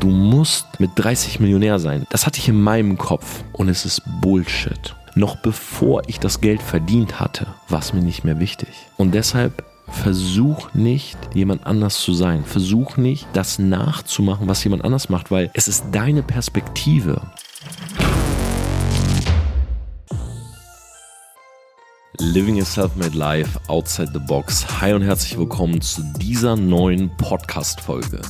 du 0.00 0.08
musst 0.08 0.80
mit 0.80 0.90
30 0.94 1.40
Millionär 1.40 1.78
sein. 1.78 2.06
Das 2.10 2.26
hatte 2.26 2.38
ich 2.38 2.48
in 2.48 2.60
meinem 2.60 2.98
Kopf 2.98 3.42
und 3.52 3.68
es 3.68 3.84
ist 3.84 4.02
Bullshit. 4.20 4.94
Noch 5.14 5.36
bevor 5.36 6.02
ich 6.06 6.20
das 6.20 6.40
Geld 6.40 6.62
verdient 6.62 7.18
hatte, 7.18 7.46
war 7.68 7.80
es 7.80 7.92
mir 7.92 8.02
nicht 8.02 8.24
mehr 8.24 8.38
wichtig. 8.38 8.68
Und 8.96 9.14
deshalb 9.14 9.64
versuch 9.88 10.74
nicht, 10.74 11.18
jemand 11.34 11.66
anders 11.66 11.98
zu 12.00 12.12
sein. 12.12 12.44
Versuch 12.44 12.96
nicht, 12.96 13.26
das 13.32 13.58
nachzumachen, 13.58 14.46
was 14.46 14.62
jemand 14.62 14.84
anders 14.84 15.08
macht, 15.08 15.30
weil 15.30 15.50
es 15.54 15.66
ist 15.66 15.86
deine 15.90 16.22
Perspektive. 16.22 17.20
Living 22.20 22.60
a 22.60 22.64
Self-Made 22.64 23.16
Life 23.16 23.58
Outside 23.68 24.10
the 24.12 24.18
Box. 24.18 24.80
Hi 24.80 24.92
und 24.92 25.02
herzlich 25.02 25.38
willkommen 25.38 25.80
zu 25.80 26.02
dieser 26.18 26.56
neuen 26.56 27.10
Podcast-Folge. 27.16 28.20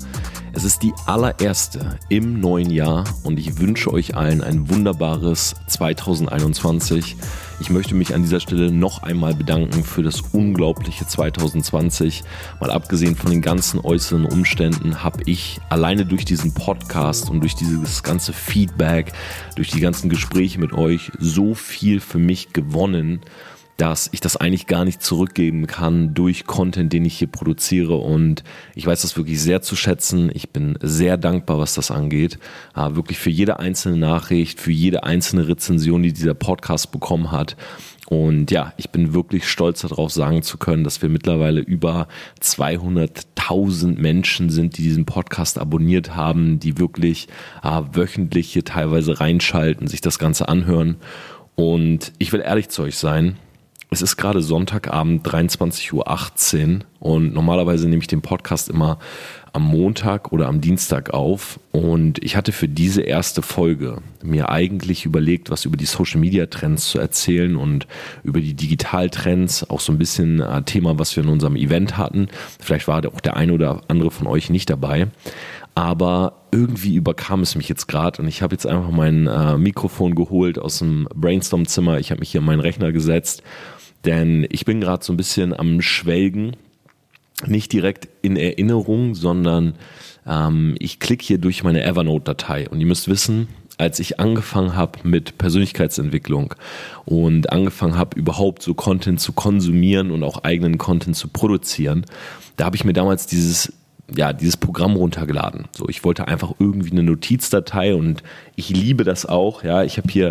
Es 0.58 0.64
ist 0.64 0.82
die 0.82 0.92
allererste 1.06 2.00
im 2.08 2.40
neuen 2.40 2.70
Jahr 2.70 3.04
und 3.22 3.38
ich 3.38 3.60
wünsche 3.60 3.92
euch 3.92 4.16
allen 4.16 4.42
ein 4.42 4.68
wunderbares 4.68 5.54
2021. 5.68 7.14
Ich 7.60 7.70
möchte 7.70 7.94
mich 7.94 8.12
an 8.12 8.22
dieser 8.22 8.40
Stelle 8.40 8.72
noch 8.72 9.04
einmal 9.04 9.36
bedanken 9.36 9.84
für 9.84 10.02
das 10.02 10.20
unglaubliche 10.32 11.06
2020. 11.06 12.24
Mal 12.58 12.72
abgesehen 12.72 13.14
von 13.14 13.30
den 13.30 13.40
ganzen 13.40 13.78
äußeren 13.78 14.24
Umständen 14.24 15.04
habe 15.04 15.22
ich 15.26 15.60
alleine 15.68 16.04
durch 16.04 16.24
diesen 16.24 16.52
Podcast 16.54 17.30
und 17.30 17.38
durch 17.38 17.54
dieses 17.54 18.02
ganze 18.02 18.32
Feedback, 18.32 19.12
durch 19.54 19.70
die 19.70 19.80
ganzen 19.80 20.10
Gespräche 20.10 20.58
mit 20.58 20.72
euch 20.72 21.12
so 21.20 21.54
viel 21.54 22.00
für 22.00 22.18
mich 22.18 22.52
gewonnen 22.52 23.20
dass 23.78 24.08
ich 24.10 24.20
das 24.20 24.36
eigentlich 24.36 24.66
gar 24.66 24.84
nicht 24.84 25.02
zurückgeben 25.02 25.68
kann 25.68 26.12
durch 26.12 26.46
Content, 26.46 26.92
den 26.92 27.04
ich 27.04 27.16
hier 27.16 27.28
produziere. 27.28 27.94
Und 27.94 28.42
ich 28.74 28.84
weiß 28.84 29.02
das 29.02 29.16
wirklich 29.16 29.40
sehr 29.40 29.62
zu 29.62 29.76
schätzen. 29.76 30.30
Ich 30.34 30.50
bin 30.50 30.76
sehr 30.82 31.16
dankbar, 31.16 31.58
was 31.58 31.74
das 31.74 31.92
angeht. 31.92 32.40
Äh, 32.74 32.96
wirklich 32.96 33.18
für 33.18 33.30
jede 33.30 33.60
einzelne 33.60 33.96
Nachricht, 33.96 34.60
für 34.60 34.72
jede 34.72 35.04
einzelne 35.04 35.46
Rezension, 35.46 36.02
die 36.02 36.12
dieser 36.12 36.34
Podcast 36.34 36.90
bekommen 36.90 37.30
hat. 37.30 37.56
Und 38.08 38.50
ja, 38.50 38.72
ich 38.78 38.90
bin 38.90 39.14
wirklich 39.14 39.48
stolz 39.48 39.82
darauf 39.82 40.10
sagen 40.10 40.42
zu 40.42 40.58
können, 40.58 40.82
dass 40.82 41.00
wir 41.00 41.08
mittlerweile 41.08 41.60
über 41.60 42.08
200.000 42.42 43.96
Menschen 43.96 44.50
sind, 44.50 44.76
die 44.76 44.82
diesen 44.82 45.04
Podcast 45.04 45.56
abonniert 45.56 46.16
haben, 46.16 46.58
die 46.58 46.78
wirklich 46.78 47.28
äh, 47.62 47.82
wöchentlich 47.92 48.52
hier 48.52 48.64
teilweise 48.64 49.20
reinschalten, 49.20 49.86
sich 49.86 50.00
das 50.00 50.18
Ganze 50.18 50.48
anhören. 50.48 50.96
Und 51.54 52.12
ich 52.18 52.32
will 52.32 52.40
ehrlich 52.40 52.70
zu 52.70 52.82
euch 52.82 52.96
sein, 52.96 53.36
es 53.90 54.02
ist 54.02 54.16
gerade 54.16 54.42
Sonntagabend 54.42 55.26
23.18 55.26 55.92
Uhr 55.92 56.84
und 57.00 57.32
normalerweise 57.32 57.88
nehme 57.88 58.02
ich 58.02 58.06
den 58.06 58.20
Podcast 58.20 58.68
immer 58.68 58.98
am 59.54 59.62
Montag 59.62 60.30
oder 60.30 60.46
am 60.46 60.60
Dienstag 60.60 61.14
auf 61.14 61.58
und 61.72 62.22
ich 62.22 62.36
hatte 62.36 62.52
für 62.52 62.68
diese 62.68 63.00
erste 63.00 63.40
Folge 63.40 64.02
mir 64.22 64.50
eigentlich 64.50 65.06
überlegt, 65.06 65.50
was 65.50 65.64
über 65.64 65.78
die 65.78 65.86
Social 65.86 66.20
Media 66.20 66.46
Trends 66.46 66.90
zu 66.90 66.98
erzählen 66.98 67.56
und 67.56 67.86
über 68.24 68.42
die 68.42 68.54
Digitaltrends, 68.54 69.68
auch 69.70 69.80
so 69.80 69.90
ein 69.90 69.98
bisschen 69.98 70.42
ein 70.42 70.66
Thema, 70.66 70.98
was 70.98 71.16
wir 71.16 71.22
in 71.22 71.30
unserem 71.30 71.56
Event 71.56 71.96
hatten. 71.96 72.28
Vielleicht 72.60 72.88
war 72.88 73.02
auch 73.06 73.20
der 73.20 73.36
eine 73.36 73.54
oder 73.54 73.80
andere 73.88 74.10
von 74.10 74.26
euch 74.26 74.50
nicht 74.50 74.68
dabei. 74.68 75.08
Aber 75.74 76.32
irgendwie 76.50 76.96
überkam 76.96 77.40
es 77.40 77.54
mich 77.54 77.68
jetzt 77.68 77.86
gerade 77.86 78.20
und 78.20 78.26
ich 78.26 78.42
habe 78.42 78.52
jetzt 78.52 78.66
einfach 78.66 78.90
mein 78.90 79.28
äh, 79.28 79.56
Mikrofon 79.56 80.16
geholt 80.16 80.58
aus 80.58 80.80
dem 80.80 81.08
Brainstorm-Zimmer. 81.14 82.00
Ich 82.00 82.10
habe 82.10 82.18
mich 82.18 82.32
hier 82.32 82.40
an 82.40 82.46
meinen 82.46 82.60
Rechner 82.60 82.90
gesetzt 82.90 83.44
denn 84.08 84.46
ich 84.48 84.64
bin 84.64 84.80
gerade 84.80 85.04
so 85.04 85.12
ein 85.12 85.18
bisschen 85.18 85.52
am 85.52 85.82
Schwelgen, 85.82 86.56
nicht 87.44 87.74
direkt 87.74 88.08
in 88.22 88.36
Erinnerung, 88.36 89.14
sondern 89.14 89.74
ähm, 90.26 90.76
ich 90.78 90.98
klicke 90.98 91.22
hier 91.22 91.36
durch 91.36 91.62
meine 91.62 91.84
Evernote-Datei. 91.84 92.70
Und 92.70 92.80
ihr 92.80 92.86
müsst 92.86 93.08
wissen, 93.08 93.48
als 93.76 94.00
ich 94.00 94.18
angefangen 94.18 94.74
habe 94.74 95.00
mit 95.02 95.36
Persönlichkeitsentwicklung 95.36 96.54
und 97.04 97.52
angefangen 97.52 97.98
habe, 97.98 98.18
überhaupt 98.18 98.62
so 98.62 98.72
Content 98.72 99.20
zu 99.20 99.34
konsumieren 99.34 100.10
und 100.10 100.22
auch 100.22 100.42
eigenen 100.42 100.78
Content 100.78 101.14
zu 101.14 101.28
produzieren, 101.28 102.06
da 102.56 102.64
habe 102.64 102.76
ich 102.76 102.84
mir 102.84 102.94
damals 102.94 103.26
dieses 103.26 103.74
ja, 104.16 104.32
dieses 104.32 104.56
Programm 104.56 104.96
runtergeladen. 104.96 105.66
So, 105.76 105.86
ich 105.86 106.02
wollte 106.02 106.26
einfach 106.28 106.54
irgendwie 106.58 106.92
eine 106.92 107.02
Notizdatei 107.02 107.94
und 107.94 108.22
ich 108.56 108.70
liebe 108.70 109.04
das 109.04 109.26
auch. 109.26 109.62
Ja, 109.64 109.84
ich 109.84 109.98
habe 109.98 110.10
hier 110.10 110.30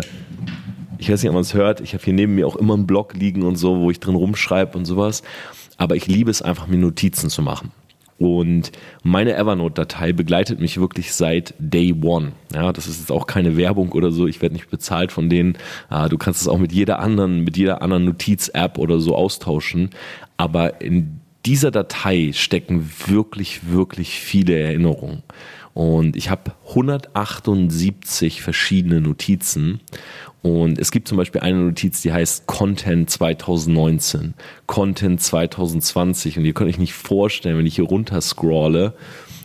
ich 0.98 1.10
weiß 1.10 1.22
nicht, 1.22 1.30
ob 1.30 1.34
man 1.34 1.42
es 1.42 1.54
hört, 1.54 1.80
ich 1.80 1.94
habe 1.94 2.04
hier 2.04 2.12
neben 2.12 2.34
mir 2.34 2.46
auch 2.46 2.56
immer 2.56 2.74
einen 2.74 2.86
Blog 2.86 3.14
liegen 3.14 3.42
und 3.42 3.56
so, 3.56 3.78
wo 3.78 3.90
ich 3.90 4.00
drin 4.00 4.14
rumschreibe 4.14 4.76
und 4.76 4.84
sowas. 4.84 5.22
Aber 5.76 5.96
ich 5.96 6.06
liebe 6.06 6.30
es 6.30 6.42
einfach, 6.42 6.66
mir 6.66 6.78
Notizen 6.78 7.30
zu 7.30 7.42
machen. 7.42 7.70
Und 8.18 8.72
meine 9.04 9.36
Evernote-Datei 9.36 10.12
begleitet 10.12 10.58
mich 10.58 10.80
wirklich 10.80 11.12
seit 11.12 11.54
Day 11.60 11.94
One. 12.02 12.32
Ja, 12.52 12.72
das 12.72 12.88
ist 12.88 12.98
jetzt 12.98 13.12
auch 13.12 13.28
keine 13.28 13.56
Werbung 13.56 13.92
oder 13.92 14.10
so. 14.10 14.26
Ich 14.26 14.42
werde 14.42 14.54
nicht 14.54 14.70
bezahlt 14.70 15.12
von 15.12 15.30
denen. 15.30 15.56
Ah, 15.88 16.08
du 16.08 16.18
kannst 16.18 16.40
es 16.40 16.48
auch 16.48 16.58
mit 16.58 16.72
jeder 16.72 16.98
anderen, 16.98 17.44
mit 17.44 17.56
jeder 17.56 17.80
anderen 17.80 18.04
Notiz-App 18.04 18.76
oder 18.78 18.98
so 18.98 19.14
austauschen. 19.14 19.90
Aber 20.36 20.80
in 20.80 21.20
dieser 21.46 21.70
Datei 21.70 22.32
stecken 22.34 22.90
wirklich, 23.06 23.70
wirklich 23.70 24.18
viele 24.18 24.58
Erinnerungen. 24.58 25.22
Und 25.74 26.16
ich 26.16 26.30
habe 26.30 26.52
178 26.68 28.42
verschiedene 28.42 29.00
Notizen 29.00 29.80
und 30.42 30.78
es 30.78 30.92
gibt 30.92 31.08
zum 31.08 31.18
Beispiel 31.18 31.40
eine 31.40 31.58
Notiz, 31.58 32.00
die 32.02 32.12
heißt 32.12 32.46
Content 32.46 33.10
2019, 33.10 34.34
Content 34.66 35.20
2020. 35.20 36.38
Und 36.38 36.44
ihr 36.44 36.54
könnt 36.54 36.70
euch 36.70 36.78
nicht 36.78 36.94
vorstellen, 36.94 37.58
wenn 37.58 37.66
ich 37.66 37.76
hier 37.76 37.84
runter 37.84 38.20
scrolle, 38.20 38.94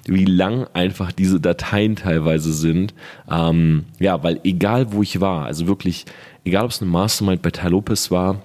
wie 0.06 0.26
lang 0.26 0.68
einfach 0.74 1.12
diese 1.12 1.40
Dateien 1.40 1.96
teilweise 1.96 2.54
sind. 2.54 2.94
Ähm, 3.30 3.86
ja, 4.00 4.22
weil 4.24 4.40
egal 4.44 4.94
wo 4.94 5.02
ich 5.02 5.20
war, 5.20 5.46
also 5.46 5.68
wirklich, 5.68 6.06
egal 6.46 6.66
ob 6.66 6.72
es 6.72 6.82
eine 6.82 6.92
Mastermind 6.92 7.42
bei 7.42 7.52
Tai 7.52 7.70
Lopez 7.70 8.12
war, 8.12 8.44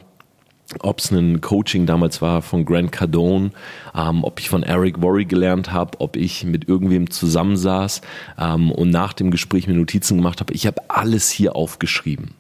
ob 0.81 0.99
es 0.99 1.11
ein 1.11 1.41
Coaching 1.41 1.87
damals 1.87 2.21
war 2.21 2.43
von 2.43 2.65
Grant 2.65 2.93
Cardone, 2.93 3.53
ähm, 3.95 4.25
ob 4.25 4.39
ich 4.41 4.51
von 4.51 4.63
Eric 4.63 5.01
Worry 5.01 5.25
gelernt 5.25 5.73
habe, 5.73 6.01
ob 6.01 6.17
ich 6.17 6.45
mit 6.45 6.69
irgendwem 6.69 7.11
zusammensaß 7.11 8.03
ähm, 8.39 8.71
und 8.73 8.91
nach 8.91 9.13
dem 9.13 9.31
Gespräch 9.31 9.67
mir 9.67 9.75
Notizen 9.75 10.17
gemacht 10.17 10.41
habe. 10.41 10.53
Ich 10.53 10.67
habe 10.67 10.83
alles 10.89 11.31
hier 11.31 11.57
aufgeschrieben. 11.57 12.35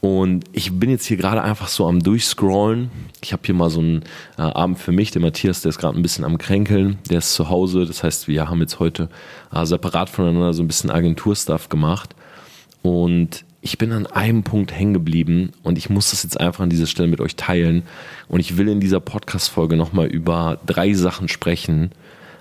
Und 0.00 0.46
ich 0.50 0.72
bin 0.80 0.90
jetzt 0.90 1.06
hier 1.06 1.16
gerade 1.16 1.42
einfach 1.42 1.68
so 1.68 1.86
am 1.86 2.02
Durchscrollen. 2.02 2.90
Ich 3.22 3.32
habe 3.32 3.42
hier 3.46 3.54
mal 3.54 3.70
so 3.70 3.78
einen 3.78 4.02
äh, 4.36 4.42
Abend 4.42 4.80
für 4.80 4.90
mich. 4.90 5.12
Der 5.12 5.22
Matthias, 5.22 5.62
der 5.62 5.68
ist 5.68 5.78
gerade 5.78 5.96
ein 5.96 6.02
bisschen 6.02 6.24
am 6.24 6.38
Kränkeln. 6.38 6.98
Der 7.08 7.18
ist 7.18 7.34
zu 7.34 7.48
Hause. 7.48 7.86
Das 7.86 8.02
heißt, 8.02 8.26
wir 8.26 8.48
haben 8.48 8.60
jetzt 8.60 8.80
heute 8.80 9.08
äh, 9.54 9.64
separat 9.64 10.10
voneinander 10.10 10.54
so 10.54 10.64
ein 10.64 10.66
bisschen 10.66 10.90
Agenturstuff 10.90 11.68
gemacht. 11.68 12.16
Und 12.82 13.44
ich 13.64 13.78
bin 13.78 13.92
an 13.92 14.08
einem 14.08 14.42
Punkt 14.42 14.72
hängen 14.72 14.92
geblieben 14.92 15.52
und 15.62 15.78
ich 15.78 15.88
muss 15.88 16.10
das 16.10 16.24
jetzt 16.24 16.38
einfach 16.38 16.64
an 16.64 16.70
dieser 16.70 16.88
Stelle 16.88 17.08
mit 17.08 17.20
euch 17.20 17.36
teilen. 17.36 17.84
Und 18.28 18.40
ich 18.40 18.56
will 18.56 18.68
in 18.68 18.80
dieser 18.80 18.98
Podcast-Folge 18.98 19.76
nochmal 19.76 20.08
über 20.08 20.58
drei 20.66 20.92
Sachen 20.94 21.28
sprechen, 21.28 21.92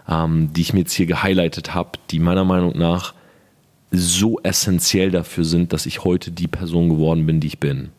ähm, 0.09 0.51
die 0.51 0.61
ich 0.61 0.73
mir 0.73 0.79
jetzt 0.79 0.93
hier 0.93 1.05
gehighlightet 1.05 1.75
habe, 1.75 1.91
die 2.09 2.17
meiner 2.17 2.43
Meinung 2.43 2.75
nach 2.75 3.13
so 3.91 4.39
essentiell 4.41 5.11
dafür 5.11 5.45
sind, 5.45 5.73
dass 5.73 5.85
ich 5.85 6.03
heute 6.03 6.31
die 6.31 6.47
Person 6.47 6.89
geworden 6.89 7.27
bin, 7.27 7.39
die 7.39 7.47
ich 7.47 7.59
bin. 7.59 7.89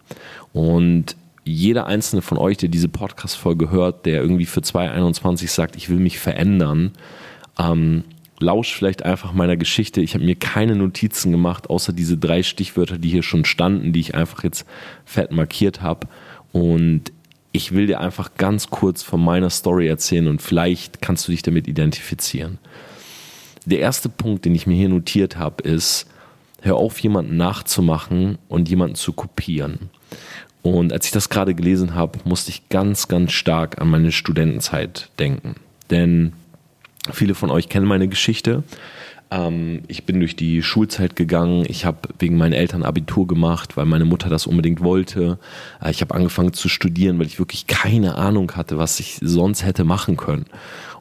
Und 0.53 1.15
jeder 1.45 1.87
einzelne 1.87 2.23
von 2.23 2.39
euch, 2.39 2.57
der 2.57 2.71
diese 2.71 2.89
Podcast-Folge 2.89 3.71
hört, 3.71 4.05
der 4.05 4.21
irgendwie 4.21 4.47
für 4.47 4.63
2021 4.63 5.51
sagt, 5.53 5.77
ich 5.77 5.89
will 5.89 5.99
mich 5.99 6.19
verändern, 6.19 6.91
ähm, 7.57 8.03
lausch 8.43 8.75
vielleicht 8.75 9.05
einfach 9.05 9.33
meiner 9.33 9.57
Geschichte. 9.57 10.01
Ich 10.01 10.15
habe 10.15 10.25
mir 10.25 10.35
keine 10.35 10.77
Notizen 10.77 11.33
gemacht, 11.33 11.71
außer 11.71 11.93
diese 11.93 12.19
drei 12.19 12.43
Stichwörter, 12.43 12.99
die 12.99 13.09
hier 13.09 13.23
schon 13.23 13.45
standen, 13.45 13.93
die 13.93 14.01
ich 14.01 14.15
einfach 14.15 14.45
jetzt 14.45 14.67
fett 15.05 15.31
markiert 15.31 15.81
habe. 15.81 16.09
Und 16.53 17.13
ich 17.53 17.73
will 17.73 17.87
dir 17.87 18.01
einfach 18.01 18.33
ganz 18.37 18.69
kurz 18.69 19.03
von 19.03 19.23
meiner 19.23 19.51
Story 19.51 19.87
erzählen 19.87 20.27
und 20.27 20.43
vielleicht 20.43 21.01
kannst 21.03 21.29
du 21.29 21.33
dich 21.33 21.43
damit 21.43 21.69
identifizieren. 21.69 22.59
Der 23.65 23.79
erste 23.79 24.09
Punkt, 24.09 24.45
den 24.45 24.55
ich 24.55 24.67
mir 24.67 24.75
hier 24.75 24.89
notiert 24.89 25.37
habe, 25.37 25.63
ist, 25.63 26.07
hör 26.63 26.77
auf, 26.77 26.99
jemanden 26.99 27.37
nachzumachen 27.37 28.39
und 28.49 28.69
jemanden 28.69 28.97
zu 28.97 29.13
kopieren. 29.13 29.91
Und 30.63 30.93
als 30.93 31.07
ich 31.07 31.13
das 31.13 31.29
gerade 31.29 31.55
gelesen 31.55 31.95
habe, 31.95 32.21
musste 32.25 32.51
ich 32.51 32.69
ganz, 32.69 33.09
ganz 33.09 33.33
stark 33.33 33.81
an 33.81 33.91
meine 33.91 34.13
Studentenzeit 34.13 35.11
denken. 35.19 35.57
Denn 35.91 36.33
Viele 37.11 37.35
von 37.35 37.51
euch 37.51 37.69
kennen 37.69 37.87
meine 37.87 38.09
Geschichte. 38.09 38.63
Ähm, 39.33 39.83
ich 39.89 40.05
bin 40.05 40.21
durch 40.21 40.37
die 40.37 40.63
Schulzeit 40.63 41.17
gegangen. 41.17 41.65
Ich 41.69 41.85
habe 41.85 41.99
wegen 42.19 42.37
meinen 42.37 42.53
Eltern 42.53 42.85
Abitur 42.85 43.27
gemacht, 43.27 43.77
weil 43.77 43.87
meine 43.87 44.05
Mutter 44.05 44.29
das 44.29 44.47
unbedingt 44.47 44.83
wollte. 44.83 45.39
Äh, 45.83 45.91
ich 45.91 46.01
habe 46.01 46.15
angefangen 46.15 46.53
zu 46.53 46.69
studieren, 46.69 47.19
weil 47.19 47.27
ich 47.27 47.39
wirklich 47.39 47.67
keine 47.67 48.17
Ahnung 48.17 48.53
hatte, 48.53 48.79
was 48.79 49.01
ich 49.01 49.19
sonst 49.21 49.65
hätte 49.65 49.85
machen 49.85 50.17
können. 50.17 50.47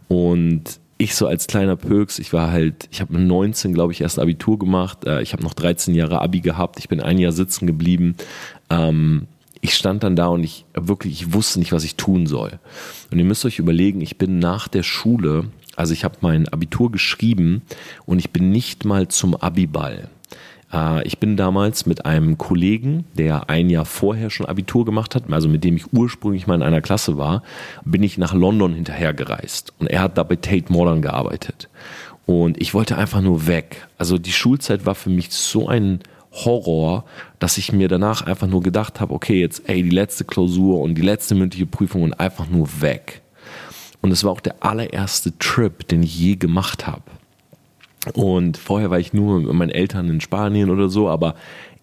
Und 0.07 0.79
ich 0.97 1.15
so 1.15 1.27
als 1.27 1.47
kleiner 1.47 1.75
Pöks, 1.75 2.19
ich 2.19 2.31
war 2.31 2.51
halt, 2.51 2.87
ich 2.91 3.01
habe 3.01 3.13
mit 3.13 3.23
19, 3.23 3.73
glaube 3.73 3.91
ich, 3.91 4.01
erst 4.01 4.19
Abitur 4.19 4.57
gemacht. 4.57 5.05
Äh, 5.05 5.21
ich 5.21 5.33
habe 5.33 5.43
noch 5.43 5.53
13 5.53 5.93
Jahre 5.93 6.21
Abi 6.21 6.39
gehabt. 6.39 6.79
Ich 6.79 6.89
bin 6.89 7.01
ein 7.01 7.17
Jahr 7.17 7.31
sitzen 7.31 7.67
geblieben. 7.67 8.15
Ähm, 8.69 9.27
ich 9.61 9.75
stand 9.75 10.03
dann 10.03 10.15
da 10.15 10.27
und 10.27 10.43
ich 10.43 10.65
wirklich, 10.73 11.21
ich 11.21 11.33
wusste 11.33 11.59
nicht, 11.59 11.71
was 11.71 11.83
ich 11.83 11.95
tun 11.95 12.25
soll. 12.25 12.59
Und 13.11 13.19
ihr 13.19 13.25
müsst 13.25 13.45
euch 13.45 13.59
überlegen, 13.59 14.01
ich 14.01 14.17
bin 14.17 14.39
nach 14.39 14.67
der 14.67 14.83
Schule 14.83 15.45
Also 15.75 15.93
ich 15.93 16.03
habe 16.03 16.17
mein 16.21 16.47
Abitur 16.49 16.91
geschrieben 16.91 17.61
und 18.05 18.19
ich 18.19 18.31
bin 18.31 18.51
nicht 18.51 18.85
mal 18.85 19.07
zum 19.07 19.35
Abiball. 19.35 20.09
Äh, 20.71 21.05
ich 21.07 21.19
bin 21.19 21.37
damals 21.37 21.85
mit 21.85 22.05
einem 22.05 22.37
Kollegen, 22.37 23.05
der 23.17 23.49
ein 23.49 23.69
Jahr 23.69 23.85
vorher 23.85 24.29
schon 24.29 24.45
Abitur 24.45 24.85
gemacht 24.85 25.15
hat, 25.15 25.31
also 25.31 25.49
mit 25.49 25.63
dem 25.63 25.77
ich 25.77 25.93
ursprünglich 25.93 26.47
mal 26.47 26.55
in 26.55 26.63
einer 26.63 26.81
Klasse 26.81 27.17
war, 27.17 27.43
bin 27.85 28.03
ich 28.03 28.17
nach 28.17 28.33
London 28.33 28.73
hinterhergereist. 28.73 29.73
Und 29.79 29.87
er 29.87 30.01
hat 30.01 30.17
da 30.17 30.23
bei 30.23 30.35
Tate 30.35 30.71
Modern 30.71 31.01
gearbeitet. 31.01 31.69
Und 32.25 32.61
ich 32.61 32.73
wollte 32.73 32.97
einfach 32.97 33.21
nur 33.21 33.47
weg. 33.47 33.87
Also 33.97 34.17
die 34.17 34.31
Schulzeit 34.31 34.85
war 34.85 34.95
für 34.95 35.09
mich 35.09 35.31
so 35.31 35.67
ein 35.67 35.99
Horror, 36.31 37.03
dass 37.39 37.57
ich 37.57 37.73
mir 37.73 37.89
danach 37.89 38.21
einfach 38.21 38.47
nur 38.47 38.63
gedacht 38.63 39.01
habe, 39.01 39.13
okay, 39.13 39.41
jetzt 39.41 39.67
ey, 39.67 39.83
die 39.83 39.89
letzte 39.89 40.23
Klausur 40.23 40.79
und 40.79 40.95
die 40.95 41.01
letzte 41.01 41.35
mündliche 41.35 41.65
Prüfung 41.65 42.03
und 42.03 42.13
einfach 42.13 42.47
nur 42.47 42.69
weg. 42.79 43.21
Und 44.01 44.11
es 44.11 44.23
war 44.23 44.31
auch 44.31 44.41
der 44.41 44.55
allererste 44.61 45.37
Trip, 45.37 45.87
den 45.87 46.03
ich 46.03 46.17
je 46.17 46.35
gemacht 46.35 46.87
habe. 46.87 47.03
Und 48.13 48.57
vorher 48.57 48.89
war 48.89 48.99
ich 48.99 49.13
nur 49.13 49.39
mit 49.39 49.53
meinen 49.53 49.69
Eltern 49.69 50.09
in 50.09 50.21
Spanien 50.21 50.69
oder 50.69 50.89
so, 50.89 51.07
aber 51.07 51.35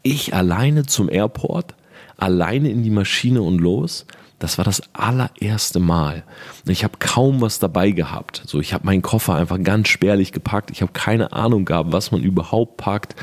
ich 0.03 0.35
alleine 0.35 0.85
zum 0.85 1.09
Airport, 1.09 1.75
alleine 2.17 2.71
in 2.71 2.83
die 2.83 2.91
Maschine 2.91 3.43
und 3.43 3.59
los, 3.59 4.05
das 4.39 4.57
war 4.57 4.65
das 4.65 4.83
allererste 4.93 5.81
Mal. 5.81 6.23
Ich 6.65 6.85
habe 6.85 6.95
kaum 7.01 7.41
was 7.41 7.59
dabei 7.59 7.91
gehabt. 7.91 8.43
So, 8.47 8.61
ich 8.61 8.73
habe 8.73 8.87
meinen 8.87 9.03
Koffer 9.03 9.35
einfach 9.35 9.61
ganz 9.63 9.89
spärlich 9.89 10.31
gepackt. 10.31 10.71
Ich 10.71 10.81
habe 10.81 10.93
keine 10.93 11.33
Ahnung 11.33 11.65
gehabt, 11.65 11.93
was 11.93 12.13
man 12.13 12.23
überhaupt 12.23 12.77
packt, 12.77 13.17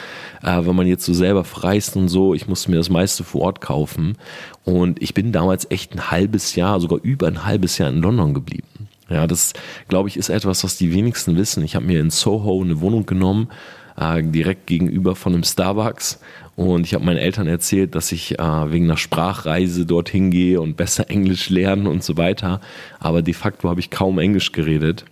äh, 0.44 0.66
wenn 0.66 0.76
man 0.76 0.88
jetzt 0.88 1.06
so 1.06 1.14
selber 1.14 1.46
freist 1.46 1.96
und 1.96 2.10
so. 2.10 2.34
Ich 2.34 2.50
musste 2.50 2.70
mir 2.70 2.78
das 2.78 2.90
meiste 2.90 3.24
vor 3.24 3.42
Ort 3.42 3.62
kaufen. 3.62 4.18
Und 4.66 5.02
ich 5.02 5.14
bin 5.14 5.32
damals 5.32 5.72
echt 5.72 5.94
ein 5.94 6.12
halbes 6.12 6.56
Jahr, 6.56 6.82
sogar 6.82 7.00
über 7.02 7.28
ein 7.28 7.46
halbes 7.46 7.78
Jahr 7.78 7.90
in 7.90 8.02
London 8.02 8.34
geblieben. 8.34 8.68
Ja, 9.10 9.28
das 9.28 9.54
glaube 9.88 10.10
ich 10.10 10.18
ist 10.18 10.30
etwas, 10.30 10.63
was 10.63 10.78
die 10.78 10.94
wenigsten 10.94 11.38
wissen. 11.38 11.63
Ich 11.63 11.75
habe 11.75 11.86
mir 11.86 12.00
in 12.00 12.10
Soho 12.10 12.62
eine 12.62 12.81
Wohnung 12.81 13.06
genommen, 13.06 13.50
äh, 13.98 14.24
direkt 14.24 14.68
gegenüber 14.68 15.16
von 15.16 15.34
einem 15.34 15.44
Starbucks. 15.44 16.19
Und 16.56 16.86
ich 16.86 16.94
habe 16.94 17.06
meinen 17.06 17.18
Eltern 17.18 17.48
erzählt, 17.48 17.96
dass 17.96 18.12
ich 18.12 18.40
äh, 18.40 18.72
wegen 18.72 18.86
einer 18.86 18.98
Sprachreise 18.98 19.86
dorthin 19.86 20.31
gehe 20.31 20.60
und 20.60 20.78
besser 20.78 21.10
Englisch 21.10 21.50
lernen 21.50 21.86
und 21.86 22.04
so 22.04 22.18
weiter. 22.18 22.62
Aber 23.00 23.22
de 23.22 23.34
facto 23.34 23.69
habe 23.69 23.80
ich 23.80 23.90
kaum 23.90 24.19
Englisch 24.19 24.52
geredet, 24.52 25.06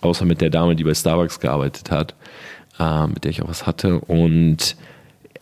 außer 0.00 0.24
mit 0.24 0.40
der 0.40 0.50
Dame, 0.50 0.74
die 0.76 0.84
bei 0.84 0.94
Starbucks 0.94 1.40
gearbeitet 1.40 1.90
hat, 1.90 2.14
äh, 2.80 3.06
mit 3.06 3.24
der 3.24 3.30
ich 3.30 3.42
auch 3.42 3.48
was 3.48 3.66
hatte. 3.66 4.00
Und 4.00 4.76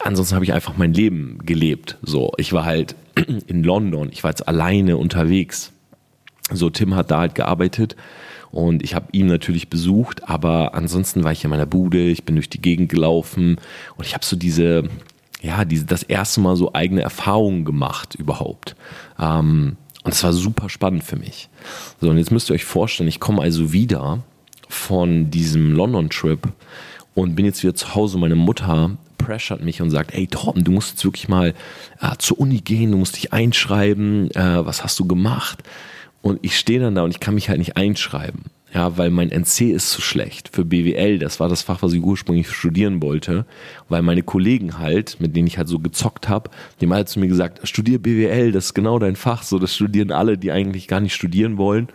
ansonsten 0.00 0.34
habe 0.34 0.44
ich 0.44 0.52
einfach 0.52 0.76
mein 0.76 0.92
Leben 0.92 1.38
gelebt. 1.46 1.96
So, 2.02 2.32
ich 2.36 2.52
war 2.52 2.66
halt 2.66 2.94
in 3.46 3.62
London, 3.62 4.10
ich 4.12 4.22
war 4.22 4.32
jetzt 4.32 4.46
alleine 4.46 4.98
unterwegs 4.98 5.72
so, 6.52 6.70
Tim 6.70 6.94
hat 6.94 7.10
da 7.10 7.18
halt 7.18 7.34
gearbeitet 7.34 7.96
und 8.50 8.82
ich 8.82 8.94
habe 8.94 9.08
ihn 9.12 9.26
natürlich 9.26 9.68
besucht, 9.68 10.28
aber 10.28 10.74
ansonsten 10.74 11.24
war 11.24 11.32
ich 11.32 11.44
in 11.44 11.50
meiner 11.50 11.66
Bude, 11.66 12.08
ich 12.08 12.24
bin 12.24 12.36
durch 12.36 12.48
die 12.48 12.62
Gegend 12.62 12.88
gelaufen 12.88 13.58
und 13.96 14.06
ich 14.06 14.14
habe 14.14 14.24
so 14.24 14.36
diese, 14.36 14.88
ja, 15.42 15.64
diese, 15.64 15.86
das 15.86 16.02
erste 16.02 16.40
Mal 16.40 16.56
so 16.56 16.72
eigene 16.72 17.02
Erfahrungen 17.02 17.64
gemacht 17.64 18.14
überhaupt. 18.14 18.76
Ähm, 19.18 19.76
und 20.04 20.12
es 20.12 20.22
war 20.22 20.32
super 20.32 20.68
spannend 20.68 21.02
für 21.02 21.16
mich. 21.16 21.48
So, 22.00 22.10
und 22.10 22.18
jetzt 22.18 22.30
müsst 22.30 22.48
ihr 22.48 22.54
euch 22.54 22.64
vorstellen, 22.64 23.08
ich 23.08 23.18
komme 23.18 23.42
also 23.42 23.72
wieder 23.72 24.22
von 24.68 25.30
diesem 25.30 25.72
London-Trip 25.72 26.48
und 27.14 27.34
bin 27.34 27.44
jetzt 27.44 27.62
wieder 27.64 27.74
zu 27.74 27.94
Hause. 27.94 28.16
Meine 28.16 28.36
Mutter 28.36 28.96
pressured 29.18 29.64
mich 29.64 29.82
und 29.82 29.90
sagt, 29.90 30.14
ey 30.14 30.28
Torben, 30.28 30.62
du 30.62 30.70
musst 30.70 30.92
jetzt 30.92 31.04
wirklich 31.04 31.28
mal 31.28 31.54
äh, 32.00 32.16
zur 32.18 32.38
Uni 32.38 32.58
gehen, 32.58 32.92
du 32.92 32.98
musst 32.98 33.16
dich 33.16 33.32
einschreiben, 33.32 34.30
äh, 34.30 34.64
was 34.64 34.84
hast 34.84 34.98
du 35.00 35.06
gemacht? 35.06 35.62
Und 36.26 36.40
ich 36.42 36.58
stehe 36.58 36.80
dann 36.80 36.96
da 36.96 37.02
und 37.02 37.12
ich 37.12 37.20
kann 37.20 37.36
mich 37.36 37.48
halt 37.48 37.60
nicht 37.60 37.76
einschreiben. 37.76 38.46
Ja, 38.74 38.98
weil 38.98 39.10
mein 39.10 39.30
NC 39.30 39.70
ist 39.70 39.92
zu 39.92 40.02
schlecht 40.02 40.48
für 40.48 40.64
BWL. 40.64 41.20
Das 41.20 41.38
war 41.38 41.48
das 41.48 41.62
Fach, 41.62 41.82
was 41.82 41.92
ich 41.92 42.02
ursprünglich 42.02 42.50
studieren 42.50 43.00
wollte. 43.00 43.46
Weil 43.88 44.02
meine 44.02 44.24
Kollegen 44.24 44.80
halt, 44.80 45.20
mit 45.20 45.36
denen 45.36 45.46
ich 45.46 45.56
halt 45.56 45.68
so 45.68 45.78
gezockt 45.78 46.28
habe, 46.28 46.50
die 46.80 46.86
haben 46.86 46.94
halt 46.94 47.08
zu 47.08 47.20
mir 47.20 47.28
gesagt, 47.28 47.60
studier 47.68 48.00
BWL, 48.00 48.50
das 48.50 48.64
ist 48.64 48.74
genau 48.74 48.98
dein 48.98 49.14
Fach. 49.14 49.44
So, 49.44 49.60
das 49.60 49.72
studieren 49.72 50.10
alle, 50.10 50.36
die 50.36 50.50
eigentlich 50.50 50.88
gar 50.88 50.98
nicht 50.98 51.14
studieren 51.14 51.58
wollen. 51.58 51.90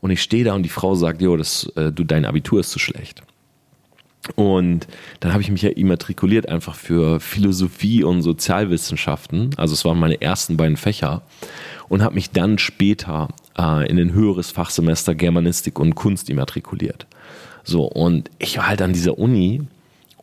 Und 0.00 0.10
ich 0.10 0.20
stehe 0.20 0.42
da 0.42 0.54
und 0.54 0.64
die 0.64 0.68
Frau 0.68 0.96
sagt, 0.96 1.22
jo, 1.22 1.36
das, 1.36 1.70
äh, 1.76 1.92
du, 1.92 2.02
dein 2.02 2.24
Abitur 2.24 2.58
ist 2.58 2.72
zu 2.72 2.80
schlecht. 2.80 3.22
Und 4.34 4.88
dann 5.20 5.32
habe 5.32 5.42
ich 5.44 5.50
mich 5.52 5.62
ja 5.62 5.70
immatrikuliert 5.70 6.48
einfach 6.48 6.74
für 6.74 7.20
Philosophie 7.20 8.02
und 8.02 8.22
Sozialwissenschaften. 8.22 9.50
Also 9.56 9.74
es 9.74 9.84
waren 9.84 10.00
meine 10.00 10.20
ersten 10.20 10.56
beiden 10.56 10.76
Fächer 10.76 11.22
und 11.88 12.02
habe 12.02 12.16
mich 12.16 12.32
dann 12.32 12.58
später 12.58 13.28
äh, 13.58 13.88
in 13.88 13.98
ein 13.98 14.12
höheres 14.12 14.50
Fachsemester 14.50 15.14
Germanistik 15.14 15.78
und 15.78 15.94
Kunst 15.94 16.30
immatrikuliert. 16.30 17.06
So, 17.64 17.84
und 17.84 18.30
ich 18.38 18.58
war 18.58 18.68
halt 18.68 18.82
an 18.82 18.92
dieser 18.92 19.18
Uni 19.18 19.62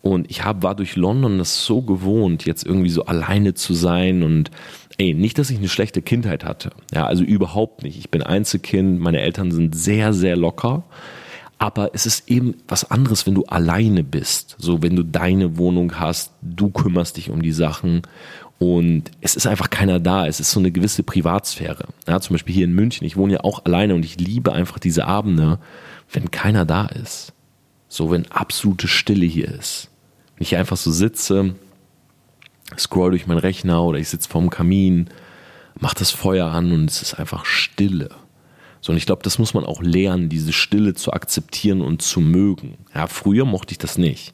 und 0.01 0.29
ich 0.29 0.43
hab, 0.43 0.63
war 0.63 0.75
durch 0.75 0.95
London 0.95 1.37
das 1.37 1.65
so 1.65 1.81
gewohnt, 1.81 2.45
jetzt 2.45 2.65
irgendwie 2.65 2.89
so 2.89 3.05
alleine 3.05 3.53
zu 3.53 3.73
sein 3.73 4.23
und 4.23 4.51
ey, 4.97 5.13
nicht, 5.13 5.37
dass 5.37 5.49
ich 5.49 5.57
eine 5.57 5.69
schlechte 5.69 6.01
Kindheit 6.01 6.45
hatte. 6.45 6.71
Ja, 6.93 7.05
also 7.05 7.23
überhaupt 7.23 7.83
nicht. 7.83 7.97
Ich 7.97 8.09
bin 8.09 8.21
Einzelkind, 8.21 8.99
meine 8.99 9.21
Eltern 9.21 9.51
sind 9.51 9.75
sehr, 9.75 10.13
sehr 10.13 10.35
locker. 10.35 10.83
Aber 11.57 11.91
es 11.93 12.05
ist 12.05 12.29
eben 12.29 12.55
was 12.67 12.91
anderes, 12.91 13.25
wenn 13.25 13.35
du 13.35 13.45
alleine 13.45 14.03
bist. 14.03 14.57
So, 14.59 14.81
wenn 14.81 14.97
du 14.97 15.03
deine 15.03 15.57
Wohnung 15.57 15.97
hast, 15.97 16.33
du 16.41 16.69
kümmerst 16.69 17.15
dich 17.15 17.29
um 17.29 17.41
die 17.41 17.53
Sachen 17.53 18.01
und 18.59 19.11
es 19.21 19.35
ist 19.35 19.47
einfach 19.47 19.69
keiner 19.69 19.99
da. 19.99 20.27
Es 20.27 20.39
ist 20.39 20.51
so 20.51 20.59
eine 20.59 20.71
gewisse 20.71 21.03
Privatsphäre. 21.03 21.85
Ja, 22.07 22.19
zum 22.21 22.35
Beispiel 22.35 22.55
hier 22.55 22.65
in 22.65 22.73
München. 22.73 23.05
Ich 23.05 23.17
wohne 23.17 23.33
ja 23.33 23.39
auch 23.41 23.65
alleine 23.65 23.95
und 23.95 24.05
ich 24.05 24.19
liebe 24.19 24.53
einfach 24.53 24.79
diese 24.79 25.05
Abende, 25.05 25.59
wenn 26.11 26.31
keiner 26.31 26.65
da 26.65 26.85
ist. 26.85 27.33
So, 27.89 28.09
wenn 28.11 28.31
absolute 28.31 28.87
Stille 28.87 29.25
hier 29.25 29.49
ist. 29.49 29.89
Wenn 30.35 30.43
ich 30.43 30.55
einfach 30.55 30.77
so 30.77 30.91
sitze, 30.91 31.55
scroll 32.77 33.11
durch 33.11 33.27
meinen 33.27 33.39
Rechner 33.39 33.83
oder 33.83 33.99
ich 33.99 34.09
sitze 34.09 34.29
vorm 34.29 34.49
Kamin, 34.49 35.09
mach 35.79 35.93
das 35.93 36.11
Feuer 36.11 36.47
an 36.47 36.71
und 36.71 36.89
es 36.89 37.01
ist 37.01 37.15
einfach 37.15 37.45
Stille. 37.45 38.09
So, 38.81 38.91
und 38.91 38.97
ich 38.97 39.05
glaube, 39.05 39.23
das 39.23 39.39
muss 39.39 39.53
man 39.53 39.63
auch 39.63 39.81
lernen, 39.81 40.29
diese 40.29 40.51
Stille 40.51 40.93
zu 40.93 41.13
akzeptieren 41.13 41.81
und 41.81 42.01
zu 42.01 42.19
mögen. 42.19 42.77
Ja, 42.93 43.07
früher 43.07 43.45
mochte 43.45 43.71
ich 43.71 43.77
das 43.77 43.97
nicht. 43.97 44.33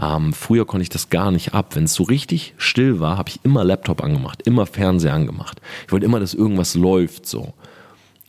Ähm, 0.00 0.32
früher 0.32 0.66
konnte 0.66 0.82
ich 0.82 0.88
das 0.88 1.10
gar 1.10 1.30
nicht 1.30 1.54
ab. 1.54 1.76
Wenn 1.76 1.84
es 1.84 1.94
so 1.94 2.02
richtig 2.02 2.54
still 2.56 3.00
war, 3.00 3.16
habe 3.16 3.30
ich 3.30 3.40
immer 3.44 3.64
Laptop 3.64 4.02
angemacht, 4.02 4.42
immer 4.42 4.66
Fernseher 4.66 5.14
angemacht. 5.14 5.60
Ich 5.86 5.92
wollte 5.92 6.06
immer, 6.06 6.20
dass 6.20 6.34
irgendwas 6.34 6.74
läuft 6.74 7.26
so. 7.26 7.54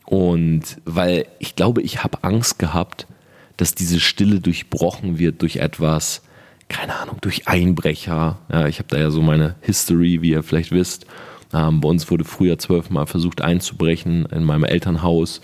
Und 0.04 0.80
weil 0.84 1.26
ich 1.40 1.56
glaube, 1.56 1.82
ich 1.82 2.04
habe 2.04 2.22
Angst 2.22 2.58
gehabt, 2.58 3.06
dass 3.56 3.74
diese 3.74 4.00
Stille 4.00 4.40
durchbrochen 4.40 5.18
wird 5.18 5.42
durch 5.42 5.56
etwas, 5.56 6.22
keine 6.68 6.94
Ahnung, 6.96 7.18
durch 7.20 7.48
Einbrecher. 7.48 8.38
Ja, 8.50 8.68
ich 8.68 8.78
habe 8.78 8.88
da 8.88 8.98
ja 8.98 9.10
so 9.10 9.22
meine 9.22 9.56
History, 9.62 10.22
wie 10.22 10.30
ihr 10.30 10.42
vielleicht 10.42 10.70
wisst. 10.70 11.06
Ähm, 11.52 11.80
bei 11.80 11.88
uns 11.88 12.10
wurde 12.10 12.24
früher 12.24 12.58
zwölfmal 12.58 13.06
versucht 13.06 13.40
einzubrechen 13.40 14.26
in 14.26 14.44
meinem 14.44 14.64
Elternhaus. 14.64 15.40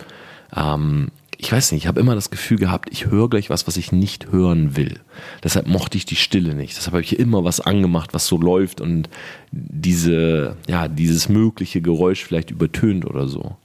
Ähm, 0.55 1.11
ich 1.43 1.51
weiß 1.51 1.73
nicht, 1.73 1.83
ich 1.83 1.89
habe 1.89 1.99
immer 1.99 2.15
das 2.15 2.31
Gefühl 2.31 2.57
gehabt, 2.57 2.89
ich 2.93 3.07
höre 3.07 3.29
gleich 3.29 3.51
was, 3.51 3.67
was 3.67 3.77
ich 3.77 3.91
nicht 3.91 4.31
hören 4.31 4.77
will. 4.77 5.01
Deshalb 5.43 5.67
mochte 5.67 5.99
ich 5.99 6.07
die 6.07 6.15
Stille 6.15 6.55
nicht. 6.55 6.77
Deshalb 6.77 6.93
habe 6.93 7.03
ich 7.03 7.19
immer 7.19 7.43
was 7.43 7.61
angemacht, 7.61 8.15
was 8.15 8.29
so 8.29 8.39
läuft 8.39 8.81
und 8.81 9.11
diese, 9.51 10.57
ja, 10.69 10.87
dieses 10.87 11.29
mögliche 11.29 11.81
Geräusch 11.81 12.23
vielleicht 12.23 12.53
übertönt 12.53 13.05
oder 13.05 13.27
so. 13.27 13.57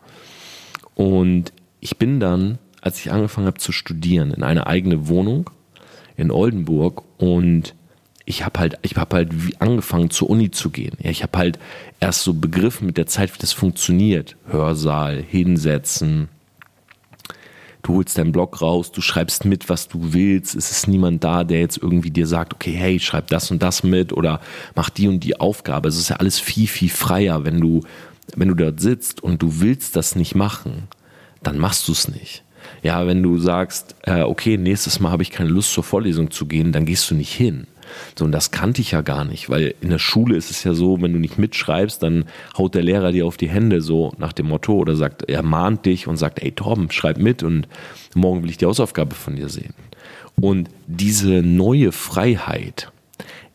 Und 0.95 1.53
ich 1.79 1.97
bin 1.97 2.19
dann, 2.19 2.57
als 2.81 2.99
ich 2.99 3.11
angefangen 3.11 3.45
habe 3.45 3.59
zu 3.59 3.71
studieren, 3.71 4.31
in 4.31 4.41
eine 4.41 4.65
eigene 4.65 5.07
Wohnung 5.07 5.51
in 6.15 6.31
Oldenburg 6.31 7.03
und 7.19 7.75
ich 8.25 8.43
habe 8.43 8.59
halt, 8.59 8.79
ich 8.81 8.95
habe 8.95 9.15
halt 9.15 9.29
angefangen 9.59 10.09
zur 10.09 10.31
Uni 10.31 10.49
zu 10.49 10.71
gehen. 10.71 10.97
Ja, 10.99 11.11
ich 11.11 11.21
habe 11.21 11.37
halt 11.37 11.59
erst 11.99 12.23
so 12.23 12.33
begriffen 12.33 12.87
mit 12.87 12.97
der 12.97 13.05
Zeit, 13.05 13.35
wie 13.35 13.39
das 13.39 13.53
funktioniert. 13.53 14.35
Hörsaal, 14.47 15.21
hinsetzen, 15.21 16.29
du 17.87 17.95
holst 17.95 18.17
deinen 18.17 18.31
Blog 18.31 18.61
raus, 18.61 18.91
du 18.91 19.01
schreibst 19.01 19.45
mit, 19.45 19.69
was 19.69 19.87
du 19.87 20.13
willst. 20.13 20.55
Es 20.55 20.71
ist 20.71 20.87
niemand 20.87 21.23
da, 21.23 21.43
der 21.43 21.61
jetzt 21.61 21.77
irgendwie 21.77 22.11
dir 22.11 22.27
sagt, 22.27 22.53
okay, 22.53 22.73
hey, 22.73 22.99
schreib 22.99 23.27
das 23.27 23.49
und 23.49 23.63
das 23.63 23.83
mit 23.83 24.11
oder 24.11 24.41
mach 24.75 24.89
die 24.89 25.07
und 25.07 25.21
die 25.21 25.39
Aufgabe. 25.39 25.87
Es 25.87 25.97
ist 25.97 26.09
ja 26.09 26.17
alles 26.17 26.39
viel, 26.39 26.67
viel 26.67 26.89
freier, 26.89 27.45
wenn 27.45 27.61
du, 27.61 27.81
wenn 28.35 28.49
du 28.49 28.55
dort 28.55 28.79
sitzt 28.81 29.23
und 29.23 29.41
du 29.41 29.61
willst 29.61 29.95
das 29.95 30.15
nicht 30.15 30.35
machen, 30.35 30.89
dann 31.41 31.57
machst 31.57 31.87
du 31.87 31.93
es 31.93 32.09
nicht. 32.09 32.43
Ja, 32.83 33.07
wenn 33.07 33.23
du 33.23 33.39
sagst, 33.39 33.95
äh, 34.03 34.21
okay, 34.21 34.57
nächstes 34.57 34.99
Mal 34.99 35.11
habe 35.11 35.23
ich 35.23 35.31
keine 35.31 35.49
Lust 35.49 35.71
zur 35.71 35.83
Vorlesung 35.83 36.31
zu 36.31 36.45
gehen, 36.45 36.73
dann 36.73 36.85
gehst 36.85 37.09
du 37.09 37.15
nicht 37.15 37.33
hin. 37.33 37.67
So, 38.17 38.25
und 38.25 38.31
das 38.31 38.51
kannte 38.51 38.81
ich 38.81 38.91
ja 38.91 39.01
gar 39.01 39.25
nicht, 39.25 39.49
weil 39.49 39.75
in 39.81 39.89
der 39.89 39.99
Schule 39.99 40.35
ist 40.35 40.51
es 40.51 40.63
ja 40.63 40.73
so, 40.73 41.01
wenn 41.01 41.13
du 41.13 41.19
nicht 41.19 41.37
mitschreibst, 41.37 42.01
dann 42.01 42.25
haut 42.57 42.75
der 42.75 42.83
Lehrer 42.83 43.11
dir 43.11 43.25
auf 43.25 43.37
die 43.37 43.49
Hände 43.49 43.81
so 43.81 44.13
nach 44.17 44.33
dem 44.33 44.47
Motto 44.47 44.73
oder 44.73 44.95
sagt, 44.95 45.29
er 45.29 45.43
mahnt 45.43 45.85
dich 45.85 46.07
und 46.07 46.17
sagt, 46.17 46.41
ey 46.41 46.51
Torben, 46.51 46.91
schreib 46.91 47.17
mit 47.17 47.43
und 47.43 47.67
morgen 48.15 48.43
will 48.43 48.49
ich 48.49 48.57
die 48.57 48.65
Hausaufgabe 48.65 49.15
von 49.15 49.35
dir 49.35 49.49
sehen. 49.49 49.73
Und 50.39 50.69
diese 50.85 51.41
neue 51.41 51.91
Freiheit, 51.91 52.91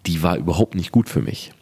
die 0.07 0.23
war 0.23 0.37
überhaupt 0.37 0.75
nicht 0.75 0.93
gut 0.93 1.09
für 1.09 1.21
mich 1.21 1.53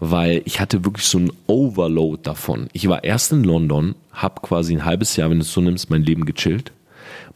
weil 0.00 0.42
ich 0.46 0.60
hatte 0.60 0.84
wirklich 0.84 1.06
so 1.06 1.18
einen 1.18 1.32
Overload 1.46 2.22
davon. 2.22 2.68
Ich 2.72 2.88
war 2.88 3.04
erst 3.04 3.32
in 3.32 3.44
London, 3.44 3.94
habe 4.12 4.40
quasi 4.42 4.74
ein 4.74 4.84
halbes 4.84 5.16
Jahr, 5.16 5.30
wenn 5.30 5.38
du 5.38 5.44
es 5.44 5.52
so 5.52 5.60
nimmst, 5.60 5.90
mein 5.90 6.02
Leben 6.02 6.24
gechillt, 6.24 6.72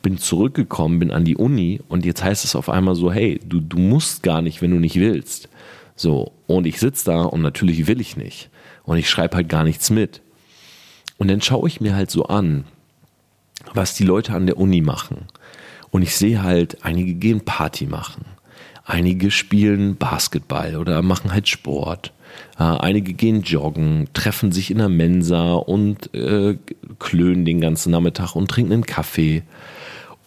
bin 0.07 0.19
zurückgekommen, 0.19 1.01
bin 1.01 1.11
an 1.11 1.25
die 1.25 1.37
Uni 1.37 1.81
und 1.89 2.05
jetzt 2.05 2.23
heißt 2.23 2.45
es 2.45 2.55
auf 2.55 2.69
einmal 2.69 2.95
so, 2.95 3.11
hey, 3.11 3.41
du, 3.45 3.59
du 3.59 3.77
musst 3.77 4.23
gar 4.23 4.41
nicht, 4.41 4.63
wenn 4.63 4.71
du 4.71 4.77
nicht 4.77 4.95
willst. 4.95 5.49
So, 5.97 6.31
und 6.47 6.65
ich 6.65 6.79
sitze 6.79 7.07
da 7.07 7.23
und 7.23 7.43
natürlich 7.43 7.89
will 7.89 8.01
ich 8.01 8.17
nicht. 8.17 8.49
Und 8.85 8.99
ich 8.99 9.11
schreibe 9.11 9.35
halt 9.35 9.49
gar 9.49 9.65
nichts 9.65 9.91
mit. 9.91 10.21
Und 11.19 11.27
dann 11.27 11.43
schaue 11.43 11.67
ich 11.67 11.81
mir 11.81 11.97
halt 11.97 12.13
so 12.13 12.27
an, 12.27 12.67
was 13.75 13.95
die 13.95 14.05
Leute 14.05 14.33
an 14.35 14.47
der 14.47 14.59
Uni 14.59 14.81
machen. 14.81 15.27
Und 15.91 16.03
ich 16.03 16.15
sehe 16.15 16.41
halt, 16.41 16.85
einige 16.85 17.15
gehen 17.15 17.41
Party 17.41 17.87
machen. 17.87 18.27
Einige 18.85 19.33
spielen 19.33 19.97
Basketball 19.97 20.77
oder 20.77 21.03
machen 21.03 21.33
halt 21.33 21.49
Sport. 21.49 22.13
Äh, 22.61 22.63
einige 22.63 23.13
gehen 23.13 23.43
joggen, 23.43 24.07
treffen 24.13 24.53
sich 24.53 24.71
in 24.71 24.79
der 24.79 24.89
Mensa 24.89 25.55
und 25.55 26.15
äh, 26.15 26.59
klönen 27.01 27.45
den 27.45 27.61
ganzen 27.61 27.91
Nachmittag 27.91 28.37
und 28.37 28.49
trinken 28.49 28.73
einen 28.73 28.87
Kaffee. 28.87 29.43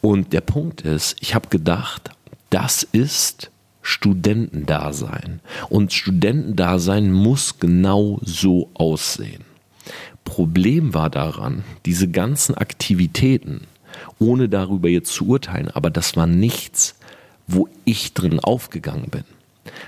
Und 0.01 0.34
der 0.34 0.41
Punkt 0.41 0.82
ist, 0.82 1.18
ich 1.20 1.36
habe 1.36 1.50
gedacht, 1.50 2.12
das 2.50 2.84
ist 2.84 3.51
Studentendasein. 3.82 5.39
Und 5.70 5.94
Studentendasein 5.94 7.12
muss 7.12 7.60
genau 7.60 8.20
so 8.24 8.70
aussehen. 8.74 9.44
Problem 10.24 10.94
war 10.94 11.10
daran, 11.10 11.63
diese 11.86 12.08
ganzen 12.08 12.56
Aktivitäten, 12.56 13.62
ohne 14.20 14.48
darüber 14.48 14.88
jetzt 14.89 15.12
zu 15.13 15.27
urteilen, 15.27 15.72
aber 15.72 15.89
das 15.89 16.15
war 16.15 16.27
nichts, 16.27 16.96
wo 17.48 17.68
ich 17.84 18.13
drin 18.13 18.39
aufgegangen 18.39 19.10
bin. 19.10 19.24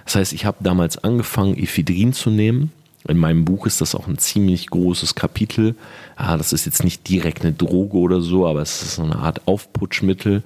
Das 0.06 0.16
heißt, 0.16 0.34
ich 0.34 0.46
habe 0.46 0.58
damals 0.62 0.98
angefangen, 0.98 1.56
Ephedrin 1.58 2.14
zu 2.14 2.32
nehmen. 2.32 2.72
In 3.08 3.18
meinem 3.18 3.46
Buch 3.46 3.66
ist 3.66 3.82
das 3.82 3.96
auch 3.96 4.08
ein 4.08 4.18
ziemlich 4.18 4.68
großes 4.68 5.16
Kapitel. 5.16 5.76
Ah, 6.16 6.38
das 6.38 6.54
ist 6.54 6.66
jetzt 6.66 6.84
nicht 6.84 7.08
direkt 7.10 7.44
eine 7.44 7.54
Droge 7.54 7.98
oder 7.98 8.22
so, 8.22 8.46
aber 8.46 8.62
es 8.62 8.82
ist 8.84 8.96
so 8.96 9.04
eine 9.04 9.16
Art 9.16 9.48
Aufputschmittel. 9.48 10.44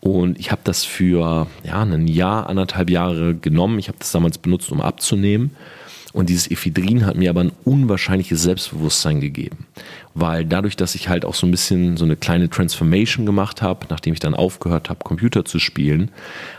Und 0.00 0.38
ich 0.38 0.50
habe 0.50 0.60
das 0.64 0.84
für 0.84 1.46
ja, 1.62 1.82
ein 1.82 2.06
Jahr, 2.08 2.48
anderthalb 2.48 2.90
Jahre 2.90 3.34
genommen. 3.34 3.78
Ich 3.78 3.88
habe 3.88 3.98
das 3.98 4.12
damals 4.12 4.38
benutzt, 4.38 4.70
um 4.70 4.80
abzunehmen. 4.80 5.52
Und 6.12 6.28
dieses 6.28 6.50
Ephedrin 6.50 7.06
hat 7.06 7.16
mir 7.16 7.30
aber 7.30 7.40
ein 7.40 7.52
unwahrscheinliches 7.64 8.42
Selbstbewusstsein 8.42 9.20
gegeben. 9.20 9.66
Weil 10.14 10.44
dadurch, 10.44 10.76
dass 10.76 10.94
ich 10.94 11.08
halt 11.08 11.24
auch 11.24 11.34
so 11.34 11.46
ein 11.46 11.50
bisschen 11.50 11.96
so 11.96 12.04
eine 12.04 12.16
kleine 12.16 12.48
Transformation 12.48 13.26
gemacht 13.26 13.62
habe, 13.62 13.86
nachdem 13.90 14.12
ich 14.12 14.20
dann 14.20 14.34
aufgehört 14.34 14.90
habe, 14.90 15.02
Computer 15.02 15.44
zu 15.44 15.58
spielen, 15.58 16.10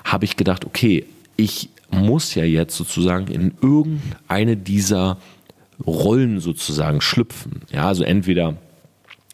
habe 0.03 0.25
ich 0.25 0.35
gedacht, 0.35 0.65
okay, 0.65 1.05
ich 1.37 1.69
muss 1.91 2.35
ja 2.35 2.43
jetzt 2.43 2.75
sozusagen 2.75 3.27
in 3.27 3.53
irgendeine 3.61 4.57
dieser 4.57 5.17
Rollen 5.85 6.39
sozusagen 6.39 7.01
schlüpfen. 7.01 7.61
Ja, 7.71 7.87
also 7.87 8.03
entweder 8.03 8.55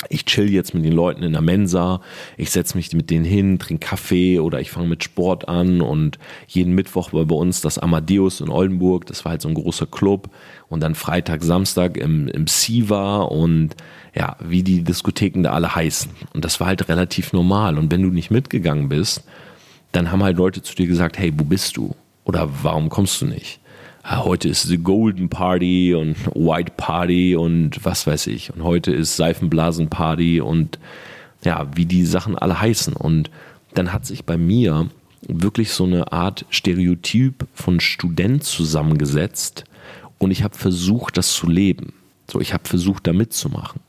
ich 0.10 0.26
chill 0.26 0.50
jetzt 0.50 0.74
mit 0.74 0.84
den 0.84 0.94
Leuten 0.94 1.24
in 1.24 1.34
der 1.34 1.42
Mensa, 1.42 2.02
ich 2.38 2.50
setze 2.50 2.76
mich 2.76 2.92
mit 2.94 3.10
denen 3.10 3.26
hin, 3.26 3.60
trinke 3.60 3.88
Kaffee 3.88 4.40
oder 4.40 4.60
ich 4.60 4.72
fange 4.72 4.88
mit 4.88 5.04
Sport 5.04 5.48
an 5.48 5.82
und 5.82 6.18
jeden 6.48 6.74
Mittwoch 6.74 7.14
war 7.14 7.26
bei 7.26 7.36
uns 7.36 7.62
das 7.62 7.78
Amadeus 7.78 8.42
in 8.42 8.50
Oldenburg, 8.50 9.06
das 9.06 9.26
war 9.26 9.32
halt 9.32 9.42
so 9.42 9.50
ein 9.50 9.54
großer 9.54 9.86
Club 9.86 10.30
und 10.70 10.82
dann 10.82 10.96
Freitag, 10.96 11.44
Samstag 11.44 11.98
im, 11.98 12.28
im 12.28 12.48
Siva 12.48 13.22
und 13.22 13.76
ja, 14.16 14.38
wie 14.40 14.64
die 14.64 14.84
Diskotheken 14.84 15.44
da 15.44 15.54
alle 15.54 15.76
heißen. 15.76 16.12
Und 16.34 16.44
das 16.44 16.60
war 16.60 16.68
halt 16.68 16.90
relativ 16.90 17.32
normal 17.32 17.78
und 17.78 17.92
wenn 17.92 18.02
du 18.02 18.10
nicht 18.10 18.32
mitgegangen 18.32 18.90
bist, 18.90 19.24
dann 19.92 20.12
haben 20.12 20.24
halt 20.24 20.38
Leute 20.38 20.62
zu 20.62 20.74
dir 20.76 20.88
gesagt, 20.88 21.20
hey, 21.20 21.32
wo 21.36 21.44
bist 21.44 21.78
du? 21.78 21.96
Oder 22.24 22.50
warum 22.62 22.90
kommst 22.90 23.22
du 23.22 23.26
nicht? 23.26 23.60
Ah, 24.04 24.24
heute 24.24 24.50
ist 24.50 24.64
The 24.64 24.78
Golden 24.78 25.30
Party 25.30 25.94
und 25.94 26.16
White 26.34 26.74
Party 26.76 27.36
und 27.36 27.84
was 27.86 28.08
weiß 28.08 28.28
ich. 28.28 28.54
Und 28.54 28.64
heute 28.64 28.92
ist 28.92 29.16
Seifenblasen 29.16 29.90
Party 29.90 30.42
und 30.42 30.80
ja, 31.44 31.68
wie 31.76 31.86
die 31.86 32.06
Sachen 32.06 32.38
alle 32.38 32.60
heißen. 32.60 32.94
Und 32.94 33.30
dann 33.74 33.94
hat 33.94 34.06
sich 34.06 34.26
bei 34.26 34.38
mir 34.38 34.90
wirklich 35.28 35.72
so 35.72 35.84
eine 35.84 36.12
Art 36.12 36.46
Stereotyp 36.50 37.48
von 37.54 37.80
Student 37.80 38.44
zusammengesetzt 38.44 39.66
und 40.18 40.32
ich 40.32 40.44
habe 40.44 40.58
versucht, 40.58 41.18
das 41.18 41.34
zu 41.34 41.48
leben. 41.48 41.94
So, 42.30 42.40
ich 42.40 42.54
habe 42.54 42.68
versucht, 42.68 43.08
da 43.08 43.14
mitzumachen. 43.14 43.82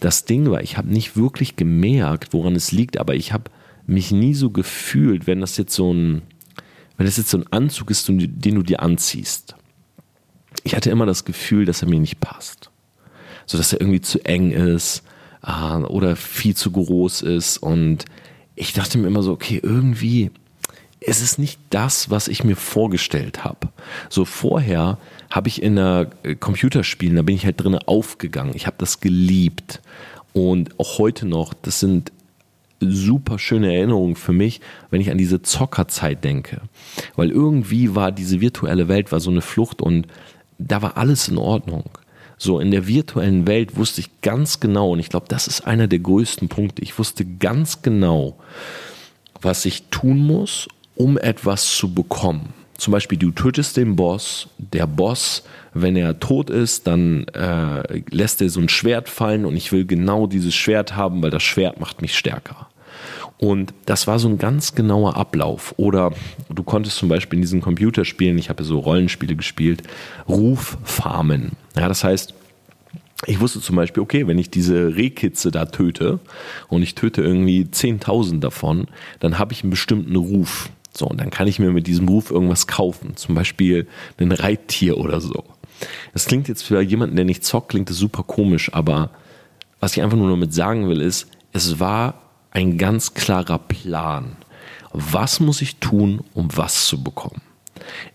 Das 0.00 0.24
Ding 0.24 0.50
war, 0.50 0.62
ich 0.62 0.76
habe 0.76 0.88
nicht 0.88 1.16
wirklich 1.16 1.56
gemerkt, 1.56 2.32
woran 2.32 2.54
es 2.54 2.72
liegt, 2.72 2.98
aber 2.98 3.14
ich 3.14 3.32
habe 3.32 3.50
mich 3.86 4.12
nie 4.12 4.34
so 4.34 4.50
gefühlt, 4.50 5.26
wenn 5.26 5.40
das 5.40 5.56
jetzt 5.56 5.74
so 5.74 5.92
ein 5.92 6.22
wenn 6.96 7.06
es 7.06 7.16
jetzt 7.16 7.30
so 7.30 7.38
ein 7.38 7.52
Anzug 7.52 7.90
ist, 7.90 8.08
den 8.08 8.54
du 8.54 8.62
dir 8.62 8.82
anziehst. 8.82 9.54
Ich 10.64 10.74
hatte 10.74 10.90
immer 10.90 11.06
das 11.06 11.24
Gefühl, 11.24 11.64
dass 11.64 11.82
er 11.82 11.88
mir 11.88 12.00
nicht 12.00 12.20
passt. 12.20 12.70
So 13.46 13.58
dass 13.58 13.72
er 13.72 13.80
irgendwie 13.80 14.00
zu 14.00 14.24
eng 14.24 14.50
ist 14.50 15.02
äh, 15.46 15.76
oder 15.76 16.16
viel 16.16 16.56
zu 16.56 16.72
groß 16.72 17.22
ist. 17.22 17.58
Und 17.58 18.04
ich 18.54 18.72
dachte 18.72 18.98
mir 18.98 19.06
immer 19.06 19.22
so, 19.22 19.32
okay, 19.32 19.60
irgendwie 19.62 20.30
ist 21.00 21.22
es 21.22 21.38
nicht 21.38 21.60
das, 21.70 22.10
was 22.10 22.26
ich 22.26 22.42
mir 22.42 22.56
vorgestellt 22.56 23.44
habe. 23.44 23.68
So 24.08 24.24
vorher 24.24 24.98
habe 25.30 25.48
ich 25.48 25.62
in 25.62 25.76
der 25.76 26.10
äh, 26.22 26.34
Computerspielen, 26.34 27.16
da 27.16 27.22
bin 27.22 27.36
ich 27.36 27.44
halt 27.44 27.62
drin 27.62 27.76
aufgegangen. 27.76 28.54
Ich 28.56 28.66
habe 28.66 28.76
das 28.78 29.00
geliebt. 29.00 29.80
Und 30.32 30.78
auch 30.80 30.98
heute 30.98 31.26
noch, 31.26 31.54
das 31.54 31.80
sind 31.80 32.12
super 32.80 33.38
schöne 33.38 33.74
Erinnerung 33.74 34.16
für 34.16 34.32
mich, 34.32 34.60
wenn 34.90 35.00
ich 35.00 35.10
an 35.10 35.18
diese 35.18 35.42
Zockerzeit 35.42 36.22
denke. 36.24 36.60
Weil 37.14 37.30
irgendwie 37.30 37.94
war 37.94 38.12
diese 38.12 38.40
virtuelle 38.40 38.88
Welt 38.88 39.12
war 39.12 39.20
so 39.20 39.30
eine 39.30 39.40
Flucht 39.40 39.80
und 39.80 40.06
da 40.58 40.82
war 40.82 40.96
alles 40.96 41.28
in 41.28 41.38
Ordnung. 41.38 41.84
So 42.38 42.60
in 42.60 42.70
der 42.70 42.86
virtuellen 42.86 43.46
Welt 43.46 43.76
wusste 43.76 44.00
ich 44.00 44.20
ganz 44.20 44.60
genau, 44.60 44.90
und 44.90 44.98
ich 44.98 45.08
glaube, 45.08 45.26
das 45.28 45.46
ist 45.46 45.66
einer 45.66 45.86
der 45.86 46.00
größten 46.00 46.48
Punkte. 46.48 46.82
Ich 46.82 46.98
wusste 46.98 47.24
ganz 47.24 47.80
genau, 47.80 48.36
was 49.40 49.64
ich 49.64 49.84
tun 49.84 50.18
muss, 50.18 50.68
um 50.96 51.16
etwas 51.16 51.76
zu 51.76 51.94
bekommen. 51.94 52.52
Zum 52.78 52.92
Beispiel, 52.92 53.18
du 53.18 53.30
tötest 53.30 53.76
den 53.76 53.96
Boss, 53.96 54.48
der 54.58 54.86
Boss, 54.86 55.44
wenn 55.72 55.96
er 55.96 56.18
tot 56.20 56.50
ist, 56.50 56.86
dann 56.86 57.26
äh, 57.28 58.02
lässt 58.10 58.42
er 58.42 58.50
so 58.50 58.60
ein 58.60 58.68
Schwert 58.68 59.08
fallen 59.08 59.44
und 59.44 59.56
ich 59.56 59.72
will 59.72 59.86
genau 59.86 60.26
dieses 60.26 60.54
Schwert 60.54 60.96
haben, 60.96 61.22
weil 61.22 61.30
das 61.30 61.42
Schwert 61.42 61.80
macht 61.80 62.02
mich 62.02 62.16
stärker. 62.16 62.68
Und 63.38 63.74
das 63.84 64.06
war 64.06 64.18
so 64.18 64.28
ein 64.28 64.38
ganz 64.38 64.74
genauer 64.74 65.16
Ablauf. 65.16 65.74
Oder 65.76 66.12
du 66.48 66.62
konntest 66.62 66.96
zum 66.96 67.08
Beispiel 67.08 67.38
in 67.38 67.42
diesen 67.42 67.60
Computerspielen, 67.60 68.38
ich 68.38 68.48
habe 68.48 68.64
so 68.64 68.78
Rollenspiele 68.78 69.36
gespielt, 69.36 69.82
Ruf 70.28 70.78
farmen. 70.84 71.52
Ja, 71.76 71.88
das 71.88 72.04
heißt, 72.04 72.34
ich 73.26 73.40
wusste 73.40 73.60
zum 73.60 73.76
Beispiel, 73.76 74.02
okay, 74.02 74.26
wenn 74.26 74.38
ich 74.38 74.50
diese 74.50 74.96
Rehkitze 74.96 75.50
da 75.50 75.66
töte 75.66 76.20
und 76.68 76.82
ich 76.82 76.94
töte 76.94 77.22
irgendwie 77.22 77.62
10.000 77.64 78.40
davon, 78.40 78.88
dann 79.20 79.38
habe 79.38 79.52
ich 79.52 79.62
einen 79.62 79.70
bestimmten 79.70 80.16
Ruf. 80.16 80.70
So, 80.96 81.06
und 81.06 81.20
dann 81.20 81.30
kann 81.30 81.46
ich 81.46 81.58
mir 81.58 81.70
mit 81.72 81.86
diesem 81.86 82.08
Ruf 82.08 82.30
irgendwas 82.30 82.66
kaufen. 82.66 83.16
Zum 83.16 83.34
Beispiel 83.34 83.86
ein 84.18 84.32
Reittier 84.32 84.96
oder 84.98 85.20
so. 85.20 85.44
Das 86.12 86.24
klingt 86.24 86.48
jetzt 86.48 86.62
für 86.62 86.80
jemanden, 86.80 87.16
der 87.16 87.24
nicht 87.24 87.44
zockt, 87.44 87.68
klingt 87.68 87.90
das 87.90 87.98
super 87.98 88.22
komisch, 88.22 88.72
aber 88.72 89.10
was 89.78 89.96
ich 89.96 90.02
einfach 90.02 90.16
nur 90.16 90.30
damit 90.30 90.54
sagen 90.54 90.88
will, 90.88 91.02
ist, 91.02 91.28
es 91.52 91.78
war 91.78 92.22
ein 92.50 92.78
ganz 92.78 93.12
klarer 93.12 93.58
Plan. 93.58 94.36
Was 94.92 95.40
muss 95.40 95.60
ich 95.60 95.76
tun, 95.76 96.22
um 96.32 96.48
was 96.56 96.86
zu 96.86 97.02
bekommen? 97.02 97.42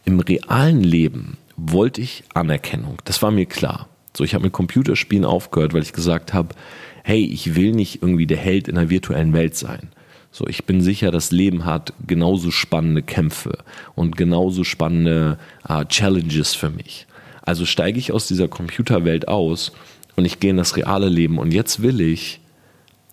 Im 0.04 0.20
realen 0.20 0.82
Leben 0.82 1.38
wollte 1.56 2.02
ich 2.02 2.24
Anerkennung. 2.34 2.98
Das 3.06 3.22
war 3.22 3.30
mir 3.30 3.46
klar. 3.46 3.88
So, 4.18 4.24
ich 4.24 4.34
habe 4.34 4.46
mit 4.46 4.54
Computerspielen 4.54 5.26
aufgehört, 5.26 5.74
weil 5.74 5.84
ich 5.84 5.94
gesagt 5.94 6.34
habe, 6.34 6.56
hey, 7.04 7.24
ich 7.24 7.56
will 7.56 7.72
nicht 7.72 8.02
irgendwie 8.02 8.26
der 8.26 8.38
Held 8.38 8.68
in 8.68 8.78
einer 8.78 8.90
virtuellen 8.90 9.34
Welt 9.34 9.56
sein. 9.56 9.90
So, 10.32 10.48
ich 10.48 10.66
bin 10.66 10.82
sicher, 10.82 11.12
das 11.12 11.32
Leben 11.32 11.66
hat 11.66 11.94
genauso 12.08 12.52
spannende 12.52 13.02
Kämpfe 13.02 13.60
und 13.96 14.16
genauso 14.16 14.64
spannende 14.64 15.38
äh, 15.68 15.86
Challenges 15.86 16.56
für 16.56 16.70
mich. 16.70 17.06
Also 17.42 17.66
steige 17.66 18.00
ich 18.00 18.12
aus 18.12 18.28
dieser 18.28 18.48
Computerwelt 18.48 19.28
aus 19.28 19.74
und 20.16 20.26
ich 20.26 20.40
gehe 20.40 20.52
in 20.52 20.58
das 20.58 20.78
reale 20.78 21.10
Leben 21.10 21.38
und 21.38 21.54
jetzt 21.54 21.82
will 21.82 22.00
ich 22.00 22.40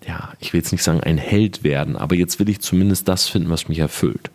ja, 0.07 0.33
ich 0.39 0.53
will 0.53 0.61
jetzt 0.61 0.73
nicht 0.73 0.83
sagen 0.83 1.01
ein 1.01 1.19
Held 1.19 1.65
werden, 1.65 1.97
aber 1.97 2.15
jetzt 2.15 2.39
will 2.39 2.49
ich 2.49 2.61
zumindest 2.61 3.09
das 3.09 3.29
finden, 3.29 3.51
was 3.51 3.69
mich 3.69 3.79
erfüllt. 3.79 4.31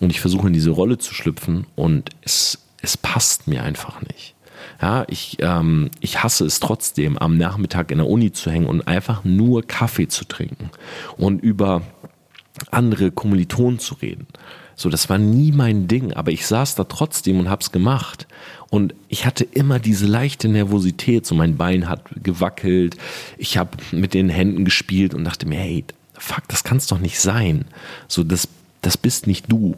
Und 0.00 0.10
ich 0.10 0.20
versuche 0.20 0.46
in 0.46 0.52
diese 0.52 0.70
Rolle 0.70 0.98
zu 0.98 1.14
schlüpfen 1.14 1.66
und 1.74 2.10
es, 2.22 2.58
es 2.82 2.96
passt 2.96 3.48
mir 3.48 3.62
einfach 3.62 4.02
nicht. 4.02 4.34
Ja, 4.80 5.04
ich, 5.08 5.38
ähm, 5.40 5.90
ich 6.00 6.22
hasse 6.22 6.44
es 6.44 6.60
trotzdem, 6.60 7.16
am 7.18 7.36
Nachmittag 7.36 7.90
in 7.90 7.98
der 7.98 8.08
Uni 8.08 8.32
zu 8.32 8.50
hängen 8.50 8.66
und 8.66 8.86
einfach 8.86 9.24
nur 9.24 9.66
Kaffee 9.66 10.08
zu 10.08 10.24
trinken 10.24 10.70
und 11.16 11.42
über 11.42 11.82
andere 12.70 13.10
Kommilitonen 13.10 13.78
zu 13.78 13.94
reden. 13.94 14.26
So, 14.76 14.88
das 14.88 15.08
war 15.08 15.18
nie 15.18 15.52
mein 15.52 15.86
Ding, 15.86 16.12
aber 16.12 16.32
ich 16.32 16.46
saß 16.46 16.74
da 16.74 16.84
trotzdem 16.84 17.38
und 17.38 17.48
hab's 17.48 17.70
gemacht. 17.70 18.26
Und 18.70 18.94
ich 19.08 19.24
hatte 19.24 19.44
immer 19.44 19.78
diese 19.78 20.06
leichte 20.06 20.48
Nervosität, 20.48 21.26
so 21.26 21.34
mein 21.34 21.56
Bein 21.56 21.88
hat 21.88 22.02
gewackelt, 22.22 22.96
ich 23.38 23.56
habe 23.56 23.70
mit 23.92 24.14
den 24.14 24.28
Händen 24.28 24.64
gespielt 24.64 25.14
und 25.14 25.24
dachte 25.24 25.46
mir, 25.46 25.58
hey, 25.58 25.84
fuck, 26.14 26.48
das 26.48 26.64
kann's 26.64 26.88
doch 26.88 26.98
nicht 26.98 27.20
sein. 27.20 27.66
So, 28.08 28.24
das, 28.24 28.48
das 28.82 28.96
bist 28.96 29.26
nicht 29.26 29.50
du. 29.50 29.76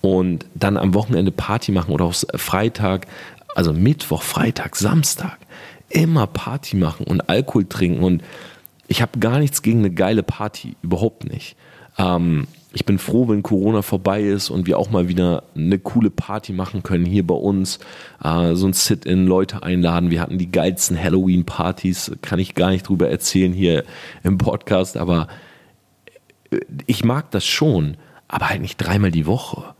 Und 0.00 0.44
dann 0.54 0.76
am 0.76 0.94
Wochenende 0.94 1.30
Party 1.30 1.70
machen 1.70 1.92
oder 1.92 2.04
auch 2.04 2.14
Freitag, 2.34 3.06
also 3.54 3.72
Mittwoch, 3.72 4.22
Freitag, 4.22 4.76
Samstag, 4.76 5.38
immer 5.88 6.26
Party 6.26 6.76
machen 6.76 7.06
und 7.06 7.28
Alkohol 7.28 7.64
trinken 7.64 8.02
und 8.02 8.22
ich 8.88 9.02
habe 9.02 9.18
gar 9.18 9.38
nichts 9.38 9.62
gegen 9.62 9.80
eine 9.80 9.90
geile 9.90 10.22
Party, 10.22 10.76
überhaupt 10.82 11.24
nicht. 11.24 11.56
Ähm, 11.98 12.46
ich 12.72 12.84
bin 12.84 12.98
froh, 12.98 13.26
wenn 13.28 13.42
Corona 13.42 13.80
vorbei 13.80 14.22
ist 14.22 14.50
und 14.50 14.66
wir 14.66 14.78
auch 14.78 14.90
mal 14.90 15.08
wieder 15.08 15.44
eine 15.54 15.78
coole 15.78 16.10
Party 16.10 16.52
machen 16.52 16.82
können 16.82 17.06
hier 17.06 17.26
bei 17.26 17.34
uns. 17.34 17.78
Äh, 18.22 18.54
so 18.54 18.66
ein 18.66 18.74
Sit-in, 18.74 19.26
Leute 19.26 19.62
einladen. 19.62 20.10
Wir 20.10 20.20
hatten 20.20 20.36
die 20.36 20.52
geilsten 20.52 21.02
Halloween-Partys, 21.02 22.12
kann 22.20 22.38
ich 22.38 22.54
gar 22.54 22.70
nicht 22.70 22.86
drüber 22.86 23.08
erzählen 23.08 23.52
hier 23.52 23.84
im 24.22 24.36
Podcast, 24.36 24.98
aber 24.98 25.28
äh, 26.50 26.60
ich 26.86 27.02
mag 27.02 27.30
das 27.30 27.46
schon, 27.46 27.96
aber 28.28 28.50
halt 28.50 28.60
nicht 28.60 28.76
dreimal 28.76 29.10
die 29.10 29.26
Woche. 29.26 29.74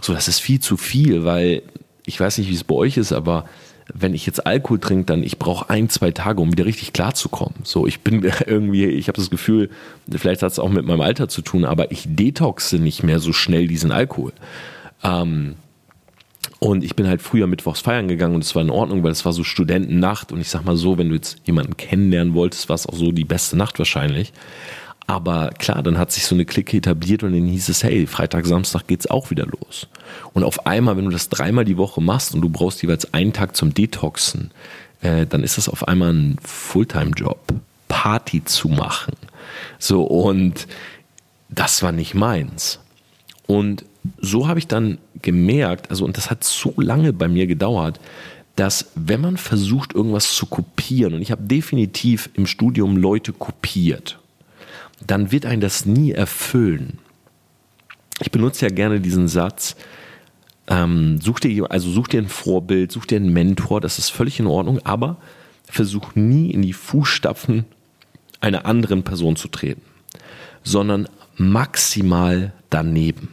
So, 0.00 0.14
das 0.14 0.26
ist 0.26 0.38
viel 0.38 0.60
zu 0.60 0.78
viel, 0.78 1.24
weil 1.24 1.62
ich 2.06 2.18
weiß 2.18 2.38
nicht, 2.38 2.48
wie 2.48 2.54
es 2.54 2.64
bei 2.64 2.74
euch 2.74 2.96
ist, 2.96 3.12
aber 3.12 3.44
wenn 3.92 4.14
ich 4.14 4.26
jetzt 4.26 4.46
Alkohol 4.46 4.78
trinke, 4.78 5.04
dann 5.04 5.22
ich 5.22 5.38
brauche 5.38 5.68
ein, 5.70 5.88
zwei 5.88 6.10
Tage, 6.10 6.40
um 6.40 6.52
wieder 6.52 6.64
richtig 6.64 6.92
klar 6.92 7.14
zu 7.14 7.28
kommen. 7.28 7.54
So, 7.64 7.86
ich 7.86 8.00
bin 8.00 8.22
irgendwie, 8.46 8.86
ich 8.86 9.08
habe 9.08 9.16
das 9.16 9.30
Gefühl, 9.30 9.70
vielleicht 10.10 10.42
hat 10.42 10.52
es 10.52 10.58
auch 10.58 10.70
mit 10.70 10.84
meinem 10.86 11.00
Alter 11.00 11.28
zu 11.28 11.42
tun, 11.42 11.64
aber 11.64 11.90
ich 11.92 12.04
detoxe 12.06 12.78
nicht 12.78 13.02
mehr 13.02 13.18
so 13.18 13.32
schnell 13.32 13.66
diesen 13.66 13.92
Alkohol. 13.92 14.32
Ähm, 15.02 15.56
und 16.58 16.84
ich 16.84 16.94
bin 16.94 17.08
halt 17.08 17.22
früher 17.22 17.48
mittwochs 17.48 17.80
feiern 17.80 18.06
gegangen 18.06 18.36
und 18.36 18.44
es 18.44 18.54
war 18.54 18.62
in 18.62 18.70
Ordnung, 18.70 19.02
weil 19.02 19.10
es 19.10 19.24
war 19.24 19.32
so 19.32 19.42
Studentennacht 19.42 20.30
und 20.30 20.40
ich 20.40 20.48
sag 20.48 20.64
mal 20.64 20.76
so, 20.76 20.96
wenn 20.96 21.08
du 21.08 21.16
jetzt 21.16 21.38
jemanden 21.44 21.76
kennenlernen 21.76 22.34
wolltest, 22.34 22.68
war 22.68 22.74
es 22.74 22.86
auch 22.86 22.94
so 22.94 23.10
die 23.10 23.24
beste 23.24 23.56
Nacht 23.56 23.80
wahrscheinlich. 23.80 24.32
Aber 25.06 25.50
klar, 25.50 25.82
dann 25.82 25.98
hat 25.98 26.12
sich 26.12 26.24
so 26.24 26.34
eine 26.34 26.44
Clique 26.44 26.76
etabliert 26.76 27.22
und 27.22 27.32
dann 27.32 27.46
hieß 27.46 27.68
es, 27.68 27.82
hey, 27.82 28.06
Freitag, 28.06 28.46
Samstag 28.46 28.86
geht's 28.86 29.10
auch 29.10 29.30
wieder 29.30 29.46
los. 29.46 29.88
Und 30.32 30.44
auf 30.44 30.66
einmal, 30.66 30.96
wenn 30.96 31.04
du 31.04 31.10
das 31.10 31.28
dreimal 31.28 31.64
die 31.64 31.76
Woche 31.76 32.00
machst 32.00 32.34
und 32.34 32.40
du 32.40 32.48
brauchst 32.48 32.82
jeweils 32.82 33.12
einen 33.12 33.32
Tag 33.32 33.56
zum 33.56 33.74
Detoxen, 33.74 34.52
äh, 35.00 35.26
dann 35.26 35.42
ist 35.42 35.58
das 35.58 35.68
auf 35.68 35.88
einmal 35.88 36.12
ein 36.12 36.36
Fulltime-Job, 36.42 37.54
Party 37.88 38.44
zu 38.44 38.68
machen. 38.68 39.14
So, 39.78 40.04
und 40.04 40.66
das 41.48 41.82
war 41.82 41.92
nicht 41.92 42.14
meins. 42.14 42.78
Und 43.46 43.84
so 44.18 44.48
habe 44.48 44.58
ich 44.58 44.66
dann 44.66 44.98
gemerkt, 45.20 45.90
also, 45.90 46.04
und 46.04 46.16
das 46.16 46.30
hat 46.30 46.44
so 46.44 46.72
lange 46.76 47.12
bei 47.12 47.28
mir 47.28 47.46
gedauert, 47.46 48.00
dass 48.56 48.86
wenn 48.94 49.20
man 49.20 49.36
versucht, 49.36 49.94
irgendwas 49.94 50.34
zu 50.34 50.46
kopieren, 50.46 51.14
und 51.14 51.22
ich 51.22 51.30
habe 51.30 51.42
definitiv 51.42 52.30
im 52.34 52.46
Studium 52.46 52.96
Leute 52.96 53.32
kopiert, 53.32 54.18
dann 55.06 55.32
wird 55.32 55.46
ein 55.46 55.60
das 55.60 55.86
nie 55.86 56.12
erfüllen. 56.12 56.98
Ich 58.20 58.30
benutze 58.30 58.66
ja 58.66 58.72
gerne 58.72 59.00
diesen 59.00 59.28
Satz, 59.28 59.76
ähm, 60.68 61.20
such 61.20 61.40
dir, 61.40 61.70
also 61.70 61.90
such 61.90 62.08
dir 62.08 62.22
ein 62.22 62.28
Vorbild, 62.28 62.92
such 62.92 63.06
dir 63.06 63.16
einen 63.16 63.32
Mentor, 63.32 63.80
das 63.80 63.98
ist 63.98 64.10
völlig 64.10 64.38
in 64.38 64.46
Ordnung, 64.46 64.80
aber 64.84 65.16
versuch 65.64 66.14
nie 66.14 66.50
in 66.50 66.62
die 66.62 66.72
Fußstapfen 66.72 67.64
einer 68.40 68.66
anderen 68.66 69.02
Person 69.02 69.36
zu 69.36 69.48
treten, 69.48 69.82
sondern 70.62 71.08
maximal 71.36 72.52
daneben. 72.70 73.28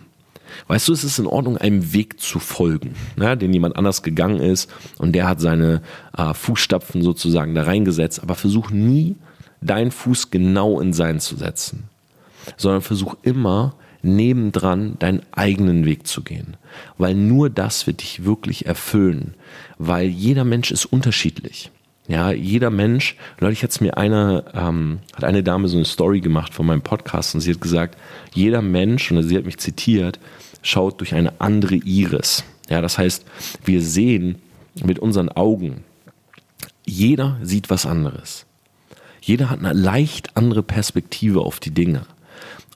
Weißt 0.67 0.87
du, 0.87 0.93
es 0.93 1.03
ist 1.03 1.19
in 1.19 1.27
Ordnung, 1.27 1.57
einem 1.57 1.93
Weg 1.93 2.19
zu 2.19 2.39
folgen, 2.39 2.95
ja, 3.19 3.35
den 3.35 3.53
jemand 3.53 3.75
anders 3.75 4.01
gegangen 4.01 4.39
ist 4.39 4.69
und 4.97 5.13
der 5.13 5.27
hat 5.27 5.39
seine 5.39 5.81
äh, 6.17 6.33
Fußstapfen 6.33 7.03
sozusagen 7.03 7.53
da 7.53 7.63
reingesetzt, 7.63 8.21
aber 8.21 8.35
versuch 8.35 8.71
nie 8.71 9.15
deinen 9.61 9.91
Fuß 9.91 10.31
genau 10.31 10.79
in 10.79 10.93
seinen 10.93 11.19
zu 11.19 11.35
setzen, 11.35 11.89
sondern 12.57 12.81
versuch 12.81 13.15
immer 13.23 13.75
nebendran 14.01 14.97
deinen 14.99 15.21
eigenen 15.31 15.85
Weg 15.85 16.07
zu 16.07 16.23
gehen, 16.23 16.55
weil 16.97 17.15
nur 17.15 17.49
das 17.49 17.87
wird 17.87 18.01
dich 18.01 18.23
wirklich 18.23 18.65
erfüllen, 18.65 19.33
weil 19.77 20.07
jeder 20.07 20.45
Mensch 20.45 20.71
ist 20.71 20.85
unterschiedlich. 20.85 21.71
Ja, 22.07 22.31
jeder 22.31 22.71
Mensch, 22.71 23.15
neulich 23.39 23.61
es 23.61 23.81
mir 23.81 23.97
eine, 23.97 24.45
ähm, 24.55 24.99
hat 25.13 25.23
eine 25.23 25.43
Dame 25.43 25.67
so 25.67 25.77
eine 25.77 25.85
Story 25.85 26.21
gemacht 26.21 26.55
von 26.55 26.65
meinem 26.65 26.81
Podcast 26.81 27.35
und 27.35 27.41
sie 27.41 27.51
hat 27.51 27.61
gesagt, 27.61 27.99
jeder 28.33 28.63
Mensch, 28.63 29.11
und 29.11 29.21
sie 29.21 29.37
hat 29.37 29.45
mich 29.45 29.59
zitiert, 29.59 30.19
schaut 30.63 30.99
durch 30.99 31.13
eine 31.13 31.39
andere 31.39 31.75
Iris. 31.75 32.43
Ja, 32.67 32.81
das 32.81 32.97
heißt, 32.97 33.25
wir 33.63 33.83
sehen 33.83 34.39
mit 34.83 34.97
unseren 34.97 35.29
Augen, 35.29 35.83
jeder 36.83 37.37
sieht 37.43 37.69
was 37.69 37.85
anderes. 37.85 38.47
Jeder 39.21 39.49
hat 39.49 39.59
eine 39.59 39.73
leicht 39.73 40.35
andere 40.37 40.63
Perspektive 40.63 41.41
auf 41.41 41.59
die 41.59 41.71
Dinge. 41.71 42.05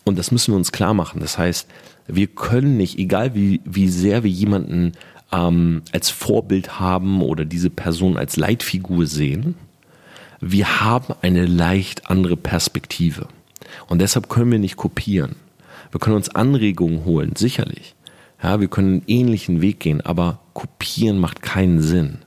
Und 0.04 0.18
das 0.18 0.32
müssen 0.32 0.52
wir 0.54 0.58
uns 0.58 0.72
klar 0.72 0.94
machen. 0.94 1.20
Das 1.20 1.38
heißt, 1.38 1.68
wir 2.08 2.28
können 2.28 2.78
nicht, 2.78 2.98
egal 2.98 3.36
wie, 3.36 3.62
wie 3.66 3.88
sehr 3.88 4.24
wir 4.24 4.32
jemanden 4.32 4.94
ähm, 5.32 5.82
als 5.92 6.10
Vorbild 6.10 6.80
haben 6.80 7.22
oder 7.22 7.46
diese 7.46 7.70
Person 7.70 8.18
als 8.18 8.36
Leitfigur 8.36 9.08
sehen, 9.08 9.56
wir 10.42 10.82
haben 10.82 11.14
eine 11.22 11.46
leicht 11.46 12.10
andere 12.10 12.36
Perspektive. 12.36 13.28
Und 13.88 14.00
deshalb 14.00 14.28
können 14.28 14.52
wir 14.52 14.60
nicht 14.60 14.76
kopieren. 14.76 15.36
Wir 15.92 16.00
können 16.00 16.18
uns 16.18 16.30
Anregungen 16.30 17.06
holen, 17.06 17.36
sicherlich. 17.38 17.96
Ja, 18.42 18.60
wir 18.60 18.68
können 18.68 18.90
einen 18.90 19.04
ähnlichen 19.08 19.62
Weg 19.62 19.80
gehen, 19.80 20.02
aber 20.02 20.40
kopieren 20.54 21.18
macht 21.18 21.42
keinen 21.42 21.82
Sinn. 21.82 22.18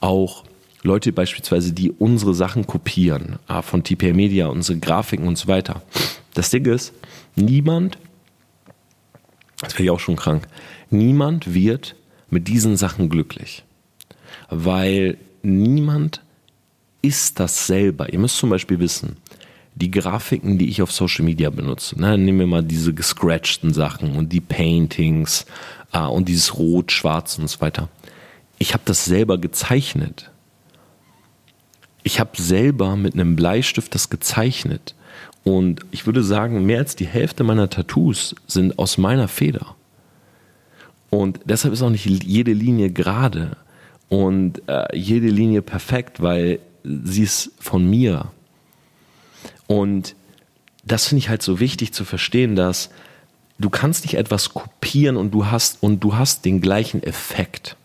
Auch 0.00 0.44
Leute 0.82 1.12
beispielsweise, 1.12 1.72
die 1.72 1.90
unsere 1.90 2.34
Sachen 2.34 2.66
kopieren, 2.66 3.38
ah, 3.46 3.62
von 3.62 3.82
TPA 3.82 4.12
Media, 4.12 4.46
unsere 4.46 4.78
Grafiken 4.78 5.26
und 5.26 5.36
so 5.36 5.48
weiter. 5.48 5.82
Das 6.34 6.50
Ding 6.50 6.66
ist, 6.66 6.92
niemand, 7.34 7.98
das 9.60 9.74
wäre 9.74 9.84
ich 9.84 9.90
auch 9.90 10.00
schon 10.00 10.16
krank, 10.16 10.46
niemand 10.90 11.54
wird 11.54 11.96
mit 12.30 12.48
diesen 12.48 12.76
Sachen 12.76 13.08
glücklich. 13.08 13.64
Weil 14.48 15.18
niemand 15.42 16.22
ist 17.02 17.40
das 17.40 17.66
selber. 17.66 18.12
Ihr 18.12 18.18
müsst 18.18 18.36
zum 18.36 18.50
Beispiel 18.50 18.78
wissen, 18.78 19.16
die 19.74 19.90
Grafiken, 19.90 20.58
die 20.58 20.68
ich 20.68 20.82
auf 20.82 20.90
Social 20.90 21.24
Media 21.24 21.50
benutze, 21.50 22.00
ne, 22.00 22.16
nehmen 22.16 22.38
wir 22.40 22.46
mal 22.46 22.62
diese 22.64 22.94
gescratchten 22.94 23.74
Sachen 23.74 24.16
und 24.16 24.32
die 24.32 24.40
Paintings 24.40 25.46
äh, 25.92 26.00
und 26.00 26.28
dieses 26.28 26.56
Rot, 26.56 26.92
Schwarz 26.92 27.38
und 27.38 27.48
so 27.48 27.60
weiter. 27.60 27.88
Ich 28.58 28.72
habe 28.72 28.82
das 28.86 29.04
selber 29.04 29.38
gezeichnet. 29.38 30.30
Ich 32.06 32.20
habe 32.20 32.40
selber 32.40 32.94
mit 32.94 33.14
einem 33.14 33.34
Bleistift 33.34 33.92
das 33.92 34.10
gezeichnet. 34.10 34.94
Und 35.42 35.80
ich 35.90 36.06
würde 36.06 36.22
sagen, 36.22 36.64
mehr 36.64 36.78
als 36.78 36.94
die 36.94 37.04
Hälfte 37.04 37.42
meiner 37.42 37.68
Tattoos 37.68 38.36
sind 38.46 38.78
aus 38.78 38.96
meiner 38.96 39.26
Feder. 39.26 39.74
Und 41.10 41.40
deshalb 41.46 41.74
ist 41.74 41.82
auch 41.82 41.90
nicht 41.90 42.06
jede 42.06 42.52
Linie 42.52 42.90
gerade 42.90 43.56
und 44.08 44.62
äh, 44.68 44.96
jede 44.96 45.26
Linie 45.26 45.62
perfekt, 45.62 46.22
weil 46.22 46.60
sie 46.84 47.24
ist 47.24 47.50
von 47.58 47.90
mir. 47.90 48.30
Und 49.66 50.14
das 50.84 51.08
finde 51.08 51.18
ich 51.18 51.28
halt 51.28 51.42
so 51.42 51.58
wichtig 51.58 51.92
zu 51.92 52.04
verstehen, 52.04 52.54
dass 52.54 52.88
du 53.58 53.68
kannst 53.68 54.04
nicht 54.04 54.14
etwas 54.14 54.54
kopieren 54.54 55.16
und 55.16 55.32
du 55.32 55.46
hast 55.46 55.82
und 55.82 55.98
du 56.04 56.14
hast 56.14 56.44
den 56.44 56.60
gleichen 56.60 57.02
Effekt. 57.02 57.76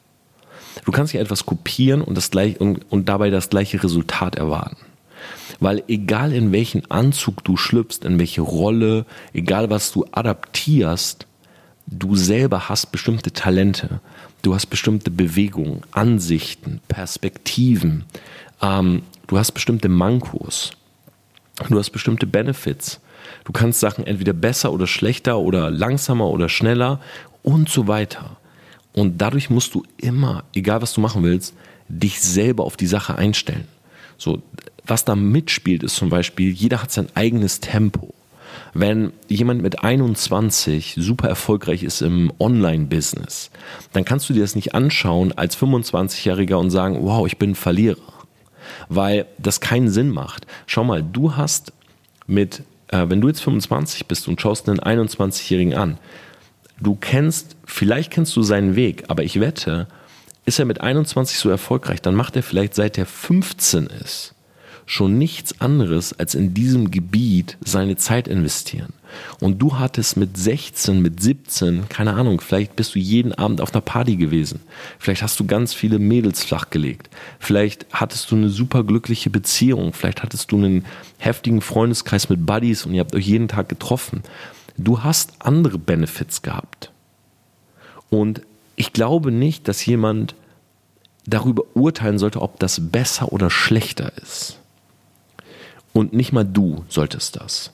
Du 0.86 0.92
kannst 0.92 1.14
nicht 1.14 1.22
etwas 1.22 1.46
kopieren 1.46 2.02
und, 2.02 2.16
das 2.16 2.32
gleich, 2.32 2.60
und, 2.60 2.92
und 2.92 3.08
dabei 3.10 3.30
das 3.30 3.50
gleiche 3.50 3.84
Resultat 3.84 4.36
erwarten. 4.36 4.78
Weil 5.60 5.84
egal 5.88 6.34
in 6.34 6.52
welchen 6.52 6.90
Anzug 6.90 7.44
du 7.44 7.56
schlüpfst, 7.58 8.00
in 8.04 8.18
welche 8.18 8.42
Rolle, 8.42 9.06
egal 9.34 9.70
was 9.70 9.92
du 9.92 10.06
adaptierst, 10.12 11.28
du 11.88 12.16
selber 12.16 12.70
hast 12.70 12.92
bestimmte 12.92 13.32
Talente, 13.32 14.00
du 14.42 14.56
hast 14.56 14.68
bestimmte 14.68 15.12
Bewegungen, 15.12 15.82
Ansichten, 15.92 16.82
Perspektiven, 16.88 18.06
ähm, 18.62 19.04
du 19.28 19.38
hast 19.38 19.52
bestimmte 19.52 19.90
Mankos, 19.90 20.72
du 21.70 21.78
hast 21.78 21.92
bestimmte 21.92 22.26
Benefits. 22.26 23.00
Du 23.44 23.52
kannst 23.52 23.80
Sachen 23.80 24.06
entweder 24.06 24.34
besser 24.34 24.72
oder 24.72 24.88
schlechter 24.88 25.40
oder 25.40 25.70
langsamer 25.70 26.28
oder 26.30 26.50
schneller 26.50 27.00
und 27.44 27.70
so 27.70 27.88
weiter. 27.88 28.38
Und 28.94 29.22
dadurch 29.22 29.50
musst 29.50 29.74
du 29.74 29.84
immer, 29.98 30.44
egal 30.54 30.82
was 30.82 30.94
du 30.94 31.02
machen 31.02 31.24
willst, 31.24 31.54
dich 31.88 32.20
selber 32.22 32.64
auf 32.64 32.78
die 32.78 32.88
Sache 32.88 33.16
einstellen. 33.16 33.68
So, 34.18 34.42
was 34.86 35.06
da 35.06 35.16
mitspielt, 35.16 35.84
ist 35.84 35.96
zum 35.96 36.10
Beispiel, 36.10 36.52
jeder 36.52 36.82
hat 36.82 36.92
sein 36.92 37.08
eigenes 37.16 37.60
Tempo. 37.60 38.14
Wenn 38.74 39.12
jemand 39.28 39.62
mit 39.62 39.84
21 39.84 40.96
super 40.98 41.28
erfolgreich 41.28 41.84
ist 41.84 42.02
im 42.02 42.32
Online-Business, 42.40 43.52
dann 43.94 44.06
kannst 44.06 44.30
du 44.30 44.34
dir 44.34 44.42
das 44.42 44.56
nicht 44.56 44.74
anschauen 44.74 45.34
als 45.38 45.58
25-Jähriger 45.58 46.56
und 46.56 46.72
sagen, 46.72 47.00
wow, 47.02 47.26
ich 47.28 47.38
bin 47.38 47.56
Verlierer. 47.56 47.98
Weil 48.90 49.26
das 49.38 49.60
keinen 49.60 49.90
Sinn 49.90 50.10
macht. 50.10 50.48
Schau 50.68 50.84
mal, 50.84 51.04
du 51.04 51.36
hast 51.36 51.74
mit, 52.28 52.64
äh, 52.88 53.10
wenn 53.10 53.22
du 53.22 53.28
jetzt 53.28 53.42
25 53.42 54.06
bist 54.08 54.28
und 54.28 54.40
schaust 54.40 54.70
einen 54.70 54.80
21-Jährigen 54.80 55.74
an, 55.74 55.98
du 56.80 56.96
kennst, 56.96 57.56
vielleicht 57.72 58.12
kennst 58.12 58.36
du 58.36 58.44
seinen 58.44 58.76
Weg, 58.76 59.06
aber 59.08 59.24
ich 59.24 59.40
wette, 59.40 59.88
ist 60.46 60.60
er 60.60 60.66
mit 60.66 60.82
21 60.82 61.38
so 61.38 61.50
erfolgreich, 61.50 62.02
dann 62.02 62.16
macht 62.16 62.36
er 62.36 62.44
vielleicht 62.44 62.76
seit 62.76 62.98
er 62.98 63.06
15 63.06 63.88
ist 63.88 64.36
schon 64.92 65.18
nichts 65.18 65.62
anderes 65.62 66.18
als 66.20 66.36
in 66.36 66.54
diesem 66.54 66.92
Gebiet 66.92 67.58
seine 67.64 67.96
Zeit 67.96 68.28
investieren. 68.28 68.92
Und 69.40 69.60
du 69.60 69.80
hattest 69.80 70.18
mit 70.18 70.38
16, 70.38 71.02
mit 71.02 71.22
17, 71.22 71.88
keine 71.88 72.14
Ahnung, 72.14 72.42
vielleicht 72.42 72.76
bist 72.76 72.96
du 72.96 73.00
jeden 73.00 73.34
Abend 73.34 73.62
auf 73.62 73.74
einer 73.74 73.82
Party 73.82 74.18
gewesen. 74.18 74.60
Vielleicht 75.00 75.22
hast 75.22 75.40
du 75.40 75.46
ganz 75.46 75.74
viele 75.74 75.98
Mädels 75.98 76.44
flachgelegt. 76.44 77.10
Vielleicht 77.40 77.86
hattest 77.94 78.32
du 78.32 78.36
eine 78.36 78.50
super 78.50 78.84
glückliche 78.84 79.30
Beziehung. 79.30 79.94
Vielleicht 79.94 80.24
hattest 80.24 80.52
du 80.52 80.58
einen 80.58 80.86
heftigen 81.18 81.62
Freundeskreis 81.62 82.28
mit 82.28 82.46
Buddies 82.46 82.86
und 82.86 82.94
ihr 82.94 83.00
habt 83.00 83.16
euch 83.16 83.28
jeden 83.28 83.48
Tag 83.48 83.70
getroffen. 83.70 84.24
Du 84.78 85.04
hast 85.04 85.34
andere 85.40 85.78
Benefits 85.78 86.42
gehabt. 86.42 86.91
Und 88.12 88.42
ich 88.76 88.94
glaube 88.94 89.32
nicht, 89.32 89.68
dass 89.68 89.84
jemand 89.86 90.36
darüber 91.26 91.64
urteilen 91.74 92.20
sollte, 92.20 92.42
ob 92.42 92.60
das 92.60 92.92
besser 92.92 93.32
oder 93.32 93.50
schlechter 93.50 94.12
ist. 94.22 94.60
Und 95.94 96.14
nicht 96.14 96.34
mal 96.34 96.46
du 96.46 96.84
solltest 96.88 97.38
das. 97.38 97.72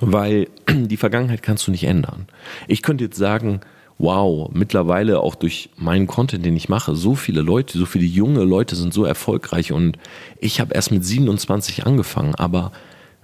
Weil 0.00 0.48
die 0.68 0.96
Vergangenheit 0.96 1.42
kannst 1.42 1.66
du 1.66 1.70
nicht 1.70 1.84
ändern. 1.84 2.26
Ich 2.68 2.82
könnte 2.82 3.04
jetzt 3.04 3.16
sagen, 3.16 3.60
wow, 3.98 4.50
mittlerweile 4.52 5.20
auch 5.20 5.36
durch 5.36 5.70
meinen 5.76 6.08
Content, 6.08 6.44
den 6.44 6.56
ich 6.56 6.68
mache, 6.68 6.96
so 6.96 7.14
viele 7.14 7.40
Leute, 7.40 7.78
so 7.78 7.86
viele 7.86 8.04
junge 8.04 8.42
Leute 8.42 8.74
sind 8.74 8.92
so 8.92 9.04
erfolgreich 9.04 9.70
und 9.70 9.96
ich 10.40 10.60
habe 10.60 10.74
erst 10.74 10.90
mit 10.90 11.04
27 11.04 11.86
angefangen, 11.86 12.34
aber 12.34 12.72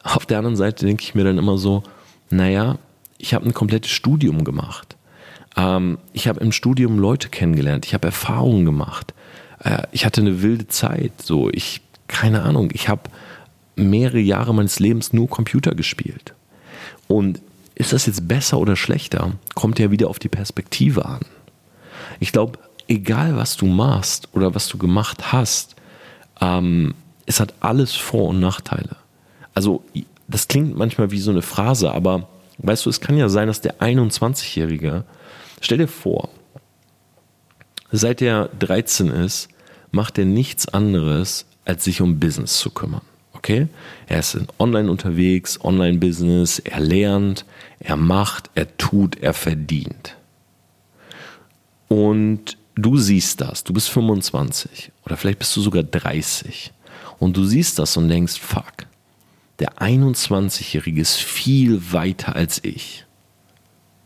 auf 0.04 0.26
der 0.26 0.38
anderen 0.38 0.56
Seite 0.56 0.86
denke 0.86 1.02
ich 1.02 1.16
mir 1.16 1.24
dann 1.24 1.38
immer 1.38 1.58
so, 1.58 1.82
naja, 2.30 2.78
ich 3.18 3.34
habe 3.34 3.46
ein 3.46 3.54
komplettes 3.54 3.90
Studium 3.90 4.44
gemacht. 4.44 4.96
Ähm, 5.56 5.98
ich 6.12 6.28
habe 6.28 6.40
im 6.40 6.52
Studium 6.52 6.98
Leute 6.98 7.28
kennengelernt, 7.28 7.86
ich 7.86 7.94
habe 7.94 8.06
Erfahrungen 8.06 8.64
gemacht. 8.64 9.14
Äh, 9.62 9.82
ich 9.92 10.04
hatte 10.04 10.20
eine 10.20 10.42
wilde 10.42 10.68
Zeit, 10.68 11.12
so 11.22 11.50
ich, 11.50 11.80
keine 12.08 12.42
Ahnung, 12.42 12.70
ich 12.72 12.88
habe 12.88 13.02
mehrere 13.76 14.20
Jahre 14.20 14.54
meines 14.54 14.78
Lebens 14.78 15.12
nur 15.12 15.28
Computer 15.28 15.74
gespielt. 15.74 16.34
Und 17.08 17.40
ist 17.74 17.92
das 17.92 18.06
jetzt 18.06 18.28
besser 18.28 18.58
oder 18.58 18.76
schlechter, 18.76 19.32
kommt 19.54 19.78
ja 19.78 19.90
wieder 19.90 20.08
auf 20.08 20.18
die 20.18 20.28
Perspektive 20.28 21.06
an. 21.06 21.20
Ich 22.20 22.30
glaube, 22.30 22.58
egal 22.88 23.36
was 23.36 23.56
du 23.56 23.66
machst 23.66 24.28
oder 24.32 24.54
was 24.54 24.68
du 24.68 24.76
gemacht 24.76 25.32
hast, 25.32 25.76
ähm, 26.40 26.94
es 27.26 27.40
hat 27.40 27.54
alles 27.60 27.94
Vor- 27.94 28.28
und 28.28 28.40
Nachteile. 28.40 28.96
Also 29.54 29.82
das 30.28 30.48
klingt 30.48 30.76
manchmal 30.76 31.10
wie 31.10 31.20
so 31.20 31.30
eine 31.30 31.42
Phrase, 31.42 31.92
aber 31.92 32.28
weißt 32.58 32.86
du, 32.86 32.90
es 32.90 33.00
kann 33.00 33.16
ja 33.16 33.28
sein, 33.28 33.48
dass 33.48 33.60
der 33.60 33.80
21-Jährige, 33.80 35.04
stell 35.60 35.78
dir 35.78 35.88
vor, 35.88 36.28
seit 37.92 38.22
er 38.22 38.48
13 38.58 39.08
ist, 39.08 39.48
macht 39.90 40.18
er 40.18 40.24
nichts 40.24 40.68
anderes, 40.68 41.46
als 41.64 41.84
sich 41.84 42.00
um 42.00 42.20
Business 42.20 42.58
zu 42.58 42.70
kümmern. 42.70 43.02
Okay? 43.32 43.68
Er 44.06 44.20
ist 44.20 44.38
online 44.58 44.90
unterwegs, 44.90 45.58
Online-Business, 45.62 46.58
er 46.58 46.80
lernt, 46.80 47.44
er 47.78 47.96
macht, 47.96 48.50
er 48.54 48.76
tut, 48.76 49.16
er 49.22 49.32
verdient. 49.32 50.16
Und 51.88 52.58
du 52.74 52.98
siehst 52.98 53.40
das, 53.40 53.64
du 53.64 53.72
bist 53.72 53.88
25 53.88 54.92
oder 55.04 55.16
vielleicht 55.16 55.38
bist 55.38 55.56
du 55.56 55.60
sogar 55.60 55.82
30 55.82 56.72
und 57.18 57.36
du 57.36 57.44
siehst 57.44 57.78
das 57.78 57.96
und 57.96 58.08
denkst, 58.08 58.38
fuck, 58.38 58.86
der 59.58 59.74
21-Jährige 59.78 61.00
ist 61.00 61.16
viel 61.16 61.92
weiter 61.92 62.36
als 62.36 62.62
ich. 62.64 63.04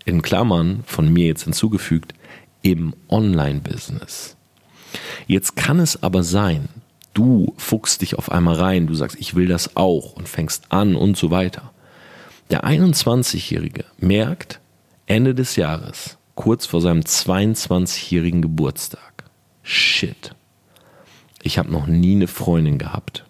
In 0.05 0.23
Klammern, 0.23 0.85
von 0.87 1.13
mir 1.13 1.27
jetzt 1.27 1.45
hinzugefügt, 1.45 2.15
im 2.63 2.95
Online-Business. 3.09 4.37
Jetzt 5.27 5.57
kann 5.57 5.81
es 5.81 6.03
aber 6.03 6.23
sein, 6.23 6.69
Du 7.15 7.55
fuchst 7.57 8.03
dich 8.03 8.19
auf 8.19 8.31
einmal 8.33 8.57
rein, 8.57 8.89
du 8.89 8.95
sagst, 8.95 9.17
ich 9.19 9.37
will 9.37 9.47
das 9.47 9.77
auch 9.77 10.15
und 10.15 10.29
fängst 10.29 10.73
an 10.73 10.97
und 10.97 11.17
so 11.17 11.31
weiter. 11.31 11.73
Der 12.51 12.65
21-Jährige 12.65 13.85
merkt 13.99 14.61
Ende 15.07 15.35
des 15.35 15.55
Jahres, 15.55 16.19
kurz 16.35 16.67
vor 16.67 16.81
seinem 16.81 17.01
22-jährigen 17.01 18.43
Geburtstag, 18.43 19.25
shit, 19.63 20.35
ich 21.41 21.57
habe 21.57 21.71
noch 21.71 21.87
nie 21.87 22.17
eine 22.17 22.27
Freundin 22.27 22.79
gehabt. 22.79 23.25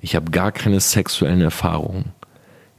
Ich 0.00 0.14
habe 0.14 0.30
gar 0.30 0.52
keine 0.52 0.80
sexuellen 0.80 1.40
Erfahrungen. 1.40 2.12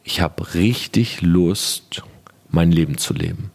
Ich 0.04 0.22
habe 0.22 0.54
richtig 0.54 1.22
Lust, 1.22 2.04
mein 2.50 2.72
Leben 2.72 2.98
zu 2.98 3.14
leben. 3.14 3.52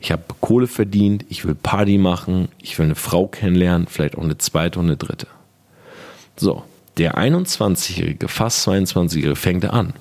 Ich 0.00 0.10
habe 0.10 0.24
Kohle 0.40 0.66
verdient, 0.66 1.24
ich 1.28 1.44
will 1.44 1.54
Party 1.54 1.96
machen, 1.96 2.48
ich 2.60 2.78
will 2.78 2.86
eine 2.86 2.94
Frau 2.96 3.28
kennenlernen, 3.28 3.86
vielleicht 3.86 4.18
auch 4.18 4.24
eine 4.24 4.38
zweite 4.38 4.80
und 4.80 4.86
eine 4.86 4.96
dritte. 4.96 5.28
So, 6.36 6.64
der 6.96 7.16
21-Jährige, 7.16 8.28
fast 8.28 8.66
22-Jährige 8.66 9.36
fängt 9.36 9.64
an, 9.64 9.92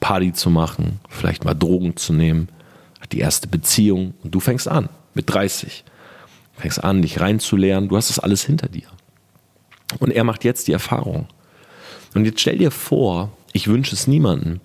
Party 0.00 0.32
zu 0.32 0.48
machen, 0.48 1.00
vielleicht 1.08 1.44
mal 1.44 1.54
Drogen 1.54 1.96
zu 1.96 2.12
nehmen, 2.12 2.48
hat 3.00 3.12
die 3.12 3.18
erste 3.18 3.48
Beziehung 3.48 4.14
und 4.22 4.34
du 4.34 4.40
fängst 4.40 4.68
an 4.68 4.88
mit 5.14 5.28
30. 5.32 5.84
Du 6.54 6.60
fängst 6.62 6.82
an, 6.84 7.02
dich 7.02 7.20
reinzulernen, 7.20 7.88
du 7.88 7.96
hast 7.96 8.10
das 8.10 8.18
alles 8.18 8.44
hinter 8.44 8.68
dir. 8.68 8.86
Und 9.98 10.12
er 10.12 10.24
macht 10.24 10.44
jetzt 10.44 10.68
die 10.68 10.72
Erfahrung. 10.72 11.26
Und 12.14 12.24
jetzt 12.24 12.40
stell 12.40 12.58
dir 12.58 12.70
vor, 12.70 13.32
ich 13.52 13.68
wünsche 13.68 13.94
es 13.94 14.06
niemandem, 14.06 14.60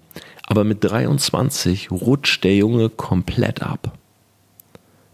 aber 0.52 0.66
mit 0.66 0.84
23 0.84 1.92
rutscht 1.92 2.44
der 2.44 2.58
Junge 2.58 2.90
komplett 2.90 3.62
ab. 3.62 3.98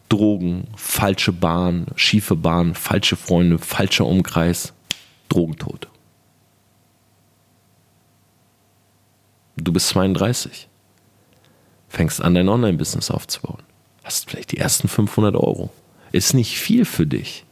Drogen, 0.09 0.63
falsche 0.75 1.31
Bahn, 1.31 1.85
schiefe 1.95 2.35
Bahn, 2.35 2.73
falsche 2.73 3.15
Freunde, 3.15 3.59
falscher 3.59 4.07
Umkreis. 4.07 4.73
Drogentod. 5.29 5.89
Du 9.57 9.71
bist 9.71 9.89
32. 9.89 10.67
Fängst 11.87 12.19
an, 12.19 12.33
dein 12.33 12.49
Online-Business 12.49 13.11
aufzubauen. 13.11 13.61
Hast 14.03 14.31
vielleicht 14.31 14.53
die 14.53 14.57
ersten 14.57 14.87
500 14.87 15.35
Euro. 15.35 15.69
Ist 16.11 16.33
nicht 16.33 16.57
viel 16.57 16.83
für 16.83 17.05
dich. 17.05 17.45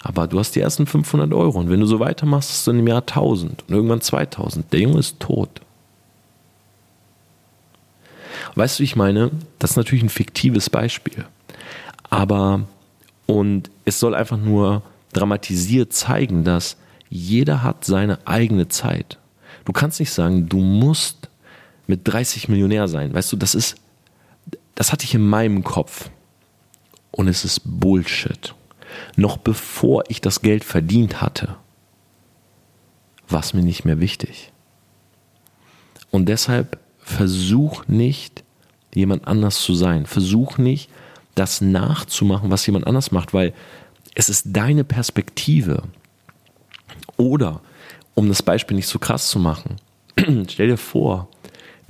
Aber 0.00 0.28
du 0.28 0.38
hast 0.38 0.54
die 0.54 0.60
ersten 0.60 0.86
500 0.86 1.32
Euro. 1.32 1.58
Und 1.58 1.70
wenn 1.70 1.80
du 1.80 1.86
so 1.86 1.98
weitermachst, 1.98 2.50
hast 2.50 2.68
du 2.68 2.70
in 2.70 2.78
einem 2.78 2.86
Jahr 2.86 3.00
1000 3.00 3.64
und 3.66 3.74
irgendwann 3.74 4.00
2000. 4.00 4.72
Der 4.72 4.78
Junge 4.78 5.00
ist 5.00 5.18
tot. 5.18 5.60
Weißt 8.56 8.78
du, 8.78 8.82
ich 8.82 8.96
meine, 8.96 9.30
das 9.58 9.72
ist 9.72 9.76
natürlich 9.76 10.02
ein 10.02 10.08
fiktives 10.08 10.70
Beispiel. 10.70 11.26
Aber, 12.08 12.66
und 13.26 13.70
es 13.84 14.00
soll 14.00 14.14
einfach 14.14 14.38
nur 14.38 14.82
dramatisiert 15.12 15.92
zeigen, 15.92 16.42
dass 16.42 16.78
jeder 17.10 17.62
hat 17.62 17.84
seine 17.84 18.26
eigene 18.26 18.68
Zeit. 18.68 19.18
Du 19.66 19.72
kannst 19.72 20.00
nicht 20.00 20.10
sagen, 20.10 20.48
du 20.48 20.58
musst 20.58 21.28
mit 21.86 22.00
30 22.04 22.48
Millionär 22.48 22.88
sein. 22.88 23.12
Weißt 23.12 23.30
du, 23.30 23.36
das 23.36 23.54
ist, 23.54 23.76
das 24.74 24.90
hatte 24.90 25.04
ich 25.04 25.14
in 25.14 25.26
meinem 25.26 25.62
Kopf. 25.62 26.10
Und 27.10 27.28
es 27.28 27.44
ist 27.44 27.60
Bullshit. 27.64 28.54
Noch 29.16 29.36
bevor 29.36 30.04
ich 30.08 30.22
das 30.22 30.40
Geld 30.40 30.64
verdient 30.64 31.20
hatte, 31.20 31.56
war 33.28 33.40
es 33.40 33.52
mir 33.52 33.62
nicht 33.62 33.84
mehr 33.84 34.00
wichtig. 34.00 34.52
Und 36.10 36.28
deshalb 36.28 36.78
versuch 36.98 37.86
nicht, 37.88 38.44
jemand 38.96 39.28
anders 39.28 39.60
zu 39.60 39.74
sein. 39.74 40.06
Versuch 40.06 40.58
nicht, 40.58 40.90
das 41.34 41.60
nachzumachen, 41.60 42.50
was 42.50 42.66
jemand 42.66 42.86
anders 42.86 43.12
macht, 43.12 43.34
weil 43.34 43.52
es 44.14 44.28
ist 44.28 44.46
deine 44.48 44.84
Perspektive. 44.84 45.82
Oder, 47.16 47.60
um 48.14 48.28
das 48.28 48.42
Beispiel 48.42 48.76
nicht 48.76 48.88
so 48.88 48.98
krass 48.98 49.28
zu 49.28 49.38
machen, 49.38 49.76
stell 50.48 50.68
dir 50.68 50.78
vor, 50.78 51.28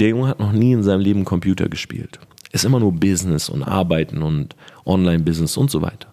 der 0.01 0.09
Junge 0.09 0.29
hat 0.29 0.41
noch 0.41 0.53
nie 0.53 0.73
in 0.73 0.83
seinem 0.83 1.01
Leben 1.01 1.25
Computer 1.25 1.69
gespielt. 1.69 2.19
Ist 2.53 2.65
immer 2.65 2.81
nur 2.81 2.93
Business 2.93 3.49
und 3.49 3.63
Arbeiten 3.63 4.23
und 4.23 4.57
Online-Business 4.85 5.57
und 5.57 5.71
so 5.71 5.83
weiter. 5.83 6.13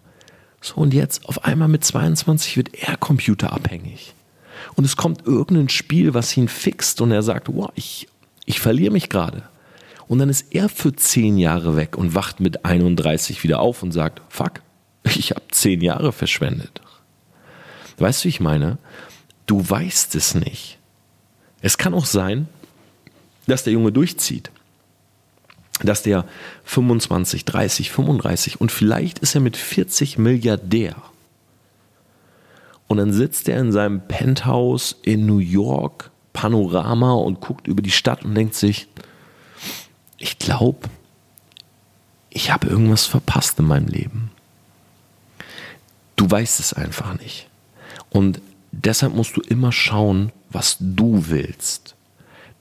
So, 0.60 0.76
und 0.76 0.94
jetzt 0.94 1.28
auf 1.28 1.44
einmal 1.44 1.68
mit 1.68 1.84
22 1.84 2.56
wird 2.56 2.74
er 2.74 2.96
computerabhängig. 2.96 4.14
Und 4.76 4.84
es 4.84 4.96
kommt 4.96 5.26
irgendein 5.26 5.68
Spiel, 5.68 6.14
was 6.14 6.36
ihn 6.36 6.48
fixt 6.48 7.00
und 7.00 7.10
er 7.10 7.22
sagt, 7.22 7.48
wow, 7.52 7.70
ich, 7.74 8.08
ich 8.46 8.60
verliere 8.60 8.92
mich 8.92 9.08
gerade. 9.08 9.42
Und 10.06 10.18
dann 10.18 10.28
ist 10.28 10.54
er 10.54 10.68
für 10.68 10.94
10 10.94 11.38
Jahre 11.38 11.76
weg 11.76 11.96
und 11.96 12.14
wacht 12.14 12.40
mit 12.40 12.64
31 12.64 13.42
wieder 13.42 13.60
auf 13.60 13.82
und 13.82 13.92
sagt, 13.92 14.20
fuck, 14.28 14.60
ich 15.04 15.30
habe 15.30 15.42
10 15.50 15.80
Jahre 15.80 16.12
verschwendet. 16.12 16.80
Weißt 17.98 18.22
du, 18.22 18.24
wie 18.24 18.30
ich 18.30 18.40
meine? 18.40 18.78
Du 19.46 19.68
weißt 19.68 20.14
es 20.14 20.34
nicht. 20.34 20.78
Es 21.60 21.78
kann 21.78 21.94
auch 21.94 22.06
sein, 22.06 22.48
dass 23.46 23.64
der 23.64 23.72
Junge 23.72 23.92
durchzieht. 23.92 24.50
Dass 25.82 26.02
der 26.02 26.24
25, 26.64 27.44
30, 27.44 27.90
35 27.90 28.60
und 28.60 28.70
vielleicht 28.70 29.18
ist 29.20 29.34
er 29.34 29.40
mit 29.40 29.56
40 29.56 30.18
Milliardär. 30.18 30.96
Und 32.86 32.98
dann 32.98 33.12
sitzt 33.12 33.48
er 33.48 33.58
in 33.58 33.72
seinem 33.72 34.06
Penthouse 34.06 34.96
in 35.02 35.26
New 35.26 35.38
York, 35.38 36.10
Panorama 36.32 37.14
und 37.14 37.40
guckt 37.40 37.66
über 37.66 37.82
die 37.82 37.90
Stadt 37.90 38.24
und 38.24 38.34
denkt 38.34 38.54
sich, 38.54 38.88
ich 40.18 40.38
glaube, 40.38 40.88
ich 42.30 42.50
habe 42.50 42.66
irgendwas 42.66 43.06
verpasst 43.06 43.58
in 43.58 43.66
meinem 43.66 43.86
Leben. 43.86 44.30
Du 46.16 46.30
weißt 46.30 46.60
es 46.60 46.72
einfach 46.72 47.18
nicht. 47.18 47.48
Und 48.10 48.40
deshalb 48.72 49.14
musst 49.14 49.36
du 49.36 49.40
immer 49.40 49.72
schauen, 49.72 50.32
was 50.50 50.76
du 50.80 51.28
willst. 51.28 51.94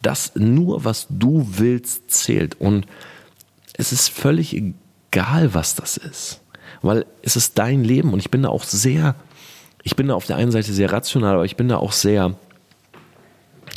Das 0.01 0.35
nur, 0.35 0.83
was 0.83 1.07
du 1.09 1.47
willst, 1.49 2.11
zählt. 2.11 2.59
Und 2.59 2.85
es 3.73 3.91
ist 3.91 4.09
völlig 4.09 4.55
egal, 4.55 5.53
was 5.53 5.75
das 5.75 5.97
ist. 5.97 6.41
Weil 6.81 7.05
es 7.21 7.35
ist 7.35 7.57
dein 7.57 7.83
Leben 7.83 8.13
und 8.13 8.19
ich 8.19 8.29
bin 8.29 8.43
da 8.43 8.49
auch 8.49 8.63
sehr, 8.63 9.15
ich 9.83 9.95
bin 9.95 10.07
da 10.07 10.15
auf 10.15 10.25
der 10.25 10.35
einen 10.35 10.51
Seite 10.51 10.73
sehr 10.73 10.91
rational, 10.91 11.35
aber 11.35 11.45
ich 11.45 11.55
bin 11.55 11.69
da 11.69 11.77
auch 11.77 11.93
sehr, 11.93 12.35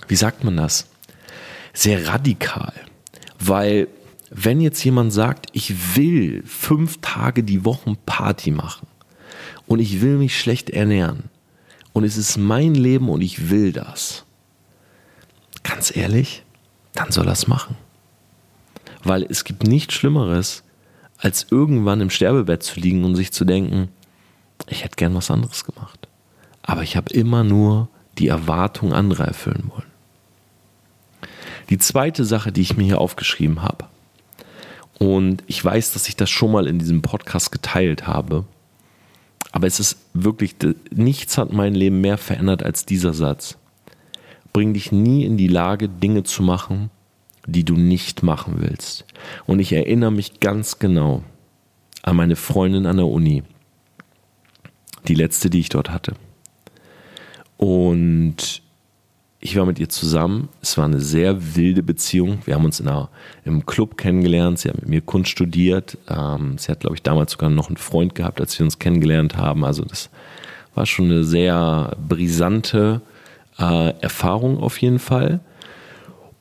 wie 0.08 0.16
sagt 0.16 0.44
man 0.44 0.56
das? 0.56 0.86
Sehr 1.72 2.08
radikal. 2.08 2.72
Weil 3.38 3.88
wenn 4.30 4.60
jetzt 4.60 4.82
jemand 4.84 5.12
sagt, 5.12 5.46
ich 5.52 5.96
will 5.96 6.42
fünf 6.46 6.98
Tage 7.00 7.42
die 7.42 7.64
Woche 7.64 7.96
Party 8.06 8.50
machen 8.50 8.86
und 9.66 9.78
ich 9.78 10.00
will 10.00 10.18
mich 10.18 10.38
schlecht 10.38 10.70
ernähren 10.70 11.24
und 11.92 12.04
es 12.04 12.16
ist 12.16 12.36
mein 12.36 12.74
Leben 12.74 13.08
und 13.08 13.20
ich 13.20 13.50
will 13.50 13.72
das, 13.72 14.24
ganz 15.62 15.94
ehrlich, 15.94 16.42
dann 16.94 17.12
soll 17.12 17.26
er 17.26 17.32
es 17.32 17.46
machen. 17.46 17.76
Weil 19.02 19.22
es 19.22 19.44
gibt 19.44 19.64
nichts 19.64 19.94
Schlimmeres, 19.94 20.64
als 21.18 21.46
irgendwann 21.50 22.00
im 22.00 22.10
Sterbebett 22.10 22.62
zu 22.62 22.80
liegen 22.80 23.04
und 23.04 23.14
sich 23.14 23.32
zu 23.32 23.44
denken, 23.44 23.88
ich 24.68 24.84
hätte 24.84 24.96
gern 24.96 25.14
was 25.14 25.30
anderes 25.30 25.64
gemacht. 25.64 26.08
Aber 26.62 26.82
ich 26.82 26.96
habe 26.96 27.12
immer 27.12 27.44
nur 27.44 27.88
die 28.18 28.28
Erwartung 28.28 28.92
anderer 28.92 29.26
erfüllen 29.26 29.70
wollen. 29.70 29.95
Die 31.70 31.78
zweite 31.78 32.24
Sache, 32.24 32.52
die 32.52 32.62
ich 32.62 32.76
mir 32.76 32.84
hier 32.84 33.00
aufgeschrieben 33.00 33.62
habe, 33.62 33.86
und 34.98 35.42
ich 35.46 35.62
weiß, 35.62 35.92
dass 35.92 36.08
ich 36.08 36.16
das 36.16 36.30
schon 36.30 36.52
mal 36.52 36.66
in 36.66 36.78
diesem 36.78 37.02
Podcast 37.02 37.52
geteilt 37.52 38.06
habe, 38.06 38.44
aber 39.52 39.66
es 39.66 39.80
ist 39.80 39.98
wirklich, 40.14 40.56
nichts 40.90 41.38
hat 41.38 41.52
mein 41.52 41.74
Leben 41.74 42.00
mehr 42.00 42.18
verändert 42.18 42.62
als 42.62 42.86
dieser 42.86 43.12
Satz. 43.12 43.56
Bring 44.52 44.74
dich 44.74 44.92
nie 44.92 45.24
in 45.24 45.36
die 45.36 45.48
Lage, 45.48 45.88
Dinge 45.88 46.24
zu 46.24 46.42
machen, 46.42 46.90
die 47.46 47.64
du 47.64 47.74
nicht 47.74 48.22
machen 48.22 48.56
willst. 48.58 49.04
Und 49.46 49.60
ich 49.60 49.72
erinnere 49.72 50.12
mich 50.12 50.40
ganz 50.40 50.78
genau 50.78 51.22
an 52.02 52.16
meine 52.16 52.36
Freundin 52.36 52.86
an 52.86 52.96
der 52.96 53.06
Uni, 53.06 53.42
die 55.08 55.14
letzte, 55.14 55.50
die 55.50 55.60
ich 55.60 55.68
dort 55.68 55.90
hatte. 55.90 56.14
Und 57.56 58.62
ich 59.40 59.56
war 59.56 59.66
mit 59.66 59.78
ihr 59.78 59.88
zusammen. 59.88 60.48
Es 60.62 60.78
war 60.78 60.86
eine 60.86 61.00
sehr 61.00 61.56
wilde 61.56 61.82
Beziehung. 61.82 62.38
Wir 62.46 62.54
haben 62.54 62.64
uns 62.64 62.80
in 62.80 62.88
einer, 62.88 63.10
im 63.44 63.66
Club 63.66 63.96
kennengelernt. 63.96 64.58
Sie 64.58 64.68
hat 64.68 64.76
mit 64.76 64.88
mir 64.88 65.00
Kunst 65.00 65.30
studiert. 65.30 65.98
Ähm, 66.08 66.58
sie 66.58 66.72
hat, 66.72 66.80
glaube 66.80 66.96
ich, 66.96 67.02
damals 67.02 67.32
sogar 67.32 67.50
noch 67.50 67.68
einen 67.68 67.76
Freund 67.76 68.14
gehabt, 68.14 68.40
als 68.40 68.58
wir 68.58 68.64
uns 68.64 68.78
kennengelernt 68.78 69.36
haben. 69.36 69.64
Also 69.64 69.84
das 69.84 70.10
war 70.74 70.86
schon 70.86 71.06
eine 71.06 71.24
sehr 71.24 71.96
brisante 72.08 73.00
äh, 73.58 73.90
Erfahrung 74.00 74.58
auf 74.58 74.80
jeden 74.80 74.98
Fall. 74.98 75.40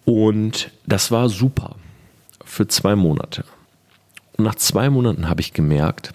Und 0.06 0.72
das 0.86 1.12
war 1.12 1.30
super 1.30 1.76
für 2.44 2.68
zwei 2.68 2.96
Monate. 2.96 3.44
Und 4.38 4.46
nach 4.46 4.56
zwei 4.56 4.90
Monaten 4.90 5.28
habe 5.30 5.42
ich 5.42 5.54
gemerkt, 5.54 6.14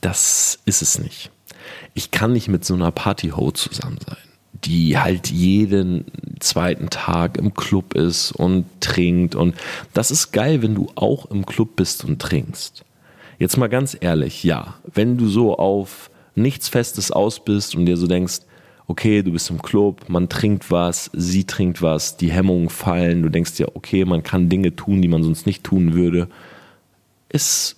das 0.00 0.58
ist 0.64 0.82
es 0.82 0.98
nicht. 0.98 1.30
Ich 1.94 2.10
kann 2.10 2.32
nicht 2.32 2.48
mit 2.48 2.64
so 2.64 2.74
einer 2.74 2.90
Partyho 2.90 3.52
zusammen 3.52 3.98
sein, 4.04 4.16
die 4.52 4.98
halt 4.98 5.30
jeden 5.30 6.04
zweiten 6.40 6.90
Tag 6.90 7.36
im 7.36 7.54
Club 7.54 7.94
ist 7.94 8.32
und 8.32 8.66
trinkt. 8.80 9.34
Und 9.34 9.54
das 9.94 10.10
ist 10.10 10.32
geil, 10.32 10.62
wenn 10.62 10.74
du 10.74 10.88
auch 10.94 11.26
im 11.26 11.46
Club 11.46 11.76
bist 11.76 12.04
und 12.04 12.20
trinkst. 12.20 12.84
Jetzt 13.38 13.56
mal 13.56 13.68
ganz 13.68 13.96
ehrlich, 13.98 14.44
ja, 14.44 14.74
wenn 14.94 15.16
du 15.16 15.28
so 15.28 15.56
auf 15.56 16.10
nichts 16.34 16.68
Festes 16.68 17.10
aus 17.10 17.44
bist 17.44 17.74
und 17.74 17.86
dir 17.86 17.96
so 17.96 18.06
denkst, 18.06 18.40
okay, 18.86 19.22
du 19.22 19.32
bist 19.32 19.50
im 19.50 19.62
Club, 19.62 20.08
man 20.08 20.28
trinkt 20.28 20.70
was, 20.70 21.10
sie 21.12 21.44
trinkt 21.44 21.82
was, 21.82 22.16
die 22.16 22.30
Hemmungen 22.30 22.68
fallen, 22.68 23.22
du 23.22 23.30
denkst 23.30 23.54
dir, 23.56 23.74
okay, 23.74 24.04
man 24.04 24.22
kann 24.22 24.48
Dinge 24.48 24.76
tun, 24.76 25.02
die 25.02 25.08
man 25.08 25.22
sonst 25.22 25.46
nicht 25.46 25.64
tun 25.64 25.94
würde, 25.94 26.28
ist 27.28 27.76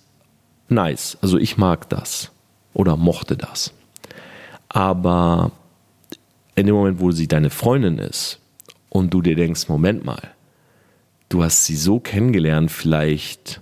nice. 0.67 1.17
Also 1.21 1.37
ich 1.37 1.57
mag 1.57 1.89
das 1.89 2.31
oder 2.73 2.97
mochte 2.97 3.37
das. 3.37 3.73
Aber 4.67 5.51
in 6.55 6.65
dem 6.65 6.75
Moment, 6.75 6.99
wo 6.99 7.11
sie 7.11 7.27
deine 7.27 7.49
Freundin 7.49 7.97
ist 7.97 8.39
und 8.89 9.13
du 9.13 9.21
dir 9.21 9.35
denkst, 9.35 9.67
Moment 9.67 10.05
mal, 10.05 10.31
du 11.29 11.43
hast 11.43 11.65
sie 11.65 11.75
so 11.75 11.99
kennengelernt, 11.99 12.71
vielleicht 12.71 13.61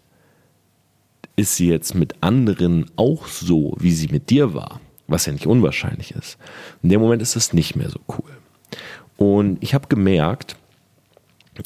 ist 1.36 1.56
sie 1.56 1.67
jetzt 1.67 1.95
mit 1.95 2.15
anderen 2.21 2.86
auch 2.95 3.27
so, 3.27 3.75
wie 3.79 3.91
sie 3.91 4.08
mit 4.10 4.29
dir 4.29 4.53
war 4.53 4.79
was 5.08 5.25
ja 5.25 5.34
nicht 5.34 5.47
unwahrscheinlich 5.47 6.12
ist. 6.12 6.38
In 6.82 6.89
dem 6.89 7.01
Moment 7.01 7.21
ist 7.21 7.36
das 7.36 7.53
nicht 7.53 7.75
mehr 7.75 7.89
so 7.89 7.99
cool. 8.10 8.32
Und 9.17 9.62
ich 9.62 9.73
habe 9.73 9.88
gemerkt, 9.88 10.56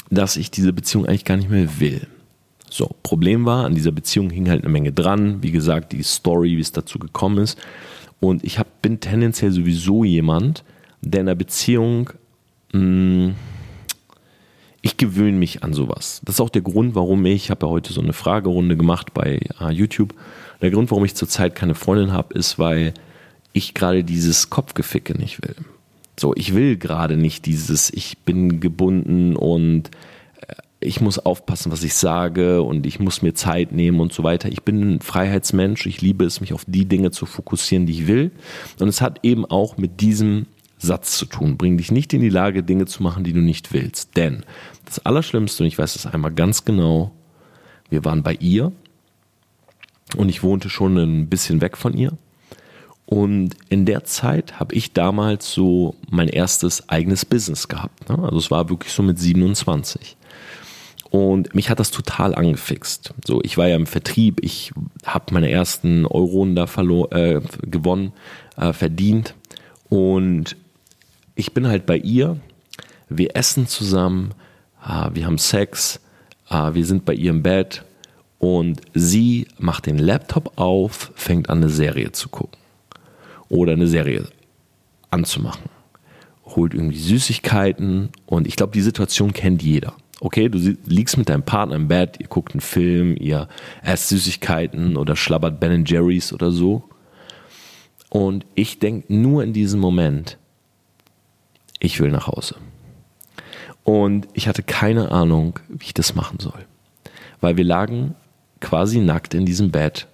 dass 0.09 0.35
ich 0.35 0.51
diese 0.51 0.73
Beziehung 0.73 1.05
eigentlich 1.05 1.25
gar 1.25 1.37
nicht 1.37 1.49
mehr 1.49 1.79
will. 1.79 2.07
So, 2.69 2.95
Problem 3.03 3.45
war, 3.45 3.65
an 3.65 3.75
dieser 3.75 3.93
Beziehung 3.93 4.29
hing 4.29 4.49
halt 4.49 4.63
eine 4.63 4.71
Menge 4.71 4.91
dran. 4.91 5.41
Wie 5.41 5.51
gesagt, 5.51 5.93
die 5.93 6.03
Story, 6.03 6.57
wie 6.57 6.61
es 6.61 6.73
dazu 6.73 6.99
gekommen 6.99 7.37
ist. 7.37 7.57
Und 8.19 8.43
ich 8.43 8.59
hab, 8.59 8.81
bin 8.81 8.99
tendenziell 8.99 9.51
sowieso 9.51 10.03
jemand, 10.03 10.63
der 11.11 11.21
in 11.21 11.27
einer 11.27 11.35
Beziehung, 11.35 12.11
mh, 12.73 12.79
hm, 12.79 13.35
ich 14.81 14.97
gewöhne 14.97 15.37
mich 15.37 15.63
an 15.63 15.73
sowas. 15.73 16.21
Das 16.23 16.35
ist 16.35 16.41
auch 16.41 16.49
der 16.49 16.61
Grund, 16.61 16.95
warum 16.95 17.25
ich, 17.25 17.35
ich 17.45 17.49
habe 17.49 17.65
ja 17.65 17.71
heute 17.71 17.91
so 17.91 18.01
eine 18.01 18.13
Fragerunde 18.13 18.77
gemacht 18.77 19.13
bei 19.13 19.41
uh, 19.59 19.69
YouTube. 19.69 20.13
Der 20.61 20.71
Grund, 20.71 20.91
warum 20.91 21.03
ich 21.03 21.13
zurzeit 21.13 21.55
keine 21.55 21.75
Freundin 21.75 22.13
habe, 22.13 22.33
ist, 22.35 22.57
weil 22.57 22.93
ich 23.53 23.73
gerade 23.73 24.03
dieses 24.03 24.49
Kopfgeficke 24.49 25.17
nicht 25.17 25.41
will. 25.41 25.55
So, 26.19 26.33
ich 26.35 26.55
will 26.55 26.77
gerade 26.77 27.17
nicht 27.17 27.45
dieses, 27.45 27.91
ich 27.91 28.19
bin 28.19 28.59
gebunden 28.59 29.35
und 29.35 29.89
äh, 30.47 30.53
ich 30.79 31.01
muss 31.01 31.19
aufpassen, 31.19 31.71
was 31.71 31.83
ich 31.83 31.93
sage 31.93 32.61
und 32.61 32.85
ich 32.85 32.99
muss 32.99 33.21
mir 33.21 33.33
Zeit 33.33 33.71
nehmen 33.71 33.99
und 33.99 34.13
so 34.13 34.23
weiter. 34.23 34.49
Ich 34.49 34.63
bin 34.63 34.95
ein 34.95 35.01
Freiheitsmensch. 35.01 35.85
Ich 35.85 36.01
liebe 36.01 36.23
es, 36.23 36.39
mich 36.39 36.53
auf 36.53 36.65
die 36.65 36.85
Dinge 36.85 37.11
zu 37.11 37.25
fokussieren, 37.25 37.87
die 37.87 37.93
ich 37.93 38.07
will. 38.07 38.31
Und 38.79 38.87
es 38.87 39.01
hat 39.01 39.19
eben 39.23 39.45
auch 39.45 39.77
mit 39.77 40.01
diesem 40.01 40.45
Satz 40.77 41.17
zu 41.17 41.25
tun. 41.25 41.57
Bring 41.57 41.77
dich 41.77 41.91
nicht 41.91 42.13
in 42.13 42.21
die 42.21 42.29
Lage, 42.29 42.63
Dinge 42.63 42.85
zu 42.85 43.03
machen, 43.03 43.23
die 43.23 43.33
du 43.33 43.41
nicht 43.41 43.73
willst. 43.73 44.15
Denn 44.15 44.43
das 44.85 44.99
Allerschlimmste, 44.99 45.63
und 45.63 45.67
ich 45.67 45.77
weiß 45.77 45.93
das 45.93 46.05
einmal 46.05 46.31
ganz 46.31 46.65
genau, 46.65 47.11
wir 47.89 48.05
waren 48.05 48.23
bei 48.23 48.33
ihr 48.33 48.71
und 50.15 50.29
ich 50.29 50.43
wohnte 50.43 50.69
schon 50.69 50.97
ein 50.97 51.29
bisschen 51.29 51.61
weg 51.61 51.77
von 51.77 51.93
ihr. 51.93 52.17
Und 53.05 53.55
in 53.69 53.85
der 53.85 54.03
Zeit 54.03 54.59
habe 54.59 54.75
ich 54.75 54.91
damals 54.91 55.53
so 55.53 55.95
mein 56.09 56.27
erstes 56.27 56.89
eigenes 56.89 57.23
Business 57.23 57.69
gehabt. 57.69 58.09
Ne? 58.09 58.19
Also 58.19 58.37
es 58.37 58.51
war 58.51 58.69
wirklich 58.69 58.91
so 58.91 59.01
mit 59.01 59.17
27. 59.17 60.17
Und 61.09 61.55
mich 61.55 61.69
hat 61.69 61.79
das 61.79 61.91
total 61.91 62.35
angefixt. 62.35 63.13
So, 63.25 63.39
ich 63.43 63.57
war 63.57 63.67
ja 63.67 63.77
im 63.77 63.85
Vertrieb, 63.85 64.43
ich 64.43 64.73
habe 65.05 65.33
meine 65.33 65.49
ersten 65.49 66.05
Euronen 66.05 66.55
da 66.55 66.65
äh, 66.65 67.41
gewonnen, 67.61 68.11
äh, 68.57 68.73
verdient. 68.73 69.35
Und 69.87 70.57
ich 71.37 71.53
bin 71.53 71.67
halt 71.67 71.85
bei 71.85 71.97
ihr. 71.97 72.37
Wir 73.09 73.35
essen 73.35 73.67
zusammen, 73.67 74.33
äh, 74.85 75.09
wir 75.13 75.25
haben 75.25 75.37
Sex, 75.37 76.01
äh, 76.49 76.73
wir 76.73 76.85
sind 76.85 77.05
bei 77.05 77.13
ihr 77.13 77.29
im 77.29 77.43
Bett 77.43 77.85
und 78.39 78.81
sie 78.93 79.47
macht 79.57 79.85
den 79.85 79.97
Laptop 79.97 80.57
auf, 80.57 81.11
fängt 81.15 81.49
an 81.49 81.59
eine 81.59 81.69
Serie 81.69 82.11
zu 82.11 82.27
gucken 82.27 82.59
oder 83.47 83.73
eine 83.73 83.87
Serie 83.87 84.27
anzumachen. 85.09 85.69
Holt 86.43 86.73
irgendwie 86.73 86.97
Süßigkeiten 86.97 88.09
und 88.25 88.47
ich 88.47 88.55
glaube, 88.55 88.73
die 88.73 88.81
Situation 88.81 89.31
kennt 89.31 89.63
jeder. 89.63 89.93
Okay, 90.19 90.49
du 90.49 90.57
liegst 90.85 91.17
mit 91.17 91.29
deinem 91.29 91.43
Partner 91.43 91.75
im 91.75 91.87
Bett, 91.87 92.17
ihr 92.19 92.27
guckt 92.27 92.53
einen 92.53 92.61
Film, 92.61 93.15
ihr 93.17 93.47
esst 93.83 94.09
Süßigkeiten 94.09 94.97
oder 94.97 95.15
schlabbert 95.15 95.59
Ben 95.59 95.85
Jerry's 95.85 96.33
oder 96.33 96.51
so. 96.51 96.83
Und 98.09 98.45
ich 98.55 98.79
denke 98.79 99.13
nur 99.13 99.43
in 99.43 99.53
diesem 99.53 99.79
Moment, 99.79 100.37
ich 101.79 101.99
will 101.99 102.11
nach 102.11 102.27
Hause. 102.27 102.55
Und 103.83 104.27
ich 104.33 104.47
hatte 104.47 104.63
keine 104.63 105.11
Ahnung, 105.11 105.59
wie 105.69 105.85
ich 105.85 105.93
das 105.93 106.15
machen 106.15 106.39
soll. 106.39 106.65
Weil 107.39 107.57
wir 107.57 107.63
lagen 107.63 108.15
quasi 108.59 108.99
nackt 108.99 109.33
in 109.33 109.45
diesem 109.45 109.71
Bett 109.71 110.07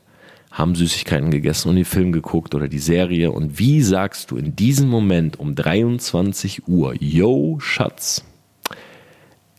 haben 0.53 0.75
Süßigkeiten 0.75 1.31
gegessen 1.31 1.69
und 1.69 1.77
den 1.77 1.85
Film 1.85 2.11
geguckt 2.11 2.53
oder 2.53 2.67
die 2.67 2.79
Serie. 2.79 3.31
Und 3.31 3.57
wie 3.57 3.81
sagst 3.81 4.29
du 4.29 4.37
in 4.37 4.55
diesem 4.55 4.87
Moment 4.87 5.39
um 5.39 5.55
23 5.55 6.67
Uhr, 6.67 6.93
yo, 7.01 7.57
Schatz, 7.59 8.23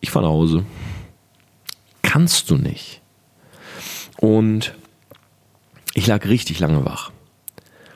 ich 0.01 0.13
fahre 0.13 0.27
nach 0.27 0.33
Hause. 0.33 0.65
Kannst 2.03 2.49
du 2.49 2.57
nicht. 2.57 3.01
Und 4.19 4.75
ich 5.95 6.07
lag 6.07 6.25
richtig 6.27 6.61
lange 6.61 6.85
wach. 6.85 7.11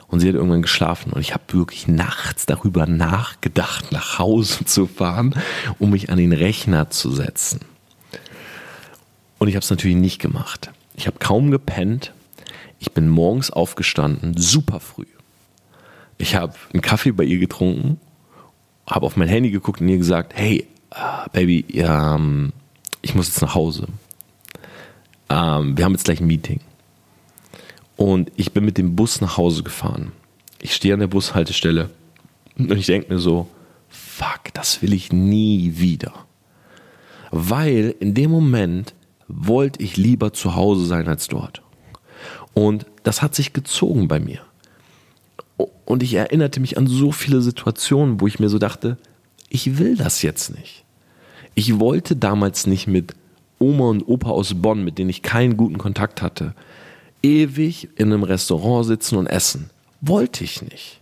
Und 0.09 0.19
sie 0.19 0.27
hat 0.27 0.35
irgendwann 0.35 0.61
geschlafen. 0.61 1.13
Und 1.13 1.21
ich 1.21 1.33
habe 1.33 1.43
wirklich 1.53 1.87
nachts 1.87 2.45
darüber 2.45 2.85
nachgedacht, 2.85 3.91
nach 3.91 4.19
Hause 4.19 4.65
zu 4.65 4.87
fahren, 4.87 5.35
um 5.77 5.91
mich 5.91 6.09
an 6.09 6.17
den 6.17 6.33
Rechner 6.33 6.89
zu 6.89 7.11
setzen. 7.11 7.59
Und 9.37 9.47
ich 9.47 9.55
habe 9.55 9.63
es 9.63 9.69
natürlich 9.69 9.97
nicht 9.97 10.19
gemacht. 10.19 10.71
Ich 10.95 11.07
habe 11.07 11.17
kaum 11.19 11.51
gepennt 11.51 12.11
ich 12.79 12.93
bin 12.93 13.09
morgens 13.09 13.51
aufgestanden, 13.51 14.37
super 14.37 14.79
früh. 14.79 15.05
Ich 16.17 16.35
habe 16.35 16.53
einen 16.73 16.81
Kaffee 16.81 17.11
bei 17.11 17.25
ihr 17.25 17.37
getrunken 17.37 17.99
habe 18.87 19.05
auf 19.05 19.15
mein 19.17 19.27
Handy 19.27 19.51
geguckt 19.51 19.81
und 19.81 19.87
ihr 19.87 19.99
gesagt, 19.99 20.33
hey, 20.35 20.65
uh, 20.95 21.29
Baby, 21.31 21.63
ähm, 21.73 22.51
ich 23.03 23.13
muss 23.13 23.27
jetzt 23.27 23.39
nach 23.39 23.53
Hause. 23.53 23.87
Ähm, 25.29 25.77
wir 25.77 25.85
haben 25.85 25.91
jetzt 25.91 26.05
gleich 26.05 26.19
ein 26.19 26.25
Meeting. 26.25 26.59
Und 27.99 28.31
ich 28.37 28.53
bin 28.53 28.63
mit 28.63 28.77
dem 28.77 28.95
Bus 28.95 29.19
nach 29.19 29.35
Hause 29.35 29.61
gefahren. 29.61 30.13
Ich 30.61 30.73
stehe 30.73 30.93
an 30.93 31.01
der 31.01 31.07
Bushaltestelle 31.07 31.89
und 32.57 32.71
ich 32.71 32.85
denke 32.85 33.13
mir 33.13 33.19
so, 33.19 33.49
fuck, 33.89 34.53
das 34.53 34.81
will 34.81 34.93
ich 34.93 35.11
nie 35.11 35.73
wieder. 35.75 36.13
Weil 37.29 37.93
in 37.99 38.13
dem 38.13 38.31
Moment 38.31 38.93
wollte 39.27 39.83
ich 39.83 39.97
lieber 39.97 40.31
zu 40.31 40.55
Hause 40.55 40.85
sein 40.85 41.09
als 41.09 41.27
dort. 41.27 41.61
Und 42.53 42.85
das 43.03 43.21
hat 43.21 43.35
sich 43.35 43.51
gezogen 43.51 44.07
bei 44.07 44.21
mir. 44.21 44.39
Und 45.83 46.01
ich 46.01 46.13
erinnerte 46.13 46.61
mich 46.61 46.77
an 46.77 46.87
so 46.87 47.11
viele 47.11 47.41
Situationen, 47.41 48.21
wo 48.21 48.27
ich 48.27 48.39
mir 48.39 48.47
so 48.47 48.59
dachte, 48.59 48.97
ich 49.49 49.77
will 49.77 49.97
das 49.97 50.21
jetzt 50.21 50.55
nicht. 50.55 50.85
Ich 51.53 51.81
wollte 51.81 52.15
damals 52.15 52.65
nicht 52.65 52.87
mit 52.87 53.13
Oma 53.59 53.89
und 53.89 54.07
Opa 54.07 54.29
aus 54.29 54.53
Bonn, 54.53 54.85
mit 54.85 54.97
denen 54.97 55.09
ich 55.09 55.21
keinen 55.21 55.57
guten 55.57 55.77
Kontakt 55.77 56.21
hatte, 56.21 56.55
ewig 57.21 57.89
in 57.95 58.11
einem 58.13 58.23
Restaurant 58.23 58.85
sitzen 58.85 59.17
und 59.17 59.27
essen. 59.27 59.69
Wollte 60.01 60.43
ich 60.43 60.61
nicht. 60.61 61.01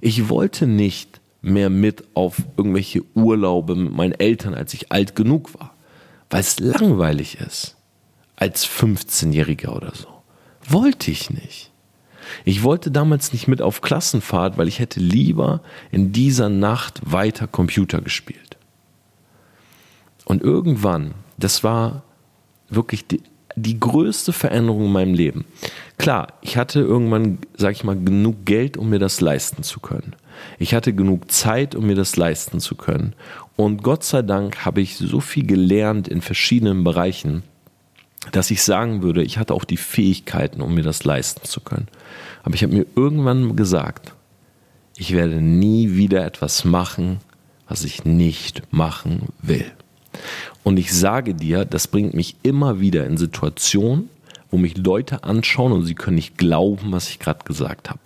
Ich 0.00 0.28
wollte 0.28 0.66
nicht 0.66 1.20
mehr 1.42 1.70
mit 1.70 2.04
auf 2.14 2.42
irgendwelche 2.56 3.04
Urlaube 3.14 3.74
mit 3.74 3.92
meinen 3.92 4.12
Eltern, 4.12 4.54
als 4.54 4.74
ich 4.74 4.90
alt 4.92 5.14
genug 5.14 5.54
war, 5.58 5.74
weil 6.30 6.40
es 6.40 6.58
langweilig 6.58 7.38
ist. 7.38 7.76
Als 8.36 8.66
15-Jähriger 8.66 9.70
oder 9.70 9.92
so. 9.94 10.08
Wollte 10.68 11.10
ich 11.10 11.30
nicht. 11.30 11.70
Ich 12.44 12.62
wollte 12.62 12.90
damals 12.90 13.32
nicht 13.32 13.48
mit 13.48 13.60
auf 13.60 13.80
Klassenfahrt, 13.80 14.56
weil 14.56 14.68
ich 14.68 14.78
hätte 14.78 15.00
lieber 15.00 15.60
in 15.90 16.12
dieser 16.12 16.48
Nacht 16.48 17.00
weiter 17.04 17.46
Computer 17.46 18.00
gespielt. 18.00 18.56
Und 20.24 20.42
irgendwann, 20.42 21.14
das 21.36 21.64
war 21.64 22.02
wirklich 22.68 23.06
die, 23.06 23.20
die 23.56 23.78
größte 23.78 24.32
Veränderung 24.32 24.86
in 24.86 24.92
meinem 24.92 25.14
Leben. 25.14 25.44
Klar, 25.98 26.34
ich 26.42 26.56
hatte 26.56 26.80
irgendwann, 26.80 27.38
sag 27.56 27.72
ich 27.72 27.84
mal, 27.84 27.96
genug 27.96 28.44
Geld, 28.44 28.76
um 28.76 28.90
mir 28.90 28.98
das 28.98 29.20
leisten 29.20 29.62
zu 29.62 29.80
können. 29.80 30.14
Ich 30.58 30.74
hatte 30.74 30.92
genug 30.92 31.30
Zeit, 31.30 31.74
um 31.74 31.86
mir 31.86 31.94
das 31.94 32.16
leisten 32.16 32.60
zu 32.60 32.74
können. 32.74 33.14
Und 33.56 33.82
Gott 33.82 34.02
sei 34.02 34.22
Dank 34.22 34.64
habe 34.64 34.80
ich 34.80 34.96
so 34.96 35.20
viel 35.20 35.46
gelernt 35.46 36.08
in 36.08 36.20
verschiedenen 36.20 36.84
Bereichen, 36.84 37.42
dass 38.30 38.50
ich 38.50 38.62
sagen 38.62 39.02
würde, 39.02 39.22
ich 39.22 39.38
hatte 39.38 39.54
auch 39.54 39.64
die 39.64 39.76
Fähigkeiten, 39.76 40.60
um 40.62 40.74
mir 40.74 40.82
das 40.82 41.04
leisten 41.04 41.44
zu 41.44 41.60
können. 41.60 41.88
Aber 42.42 42.54
ich 42.54 42.62
habe 42.62 42.74
mir 42.74 42.86
irgendwann 42.94 43.56
gesagt, 43.56 44.14
ich 44.96 45.12
werde 45.12 45.40
nie 45.40 45.94
wieder 45.94 46.24
etwas 46.24 46.64
machen, 46.64 47.18
was 47.68 47.84
ich 47.84 48.04
nicht 48.04 48.62
machen 48.72 49.28
will. 49.40 49.70
Und 50.62 50.78
ich 50.78 50.92
sage 50.92 51.34
dir, 51.34 51.64
das 51.64 51.88
bringt 51.88 52.14
mich 52.14 52.36
immer 52.42 52.80
wieder 52.80 53.06
in 53.06 53.16
Situationen, 53.16 54.08
wo 54.50 54.58
mich 54.58 54.76
Leute 54.76 55.24
anschauen 55.24 55.72
und 55.72 55.84
sie 55.84 55.94
können 55.94 56.16
nicht 56.16 56.38
glauben, 56.38 56.92
was 56.92 57.08
ich 57.08 57.18
gerade 57.18 57.44
gesagt 57.44 57.90
habe. 57.90 58.00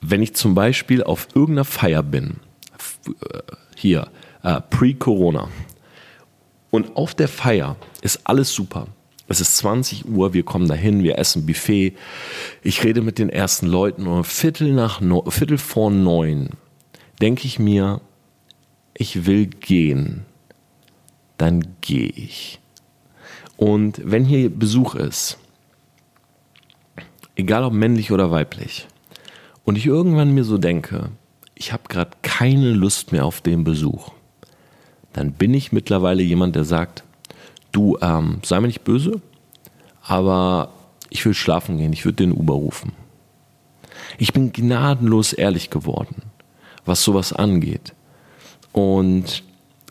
Wenn 0.00 0.22
ich 0.22 0.34
zum 0.34 0.54
Beispiel 0.54 1.02
auf 1.02 1.28
irgendeiner 1.34 1.64
Feier 1.64 2.02
bin, 2.02 2.36
äh, 3.06 3.38
hier, 3.76 4.08
äh, 4.42 4.60
pre-Corona, 4.60 5.48
und 6.70 6.96
auf 6.96 7.14
der 7.14 7.28
Feier 7.28 7.76
ist 8.00 8.20
alles 8.24 8.54
super. 8.54 8.86
Es 9.28 9.40
ist 9.40 9.58
20 9.58 10.08
Uhr, 10.08 10.32
wir 10.32 10.42
kommen 10.42 10.68
dahin, 10.68 11.02
wir 11.02 11.18
essen 11.18 11.44
Buffet. 11.46 11.94
Ich 12.62 12.82
rede 12.82 13.02
mit 13.02 13.18
den 13.18 13.28
ersten 13.28 13.66
Leuten 13.66 14.06
und 14.06 14.26
Viertel 14.26 14.72
nach 14.72 15.00
Viertel 15.30 15.58
vor 15.58 15.90
neun 15.90 16.50
denke 17.22 17.46
ich 17.46 17.60
mir, 17.60 18.00
ich 18.94 19.26
will 19.26 19.46
gehen. 19.46 20.26
Dann 21.42 21.74
gehe 21.80 22.06
ich. 22.06 22.60
Und 23.56 24.00
wenn 24.04 24.24
hier 24.24 24.48
Besuch 24.48 24.94
ist, 24.94 25.38
egal 27.34 27.64
ob 27.64 27.72
männlich 27.72 28.12
oder 28.12 28.30
weiblich, 28.30 28.86
und 29.64 29.76
ich 29.76 29.86
irgendwann 29.86 30.34
mir 30.34 30.44
so 30.44 30.56
denke, 30.56 31.10
ich 31.56 31.72
habe 31.72 31.82
gerade 31.88 32.12
keine 32.22 32.70
Lust 32.70 33.10
mehr 33.10 33.24
auf 33.24 33.40
den 33.40 33.64
Besuch, 33.64 34.12
dann 35.12 35.32
bin 35.32 35.52
ich 35.52 35.72
mittlerweile 35.72 36.22
jemand, 36.22 36.54
der 36.54 36.62
sagt, 36.62 37.02
du, 37.72 37.98
ähm, 38.00 38.38
sei 38.44 38.60
mir 38.60 38.68
nicht 38.68 38.84
böse, 38.84 39.20
aber 40.00 40.72
ich 41.10 41.26
will 41.26 41.34
schlafen 41.34 41.76
gehen, 41.76 41.92
ich 41.92 42.04
würde 42.04 42.22
den 42.22 42.30
Uber 42.30 42.54
rufen. 42.54 42.92
Ich 44.16 44.32
bin 44.32 44.52
gnadenlos 44.52 45.32
ehrlich 45.32 45.70
geworden, 45.70 46.22
was 46.84 47.02
sowas 47.02 47.32
angeht. 47.32 47.94
Und 48.70 49.42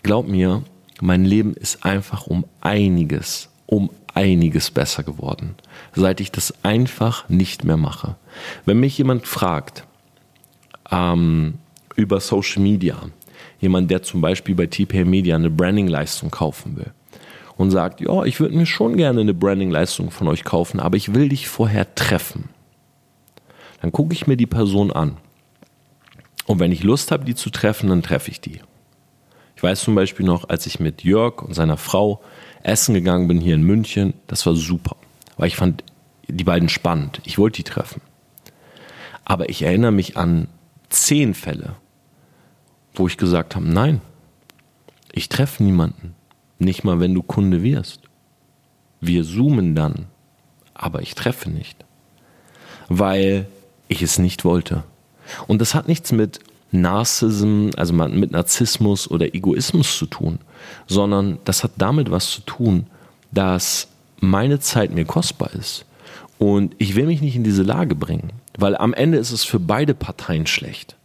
glaub 0.02 0.30
mir, 0.30 0.64
mein 1.02 1.26
Leben 1.26 1.54
ist 1.54 1.86
einfach 1.86 2.28
um 2.28 2.46
einiges, 2.62 3.50
um 3.66 3.90
einiges 4.14 4.72
besser 4.72 5.04
geworden, 5.04 5.56
seit 5.94 6.20
ich 6.22 6.32
das 6.32 6.54
einfach 6.64 7.28
nicht 7.30 7.64
mehr 7.64 7.78
mache. 7.78 8.16
Wenn 8.66 8.80
mich 8.80 8.98
jemand 8.98 9.28
fragt 9.28 9.86
ähm, 10.92 11.56
über 11.96 12.20
Social 12.20 12.62
Media, 12.62 12.98
jemand, 13.60 13.90
der 13.90 14.04
zum 14.04 14.22
Beispiel 14.22 14.56
bei 14.56 14.68
TPA 14.68 15.06
Media 15.06 15.36
eine 15.36 15.50
Branding-Leistung 15.50 16.30
kaufen 16.30 16.78
will 16.78 16.92
und 17.58 17.72
sagt, 17.72 18.02
ja, 18.02 18.24
ich 18.24 18.40
würde 18.40 18.56
mir 18.56 18.66
schon 18.66 18.98
gerne 18.98 19.22
eine 19.22 19.34
Branding-Leistung 19.34 20.12
von 20.12 20.28
euch 20.28 20.44
kaufen, 20.44 20.80
aber 20.80 20.98
ich 20.98 21.14
will 21.14 21.30
dich 21.30 21.48
vorher 21.48 21.96
treffen. 21.96 22.50
Dann 23.82 23.92
gucke 23.92 24.14
ich 24.14 24.28
mir 24.28 24.38
die 24.38 24.48
Person 24.48 24.92
an. 24.92 25.18
Und 26.46 26.60
wenn 26.60 26.72
ich 26.72 26.84
Lust 26.84 27.12
habe, 27.12 27.26
die 27.26 27.36
zu 27.36 27.50
treffen, 27.50 27.90
dann 27.90 28.04
treffe 28.04 28.30
ich 28.30 28.42
die. 28.42 28.60
Ich 29.62 29.64
weiß 29.64 29.82
zum 29.82 29.94
Beispiel 29.94 30.26
noch, 30.26 30.50
als 30.50 30.66
ich 30.66 30.80
mit 30.80 31.04
Jörg 31.04 31.44
und 31.44 31.54
seiner 31.54 31.78
Frau 31.78 32.20
essen 32.64 32.96
gegangen 32.96 33.28
bin 33.28 33.40
hier 33.40 33.54
in 33.54 33.62
München, 33.62 34.16
das 34.26 34.44
war 34.48 34.56
super, 34.56 34.96
weil 35.38 35.50
ich 35.50 35.56
fand 35.56 35.84
die 36.28 36.44
beiden 36.44 36.68
spannend. 36.68 37.22
Ich 37.26 37.38
wollte 37.38 37.58
die 37.58 37.64
treffen. 37.64 38.02
Aber 39.24 39.50
ich 39.50 39.62
erinnere 39.62 39.92
mich 39.92 40.18
an 40.18 40.48
zehn 40.90 41.36
Fälle, 41.36 41.76
wo 42.96 43.06
ich 43.06 43.18
gesagt 43.18 43.56
habe, 43.56 43.68
nein, 43.68 44.02
ich 45.12 45.30
treffe 45.30 45.62
niemanden. 45.62 46.16
Nicht 46.58 46.84
mal, 46.84 47.00
wenn 47.00 47.14
du 47.14 47.22
Kunde 47.22 47.62
wirst. 47.62 48.02
Wir 49.00 49.24
zoomen 49.24 49.76
dann, 49.76 50.08
aber 50.74 51.04
ich 51.04 51.14
treffe 51.14 51.52
nicht. 51.52 51.86
Weil 52.90 53.46
ich 53.90 54.02
es 54.02 54.18
nicht 54.18 54.44
wollte. 54.44 54.86
Und 55.46 55.62
das 55.62 55.76
hat 55.76 55.88
nichts 55.88 56.12
mit 56.12 56.40
Narzissm, 56.72 57.70
also 57.76 57.94
mit 57.94 58.32
Narzissmus 58.32 59.10
oder 59.10 59.34
Egoismus 59.36 59.98
zu 59.98 60.06
tun, 60.06 60.40
sondern 60.88 61.40
das 61.46 61.64
hat 61.64 61.72
damit 61.78 62.12
was 62.12 62.30
zu 62.30 62.42
tun, 62.42 62.88
dass 63.32 63.88
meine 64.20 64.60
Zeit 64.60 64.94
mir 64.94 65.06
kostbar 65.06 65.52
ist. 65.54 65.86
Und 66.38 66.76
ich 66.80 66.96
will 66.96 67.06
mich 67.06 67.22
nicht 67.22 67.36
in 67.36 67.44
diese 67.44 67.64
Lage 67.64 67.96
bringen, 67.96 68.32
weil 68.58 68.76
am 68.76 68.94
Ende 68.94 69.18
ist 69.18 69.32
es 69.32 69.44
für 69.44 69.60
beide 69.60 69.94
Parteien 69.94 70.48
schlecht. 70.48 70.96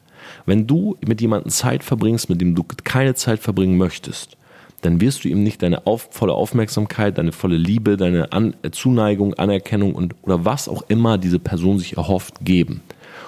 Wenn 0.46 0.66
du 0.66 0.96
mit 1.06 1.20
jemandem 1.20 1.50
Zeit 1.50 1.82
verbringst, 1.82 2.30
mit 2.30 2.40
dem 2.40 2.54
du 2.54 2.64
keine 2.84 3.14
Zeit 3.14 3.40
verbringen 3.40 3.76
möchtest, 3.76 4.36
dann 4.82 5.00
wirst 5.00 5.24
du 5.24 5.28
ihm 5.28 5.42
nicht 5.42 5.62
deine 5.62 5.86
auf, 5.86 6.08
volle 6.10 6.34
Aufmerksamkeit, 6.34 7.18
deine 7.18 7.32
volle 7.32 7.56
Liebe, 7.56 7.96
deine 7.96 8.32
An 8.32 8.54
Zuneigung, 8.70 9.34
Anerkennung 9.34 9.94
und 9.94 10.14
oder 10.22 10.44
was 10.44 10.68
auch 10.68 10.84
immer 10.88 11.18
diese 11.18 11.38
Person 11.38 11.78
sich 11.78 11.96
erhofft 11.96 12.44
geben, 12.44 12.82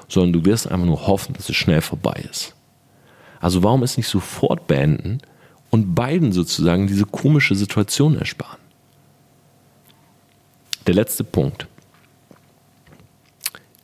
sondern 0.09 0.33
du 0.33 0.45
wirst 0.45 0.71
einfach 0.71 0.87
nur 0.87 1.07
hoffen, 1.07 1.35
dass 1.35 1.49
es 1.49 1.57
schnell 1.57 1.81
vorbei 1.81 2.25
ist. 2.31 2.55
Also 3.41 3.63
warum 3.63 3.83
es 3.83 3.97
nicht 3.97 4.09
sofort 4.09 4.67
beenden 4.67 5.19
und 5.71 5.95
beiden 5.95 6.33
sozusagen 6.33 6.87
diese 6.87 7.05
komische 7.05 7.55
Situation 7.55 8.19
ersparen? 8.19 8.59
Der 10.87 10.95
letzte 10.95 11.23
Punkt. 11.23 11.67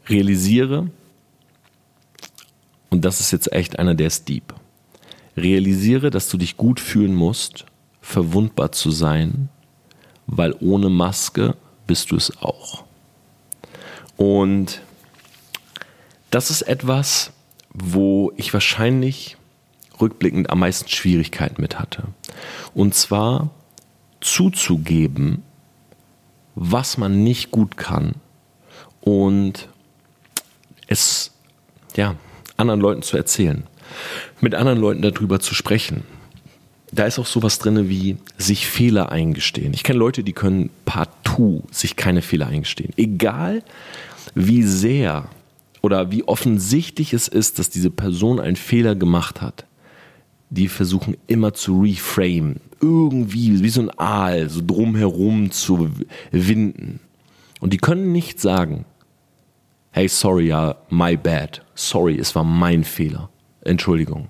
Realisiere, 0.08 0.90
und 2.90 3.04
das 3.04 3.20
ist 3.20 3.30
jetzt 3.30 3.52
echt 3.52 3.78
einer, 3.78 3.94
der 3.94 4.08
ist. 4.08 4.54
Realisiere, 5.36 6.10
dass 6.10 6.28
du 6.28 6.38
dich 6.38 6.56
gut 6.56 6.80
fühlen 6.80 7.14
musst, 7.14 7.66
verwundbar 8.00 8.72
zu 8.72 8.90
sein, 8.90 9.48
weil 10.26 10.54
ohne 10.60 10.90
Maske 10.90 11.56
bist 11.86 12.10
du 12.10 12.16
es 12.16 12.36
auch. 12.40 12.84
Und 14.16 14.80
das 16.34 16.50
ist 16.50 16.62
etwas, 16.62 17.30
wo 17.72 18.32
ich 18.36 18.52
wahrscheinlich 18.52 19.36
rückblickend 20.00 20.50
am 20.50 20.58
meisten 20.58 20.88
Schwierigkeiten 20.88 21.62
mit 21.62 21.78
hatte. 21.78 22.08
Und 22.74 22.96
zwar 22.96 23.50
zuzugeben, 24.20 25.44
was 26.56 26.98
man 26.98 27.22
nicht 27.22 27.52
gut 27.52 27.76
kann 27.76 28.16
und 29.00 29.68
es 30.88 31.30
ja, 31.94 32.16
anderen 32.56 32.80
Leuten 32.80 33.02
zu 33.02 33.16
erzählen, 33.16 33.64
mit 34.40 34.56
anderen 34.56 34.80
Leuten 34.80 35.02
darüber 35.02 35.38
zu 35.38 35.54
sprechen. 35.54 36.02
Da 36.90 37.06
ist 37.06 37.20
auch 37.20 37.26
sowas 37.26 37.60
drin 37.60 37.88
wie 37.88 38.16
sich 38.38 38.66
Fehler 38.66 39.12
eingestehen. 39.12 39.72
Ich 39.72 39.84
kenne 39.84 40.00
Leute, 40.00 40.24
die 40.24 40.32
können 40.32 40.70
partout 40.84 41.62
sich 41.70 41.94
keine 41.94 42.22
Fehler 42.22 42.48
eingestehen. 42.48 42.92
Egal 42.96 43.62
wie 44.34 44.64
sehr 44.64 45.28
oder 45.84 46.10
wie 46.10 46.24
offensichtlich 46.24 47.12
es 47.12 47.28
ist, 47.28 47.58
dass 47.58 47.68
diese 47.68 47.90
Person 47.90 48.40
einen 48.40 48.56
Fehler 48.56 48.94
gemacht 48.94 49.42
hat, 49.42 49.66
die 50.48 50.68
versuchen 50.68 51.14
immer 51.26 51.52
zu 51.52 51.82
reframe, 51.82 52.56
irgendwie 52.80 53.62
wie 53.62 53.68
so 53.68 53.82
ein 53.82 53.98
Aal, 53.98 54.48
so 54.48 54.62
drumherum 54.66 55.50
zu 55.50 55.90
winden. 56.30 57.00
Und 57.60 57.74
die 57.74 57.76
können 57.76 58.12
nicht 58.12 58.40
sagen, 58.40 58.86
hey, 59.90 60.08
sorry, 60.08 60.46
ja, 60.46 60.76
my 60.88 61.18
bad, 61.18 61.62
sorry, 61.74 62.18
es 62.18 62.34
war 62.34 62.44
mein 62.44 62.82
Fehler, 62.82 63.28
Entschuldigung. 63.60 64.28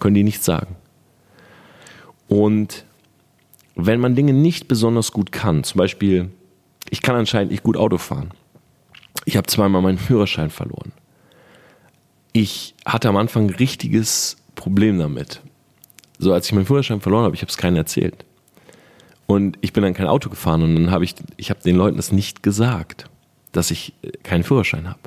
Können 0.00 0.16
die 0.16 0.24
nicht 0.24 0.42
sagen. 0.42 0.74
Und 2.26 2.84
wenn 3.76 4.00
man 4.00 4.16
Dinge 4.16 4.32
nicht 4.32 4.66
besonders 4.66 5.12
gut 5.12 5.30
kann, 5.30 5.62
zum 5.62 5.78
Beispiel, 5.78 6.30
ich 6.90 7.00
kann 7.00 7.14
anscheinend 7.14 7.52
nicht 7.52 7.62
gut 7.62 7.76
Auto 7.76 7.96
fahren. 7.96 8.32
Ich 9.24 9.36
habe 9.36 9.46
zweimal 9.46 9.82
meinen 9.82 9.98
Führerschein 9.98 10.50
verloren. 10.50 10.92
Ich 12.32 12.74
hatte 12.86 13.08
am 13.08 13.16
Anfang 13.16 13.46
ein 13.46 13.54
richtiges 13.54 14.36
Problem 14.54 14.98
damit. 14.98 15.42
So, 16.18 16.32
als 16.32 16.46
ich 16.46 16.52
meinen 16.52 16.66
Führerschein 16.66 17.00
verloren 17.00 17.24
habe, 17.24 17.34
ich 17.34 17.42
habe 17.42 17.50
es 17.50 17.56
keinen 17.56 17.76
erzählt. 17.76 18.24
Und 19.26 19.58
ich 19.60 19.72
bin 19.72 19.82
dann 19.82 19.94
kein 19.94 20.06
Auto 20.06 20.28
gefahren 20.28 20.62
und 20.62 20.74
dann 20.74 20.90
habe 20.90 21.04
ich, 21.04 21.14
ich 21.36 21.50
habe 21.50 21.60
den 21.62 21.76
Leuten 21.76 21.96
das 21.96 22.12
nicht 22.12 22.42
gesagt, 22.42 23.06
dass 23.52 23.70
ich 23.70 23.94
äh, 24.02 24.10
keinen 24.22 24.42
Führerschein 24.42 24.88
habe. 24.88 24.98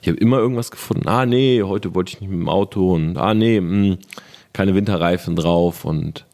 Ich 0.00 0.08
habe 0.08 0.18
immer 0.18 0.38
irgendwas 0.38 0.70
gefunden. 0.70 1.08
Ah, 1.08 1.26
nee, 1.26 1.62
heute 1.62 1.94
wollte 1.94 2.12
ich 2.12 2.20
nicht 2.20 2.30
mit 2.30 2.38
dem 2.38 2.48
Auto 2.48 2.94
und 2.94 3.16
ah, 3.16 3.34
nee, 3.34 3.60
mh, 3.60 3.70
hm, 3.70 3.98
keine 4.52 4.74
Winterreifen 4.74 5.34
drauf 5.34 5.84
und 5.84 6.24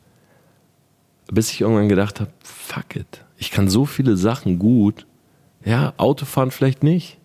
bis 1.30 1.50
ich 1.50 1.60
irgendwann 1.60 1.88
gedacht 1.88 2.20
habe, 2.20 2.30
fuck 2.42 2.96
it, 2.96 3.24
ich 3.38 3.50
kann 3.50 3.68
so 3.68 3.84
viele 3.86 4.16
Sachen 4.16 4.58
gut. 4.58 5.06
Ja, 5.64 5.94
Autofahren 5.96 6.50
vielleicht 6.50 6.82
nicht. 6.82 7.18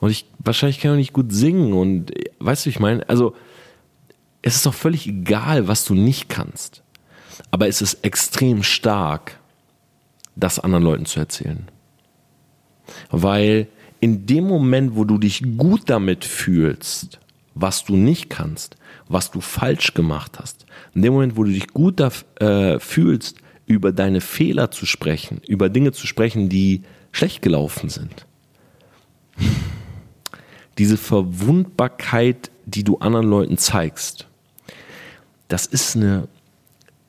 Und 0.00 0.10
ich 0.10 0.26
wahrscheinlich 0.38 0.80
kann 0.80 0.90
ich 0.90 0.94
auch 0.94 0.98
nicht 0.98 1.12
gut 1.12 1.32
singen 1.32 1.72
und 1.72 2.10
weißt 2.38 2.66
du, 2.66 2.70
ich 2.70 2.80
meine, 2.80 3.08
also 3.08 3.34
es 4.42 4.56
ist 4.56 4.66
doch 4.66 4.74
völlig 4.74 5.06
egal, 5.06 5.68
was 5.68 5.84
du 5.84 5.94
nicht 5.94 6.28
kannst. 6.28 6.82
Aber 7.50 7.68
es 7.68 7.82
ist 7.82 8.04
extrem 8.04 8.62
stark, 8.62 9.38
das 10.36 10.58
anderen 10.58 10.84
Leuten 10.84 11.04
zu 11.04 11.20
erzählen. 11.20 11.68
Weil 13.10 13.68
in 14.00 14.26
dem 14.26 14.44
Moment, 14.44 14.96
wo 14.96 15.04
du 15.04 15.18
dich 15.18 15.42
gut 15.58 15.82
damit 15.86 16.24
fühlst, 16.24 17.20
was 17.54 17.84
du 17.84 17.96
nicht 17.96 18.30
kannst, 18.30 18.76
was 19.08 19.30
du 19.30 19.40
falsch 19.40 19.92
gemacht 19.92 20.38
hast, 20.38 20.64
in 20.94 21.02
dem 21.02 21.12
Moment, 21.12 21.36
wo 21.36 21.44
du 21.44 21.50
dich 21.50 21.68
gut 21.68 22.00
da, 22.00 22.10
äh, 22.40 22.78
fühlst, 22.78 23.36
über 23.66 23.92
deine 23.92 24.20
Fehler 24.20 24.70
zu 24.70 24.86
sprechen, 24.86 25.40
über 25.46 25.68
Dinge 25.68 25.92
zu 25.92 26.06
sprechen, 26.06 26.48
die 26.48 26.82
schlecht 27.12 27.42
gelaufen 27.42 27.88
sind, 27.88 28.26
diese 30.78 30.96
Verwundbarkeit, 30.96 32.50
die 32.64 32.84
du 32.84 32.98
anderen 32.98 33.28
Leuten 33.28 33.58
zeigst, 33.58 34.26
das 35.48 35.66
ist 35.66 35.96
eine, 35.96 36.28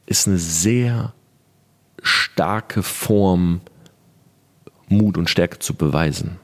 ist 0.05 0.27
eine 0.27 0.37
sehr 0.37 1.13
starke 2.01 2.83
Form, 2.83 3.61
Mut 4.89 5.17
und 5.17 5.29
Stärke 5.29 5.59
zu 5.59 5.73
beweisen. 5.73 6.37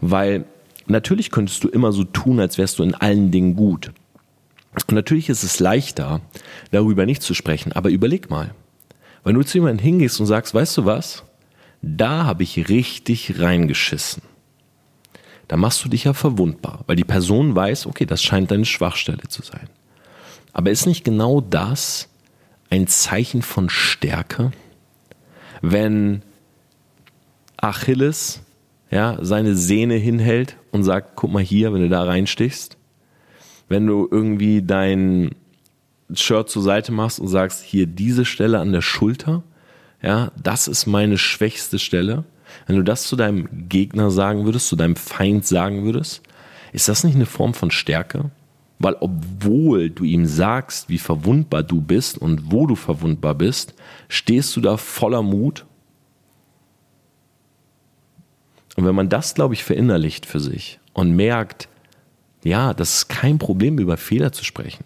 Weil 0.00 0.44
natürlich 0.86 1.30
könntest 1.30 1.64
du 1.64 1.68
immer 1.68 1.92
so 1.92 2.04
tun, 2.04 2.38
als 2.38 2.58
wärst 2.58 2.78
du 2.78 2.82
in 2.82 2.94
allen 2.94 3.30
Dingen 3.30 3.56
gut. 3.56 3.92
Und 4.72 4.92
natürlich 4.92 5.28
ist 5.28 5.42
es 5.42 5.58
leichter, 5.58 6.20
darüber 6.70 7.06
nicht 7.06 7.22
zu 7.22 7.34
sprechen, 7.34 7.72
aber 7.72 7.90
überleg 7.90 8.30
mal. 8.30 8.54
Wenn 9.24 9.34
du 9.34 9.42
zu 9.42 9.58
jemandem 9.58 9.82
hingehst 9.82 10.20
und 10.20 10.26
sagst, 10.26 10.54
weißt 10.54 10.76
du 10.76 10.84
was, 10.84 11.24
da 11.82 12.24
habe 12.24 12.42
ich 12.42 12.68
richtig 12.68 13.40
reingeschissen, 13.40 14.22
dann 15.48 15.60
machst 15.60 15.84
du 15.84 15.88
dich 15.88 16.04
ja 16.04 16.12
verwundbar, 16.12 16.84
weil 16.86 16.96
die 16.96 17.04
Person 17.04 17.54
weiß, 17.54 17.86
okay, 17.86 18.06
das 18.06 18.22
scheint 18.22 18.50
deine 18.50 18.64
Schwachstelle 18.64 19.28
zu 19.28 19.42
sein. 19.42 19.68
Aber 20.52 20.70
ist 20.70 20.86
nicht 20.86 21.04
genau 21.04 21.40
das 21.40 22.08
ein 22.70 22.86
Zeichen 22.86 23.42
von 23.42 23.68
Stärke, 23.68 24.52
wenn 25.62 26.22
Achilles 27.56 28.42
ja, 28.90 29.18
seine 29.20 29.54
Sehne 29.54 29.94
hinhält 29.94 30.56
und 30.70 30.84
sagt, 30.84 31.16
guck 31.16 31.32
mal 31.32 31.42
hier, 31.42 31.72
wenn 31.72 31.82
du 31.82 31.88
da 31.88 32.04
reinstichst, 32.04 32.76
wenn 33.68 33.86
du 33.86 34.08
irgendwie 34.10 34.62
dein 34.62 35.34
Shirt 36.14 36.48
zur 36.48 36.62
Seite 36.62 36.92
machst 36.92 37.18
und 37.18 37.28
sagst, 37.28 37.64
hier 37.64 37.86
diese 37.86 38.24
Stelle 38.24 38.60
an 38.60 38.72
der 38.72 38.82
Schulter, 38.82 39.42
ja, 40.02 40.30
das 40.40 40.68
ist 40.68 40.86
meine 40.86 41.18
schwächste 41.18 41.78
Stelle. 41.78 42.24
Wenn 42.66 42.76
du 42.76 42.82
das 42.82 43.04
zu 43.04 43.16
deinem 43.16 43.68
Gegner 43.68 44.10
sagen 44.10 44.44
würdest, 44.44 44.68
zu 44.68 44.76
deinem 44.76 44.96
Feind 44.96 45.46
sagen 45.46 45.84
würdest, 45.84 46.22
ist 46.72 46.88
das 46.88 47.04
nicht 47.04 47.14
eine 47.14 47.26
Form 47.26 47.54
von 47.54 47.70
Stärke? 47.70 48.30
Weil 48.78 48.96
obwohl 49.00 49.90
du 49.90 50.04
ihm 50.04 50.26
sagst, 50.26 50.88
wie 50.88 50.98
verwundbar 50.98 51.62
du 51.62 51.80
bist 51.80 52.18
und 52.18 52.52
wo 52.52 52.66
du 52.66 52.74
verwundbar 52.74 53.34
bist, 53.34 53.74
stehst 54.08 54.54
du 54.56 54.60
da 54.60 54.76
voller 54.76 55.22
Mut. 55.22 55.64
Und 58.76 58.84
wenn 58.84 58.94
man 58.94 59.08
das, 59.08 59.34
glaube 59.34 59.54
ich, 59.54 59.64
verinnerlicht 59.64 60.26
für 60.26 60.40
sich 60.40 60.78
und 60.92 61.16
merkt, 61.16 61.68
ja, 62.44 62.74
das 62.74 62.98
ist 62.98 63.08
kein 63.08 63.38
Problem, 63.38 63.78
über 63.78 63.96
Fehler 63.96 64.32
zu 64.32 64.44
sprechen. 64.44 64.84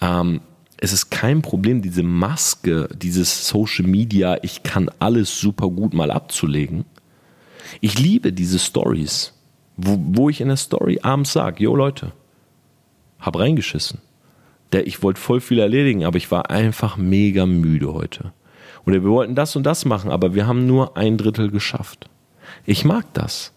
Ähm, 0.00 0.40
es 0.78 0.92
ist 0.92 1.10
kein 1.10 1.42
Problem, 1.42 1.80
diese 1.80 2.02
Maske, 2.02 2.88
dieses 2.94 3.48
Social 3.48 3.86
Media, 3.86 4.38
ich 4.42 4.62
kann 4.62 4.90
alles 4.98 5.40
super 5.40 5.68
gut 5.68 5.94
mal 5.94 6.10
abzulegen. 6.10 6.84
Ich 7.80 7.98
liebe 7.98 8.32
diese 8.32 8.58
Stories, 8.58 9.32
wo, 9.76 9.98
wo 9.98 10.28
ich 10.28 10.40
in 10.40 10.48
der 10.48 10.56
Story 10.56 11.00
abends 11.02 11.32
sage, 11.32 11.64
yo 11.64 11.74
Leute, 11.74 12.12
hab 13.18 13.38
reingeschissen. 13.38 14.00
Der, 14.72 14.86
ich 14.86 15.02
wollte 15.02 15.20
voll 15.20 15.40
viel 15.40 15.60
erledigen, 15.60 16.04
aber 16.04 16.18
ich 16.18 16.30
war 16.30 16.50
einfach 16.50 16.96
mega 16.96 17.46
müde 17.46 17.92
heute. 17.94 18.32
Oder 18.84 19.02
wir 19.02 19.10
wollten 19.10 19.34
das 19.34 19.56
und 19.56 19.64
das 19.64 19.84
machen, 19.84 20.10
aber 20.10 20.34
wir 20.34 20.46
haben 20.46 20.66
nur 20.66 20.96
ein 20.96 21.16
Drittel 21.16 21.50
geschafft. 21.50 22.08
Ich 22.66 22.84
mag 22.84 23.06
das, 23.14 23.52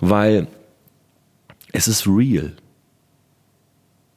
weil 0.00 0.46
es 1.72 1.86
ist 1.86 2.06
real. 2.06 2.52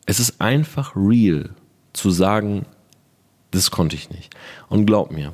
Es 0.05 0.19
ist 0.19 0.41
einfach 0.41 0.95
real 0.95 1.51
zu 1.93 2.11
sagen, 2.11 2.65
das 3.51 3.71
konnte 3.71 3.95
ich 3.95 4.09
nicht. 4.09 4.35
Und 4.69 4.85
glaub 4.85 5.11
mir, 5.11 5.33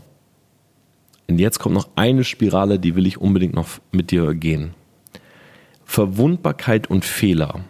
und 1.27 1.39
jetzt 1.39 1.59
kommt 1.59 1.75
noch 1.75 1.89
eine 1.95 2.23
Spirale, 2.23 2.79
die 2.79 2.95
will 2.95 3.05
ich 3.05 3.19
unbedingt 3.19 3.53
noch 3.53 3.67
mit 3.91 4.11
dir 4.11 4.33
gehen. 4.33 4.73
Verwundbarkeit 5.85 6.89
und 6.89 7.05
Fehler 7.05 7.61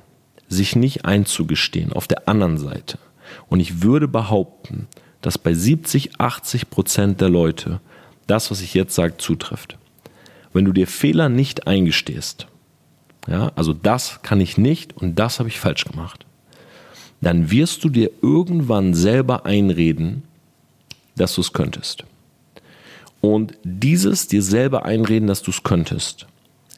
sich 0.48 0.76
nicht 0.76 1.06
einzugestehen 1.06 1.94
auf 1.94 2.08
der 2.08 2.28
anderen 2.28 2.58
Seite. 2.58 2.98
Und 3.48 3.60
ich 3.60 3.84
würde 3.84 4.08
behaupten, 4.08 4.88
dass 5.22 5.38
bei 5.38 5.54
70, 5.54 6.20
80 6.20 6.70
Prozent 6.70 7.22
der 7.22 7.30
Leute 7.30 7.82
das, 8.28 8.50
was 8.50 8.62
ich 8.62 8.74
jetzt 8.74 8.96
sage, 8.96 9.18
zutrifft. 9.18 9.78
Wenn 10.54 10.66
du 10.66 10.72
dir 10.72 10.88
Fehler 10.88 11.30
nicht 11.30 11.68
eingestehst, 11.68 12.48
ja, 13.28 13.52
also 13.56 13.74
das 13.74 14.22
kann 14.22 14.42
ich 14.42 14.58
nicht 14.58 14.96
und 14.96 15.20
das 15.20 15.40
habe 15.40 15.50
ich 15.50 15.60
falsch 15.60 15.86
gemacht, 15.86 16.26
dann 17.22 17.52
wirst 17.52 17.84
du 17.84 17.90
dir 17.90 18.12
irgendwann 18.22 18.94
selber 18.94 19.46
einreden, 19.46 20.24
dass 21.16 21.36
du 21.36 21.42
es 21.42 21.54
könntest. 21.54 22.06
Und 23.22 23.58
dieses 23.64 24.28
dir 24.28 24.42
selber 24.42 24.86
einreden, 24.86 25.28
dass 25.28 25.42
du 25.42 25.52
es 25.52 25.64
könntest, 25.64 26.28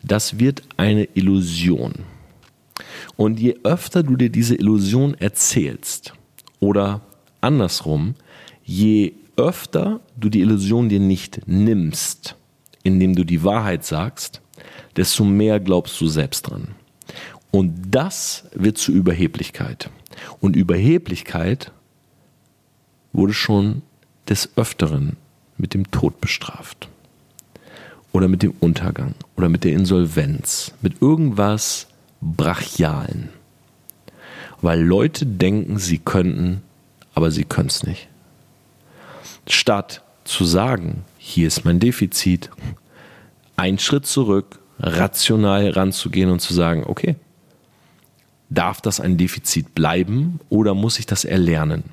das 0.04 0.40
wird 0.40 0.64
eine 0.78 1.04
Illusion. 1.14 1.94
Und 3.16 3.40
je 3.40 3.58
öfter 3.64 4.02
du 4.02 4.16
dir 4.16 4.30
diese 4.30 4.56
Illusion 4.56 5.14
erzählst 5.14 6.14
oder 6.60 7.02
andersrum, 7.40 8.16
je 8.64 9.14
öfter 9.38 10.00
du 10.18 10.30
die 10.30 10.42
Illusion 10.42 10.90
dir 10.90 11.00
nicht 11.00 11.42
nimmst, 11.48 12.36
indem 12.84 13.16
du 13.16 13.24
die 13.24 13.44
Wahrheit 13.44 13.86
sagst, 13.86 14.42
desto 14.96 15.24
mehr 15.24 15.60
glaubst 15.60 16.00
du 16.02 16.08
selbst 16.08 16.44
dran. 16.44 16.70
Und 17.52 17.74
das 17.92 18.46
wird 18.54 18.78
zu 18.78 18.92
Überheblichkeit. 18.92 19.90
Und 20.40 20.56
Überheblichkeit 20.56 21.72
wurde 23.14 23.34
schon 23.34 23.82
des 24.28 24.50
Öfteren 24.56 25.18
mit 25.58 25.74
dem 25.74 25.92
Tod 25.92 26.22
bestraft. 26.22 26.90
Oder 28.12 28.28
mit 28.28 28.44
dem 28.44 28.54
Untergang. 28.60 29.16
Oder 29.38 29.50
mit 29.50 29.64
der 29.64 29.74
Insolvenz. 29.74 30.74
Mit 30.82 31.02
irgendwas, 31.02 31.88
Brachialen. 32.22 33.30
Weil 34.62 34.82
Leute 34.82 35.26
denken, 35.26 35.80
sie 35.80 35.98
könnten, 35.98 36.62
aber 37.14 37.32
sie 37.32 37.46
können 37.46 37.70
es 37.70 37.84
nicht. 37.84 38.08
Statt 39.48 40.04
zu 40.24 40.46
sagen, 40.46 41.04
hier 41.18 41.48
ist 41.48 41.66
mein 41.66 41.80
Defizit, 41.80 42.50
einen 43.56 43.80
Schritt 43.80 44.06
zurück, 44.06 44.60
rational 44.80 45.70
ranzugehen 45.70 46.30
und 46.30 46.42
zu 46.42 46.54
sagen, 46.54 46.84
okay, 46.86 47.16
darf 48.52 48.82
das 48.82 49.00
ein 49.00 49.18
Defizit 49.18 49.74
bleiben 49.74 50.40
oder 50.50 50.76
muss 50.76 51.00
ich 51.00 51.08
das 51.08 51.26
erlernen? 51.26 51.84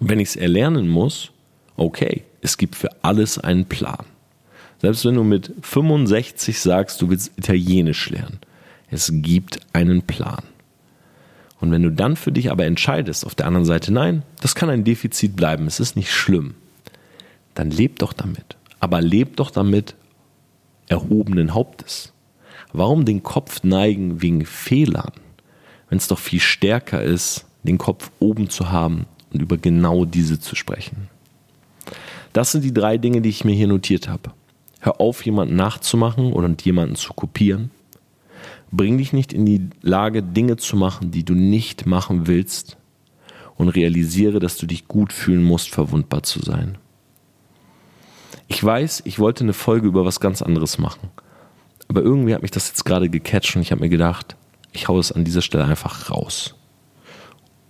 Wenn 0.00 0.20
ich 0.20 0.30
es 0.30 0.36
erlernen 0.36 0.88
muss, 0.88 1.30
okay, 1.76 2.24
es 2.42 2.58
gibt 2.58 2.76
für 2.76 2.90
alles 3.02 3.38
einen 3.38 3.64
Plan. 3.64 4.04
Selbst 4.80 5.04
wenn 5.04 5.14
du 5.14 5.24
mit 5.24 5.52
65 5.62 6.60
sagst, 6.60 7.00
du 7.00 7.08
willst 7.08 7.32
Italienisch 7.36 8.10
lernen, 8.10 8.38
Es 8.90 9.10
gibt 9.12 9.60
einen 9.72 10.02
Plan. 10.02 10.42
Und 11.60 11.72
wenn 11.72 11.82
du 11.82 11.90
dann 11.90 12.16
für 12.16 12.32
dich 12.32 12.50
aber 12.50 12.64
entscheidest, 12.64 13.26
auf 13.26 13.34
der 13.34 13.46
anderen 13.46 13.66
Seite, 13.66 13.92
nein, 13.92 14.22
das 14.40 14.54
kann 14.54 14.70
ein 14.70 14.84
Defizit 14.84 15.34
bleiben, 15.34 15.66
es 15.66 15.80
ist 15.80 15.96
nicht 15.96 16.12
schlimm, 16.12 16.54
dann 17.54 17.70
leb 17.70 17.98
doch 17.98 18.12
damit. 18.12 18.56
Aber 18.80 19.00
leb 19.00 19.36
doch 19.36 19.50
damit 19.50 19.94
erhobenen 20.88 21.54
Hauptes. 21.54 22.12
Warum 22.72 23.04
den 23.04 23.22
Kopf 23.22 23.62
neigen 23.62 24.20
wegen 24.20 24.44
Fehlern, 24.44 25.12
wenn 25.88 25.98
es 25.98 26.08
doch 26.08 26.18
viel 26.18 26.40
stärker 26.40 27.02
ist, 27.02 27.46
den 27.62 27.78
Kopf 27.78 28.10
oben 28.18 28.50
zu 28.50 28.70
haben 28.70 29.06
und 29.32 29.40
über 29.40 29.56
genau 29.56 30.04
diese 30.04 30.38
zu 30.38 30.54
sprechen? 30.54 31.08
Das 32.32 32.52
sind 32.52 32.62
die 32.62 32.74
drei 32.74 32.98
Dinge, 32.98 33.20
die 33.20 33.30
ich 33.30 33.44
mir 33.44 33.54
hier 33.54 33.68
notiert 33.68 34.08
habe. 34.08 34.32
Hör 34.80 35.00
auf, 35.00 35.24
jemanden 35.24 35.56
nachzumachen 35.56 36.32
oder 36.32 36.54
jemanden 36.62 36.94
zu 36.94 37.12
kopieren. 37.14 37.70
Bring 38.70 38.98
dich 38.98 39.12
nicht 39.12 39.32
in 39.32 39.46
die 39.46 39.70
Lage, 39.80 40.22
Dinge 40.22 40.56
zu 40.56 40.76
machen, 40.76 41.10
die 41.10 41.24
du 41.24 41.34
nicht 41.34 41.86
machen 41.86 42.26
willst. 42.26 42.76
Und 43.56 43.70
realisiere, 43.70 44.38
dass 44.38 44.56
du 44.56 44.66
dich 44.66 44.86
gut 44.86 45.12
fühlen 45.12 45.42
musst, 45.42 45.70
verwundbar 45.70 46.22
zu 46.22 46.40
sein. 46.40 46.78
Ich 48.46 48.62
weiß, 48.62 49.02
ich 49.04 49.18
wollte 49.18 49.42
eine 49.42 49.52
Folge 49.52 49.88
über 49.88 50.04
was 50.04 50.20
ganz 50.20 50.42
anderes 50.42 50.78
machen. 50.78 51.10
Aber 51.88 52.02
irgendwie 52.02 52.34
hat 52.34 52.42
mich 52.42 52.50
das 52.50 52.68
jetzt 52.68 52.84
gerade 52.84 53.08
gecatcht 53.08 53.56
und 53.56 53.62
ich 53.62 53.72
habe 53.72 53.80
mir 53.80 53.88
gedacht, 53.88 54.36
ich 54.72 54.88
hau 54.88 54.98
es 54.98 55.10
an 55.10 55.24
dieser 55.24 55.42
Stelle 55.42 55.64
einfach 55.64 56.10
raus. 56.10 56.54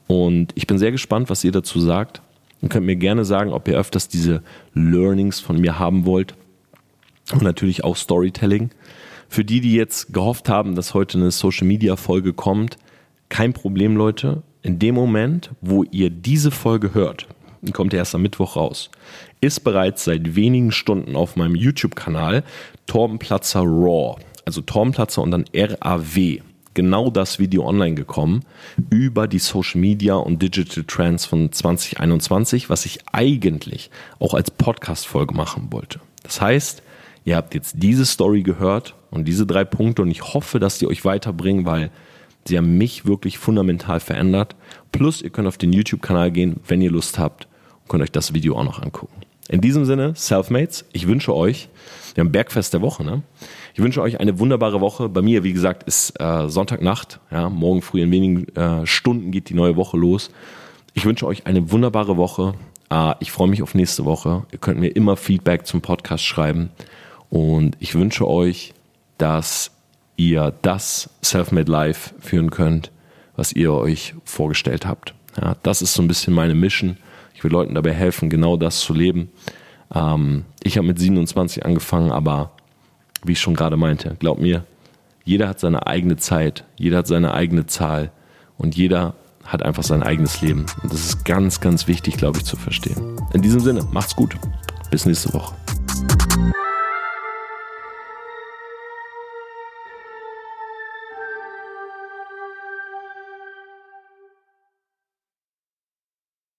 Und 0.08 0.52
ich 0.56 0.66
bin 0.66 0.78
sehr 0.78 0.90
gespannt, 0.90 1.30
was 1.30 1.44
ihr 1.44 1.52
dazu 1.52 1.80
sagt. 1.80 2.22
Ihr 2.60 2.68
könnt 2.68 2.86
mir 2.86 2.96
gerne 2.96 3.24
sagen, 3.24 3.52
ob 3.52 3.68
ihr 3.68 3.78
öfters 3.78 4.08
diese 4.08 4.42
Learnings 4.74 5.38
von 5.38 5.60
mir 5.60 5.78
haben 5.78 6.06
wollt. 6.06 6.34
Und 7.30 7.42
natürlich 7.42 7.84
auch 7.84 7.96
Storytelling. 7.96 8.70
Für 9.28 9.44
die, 9.44 9.60
die 9.60 9.74
jetzt 9.74 10.12
gehofft 10.12 10.48
haben, 10.48 10.74
dass 10.74 10.94
heute 10.94 11.18
eine 11.18 11.30
Social 11.30 11.66
Media 11.66 11.96
Folge 11.96 12.32
kommt, 12.32 12.78
kein 13.28 13.52
Problem, 13.52 13.96
Leute. 13.96 14.42
In 14.62 14.78
dem 14.78 14.94
Moment, 14.94 15.50
wo 15.60 15.84
ihr 15.84 16.10
diese 16.10 16.50
Folge 16.50 16.94
hört, 16.94 17.28
die 17.62 17.72
kommt 17.72 17.94
erst 17.94 18.14
am 18.14 18.22
Mittwoch 18.22 18.56
raus, 18.56 18.90
ist 19.40 19.64
bereits 19.64 20.04
seit 20.04 20.34
wenigen 20.36 20.72
Stunden 20.72 21.16
auf 21.16 21.36
meinem 21.36 21.54
YouTube-Kanal 21.54 22.44
Torbenplatzer 22.86 23.60
Raw, 23.60 24.16
also 24.44 24.60
Torbenplatzer 24.60 25.22
und 25.22 25.30
dann 25.30 25.44
RAW, 25.54 26.40
genau 26.74 27.10
das 27.10 27.38
Video 27.38 27.66
online 27.66 27.94
gekommen 27.94 28.44
über 28.90 29.26
die 29.26 29.38
Social 29.38 29.80
Media 29.80 30.14
und 30.14 30.40
Digital 30.42 30.84
Trends 30.84 31.26
von 31.26 31.52
2021, 31.52 32.70
was 32.70 32.86
ich 32.86 33.00
eigentlich 33.12 33.90
auch 34.18 34.34
als 34.34 34.50
Podcast-Folge 34.50 35.34
machen 35.34 35.68
wollte. 35.70 36.00
Das 36.22 36.40
heißt, 36.40 36.82
Ihr 37.28 37.36
habt 37.36 37.52
jetzt 37.52 37.74
diese 37.76 38.06
Story 38.06 38.42
gehört 38.42 38.94
und 39.10 39.26
diese 39.28 39.44
drei 39.44 39.62
Punkte 39.62 40.00
und 40.00 40.10
ich 40.10 40.32
hoffe, 40.32 40.58
dass 40.58 40.78
die 40.78 40.86
euch 40.86 41.04
weiterbringen, 41.04 41.66
weil 41.66 41.90
sie 42.48 42.58
haben 42.58 42.76
mich 42.78 43.06
wirklich 43.06 43.38
fundamental 43.38 44.00
verändert. 44.00 44.56
Plus, 44.92 45.22
ihr 45.22 45.30
könnt 45.30 45.46
auf 45.46 45.58
den 45.58 45.72
YouTube-Kanal 45.72 46.30
gehen, 46.30 46.60
wenn 46.66 46.80
ihr 46.80 46.90
Lust 46.90 47.18
habt 47.18 47.46
und 47.82 47.88
könnt 47.88 48.02
euch 48.02 48.12
das 48.12 48.34
Video 48.34 48.56
auch 48.56 48.64
noch 48.64 48.82
angucken. 48.82 49.14
In 49.48 49.60
diesem 49.62 49.84
Sinne, 49.86 50.12
Selfmates, 50.14 50.84
ich 50.92 51.06
wünsche 51.06 51.34
euch, 51.34 51.68
wir 52.14 52.22
haben 52.22 52.32
Bergfest 52.32 52.74
der 52.74 52.82
Woche, 52.82 53.02
ne? 53.02 53.22
Ich 53.72 53.80
wünsche 53.82 54.02
euch 54.02 54.20
eine 54.20 54.38
wunderbare 54.38 54.80
Woche. 54.80 55.08
Bei 55.08 55.22
mir, 55.22 55.44
wie 55.44 55.52
gesagt, 55.52 55.84
ist 55.84 56.20
äh, 56.20 56.48
Sonntagnacht. 56.48 57.20
Ja, 57.30 57.48
morgen 57.48 57.80
früh 57.80 58.02
in 58.02 58.10
wenigen 58.10 58.48
äh, 58.56 58.84
Stunden 58.86 59.30
geht 59.30 59.48
die 59.48 59.54
neue 59.54 59.76
Woche 59.76 59.96
los. 59.96 60.30
Ich 60.94 61.06
wünsche 61.06 61.26
euch 61.26 61.46
eine 61.46 61.70
wunderbare 61.70 62.16
Woche. 62.16 62.54
Äh, 62.90 63.14
ich 63.20 63.30
freue 63.30 63.48
mich 63.48 63.62
auf 63.62 63.74
nächste 63.74 64.04
Woche. 64.04 64.44
Ihr 64.50 64.58
könnt 64.58 64.80
mir 64.80 64.88
immer 64.88 65.16
Feedback 65.16 65.64
zum 65.66 65.80
Podcast 65.80 66.24
schreiben. 66.24 66.70
Und 67.30 67.76
ich 67.78 67.94
wünsche 67.94 68.26
euch, 68.26 68.74
dass 69.16 69.70
ihr 70.18 70.52
das 70.60 71.08
Self-Made 71.24 71.70
Life 71.70 72.14
führen 72.18 72.50
könnt, 72.50 72.90
was 73.36 73.52
ihr 73.52 73.72
euch 73.72 74.14
vorgestellt 74.24 74.84
habt. 74.84 75.14
Ja, 75.40 75.56
das 75.62 75.80
ist 75.80 75.94
so 75.94 76.02
ein 76.02 76.08
bisschen 76.08 76.34
meine 76.34 76.54
Mission. 76.54 76.98
Ich 77.34 77.44
will 77.44 77.52
Leuten 77.52 77.74
dabei 77.74 77.94
helfen, 77.94 78.28
genau 78.28 78.56
das 78.56 78.80
zu 78.80 78.92
leben. 78.92 79.30
Ähm, 79.94 80.44
ich 80.62 80.76
habe 80.76 80.86
mit 80.86 80.98
27 80.98 81.64
angefangen, 81.64 82.10
aber 82.10 82.50
wie 83.24 83.32
ich 83.32 83.40
schon 83.40 83.54
gerade 83.54 83.76
meinte, 83.76 84.16
glaub 84.18 84.38
mir, 84.38 84.64
jeder 85.24 85.48
hat 85.48 85.60
seine 85.60 85.86
eigene 85.86 86.16
Zeit, 86.16 86.64
jeder 86.76 86.98
hat 86.98 87.06
seine 87.06 87.32
eigene 87.32 87.66
Zahl 87.66 88.10
und 88.56 88.76
jeder 88.76 89.14
hat 89.44 89.62
einfach 89.62 89.84
sein 89.84 90.02
eigenes 90.02 90.40
Leben. 90.42 90.66
Und 90.82 90.92
das 90.92 91.06
ist 91.06 91.24
ganz, 91.24 91.60
ganz 91.60 91.86
wichtig, 91.86 92.16
glaube 92.16 92.38
ich, 92.38 92.44
zu 92.44 92.56
verstehen. 92.56 93.16
In 93.32 93.42
diesem 93.42 93.60
Sinne, 93.60 93.86
macht's 93.92 94.16
gut. 94.16 94.36
Bis 94.90 95.06
nächste 95.06 95.32
Woche. 95.32 95.54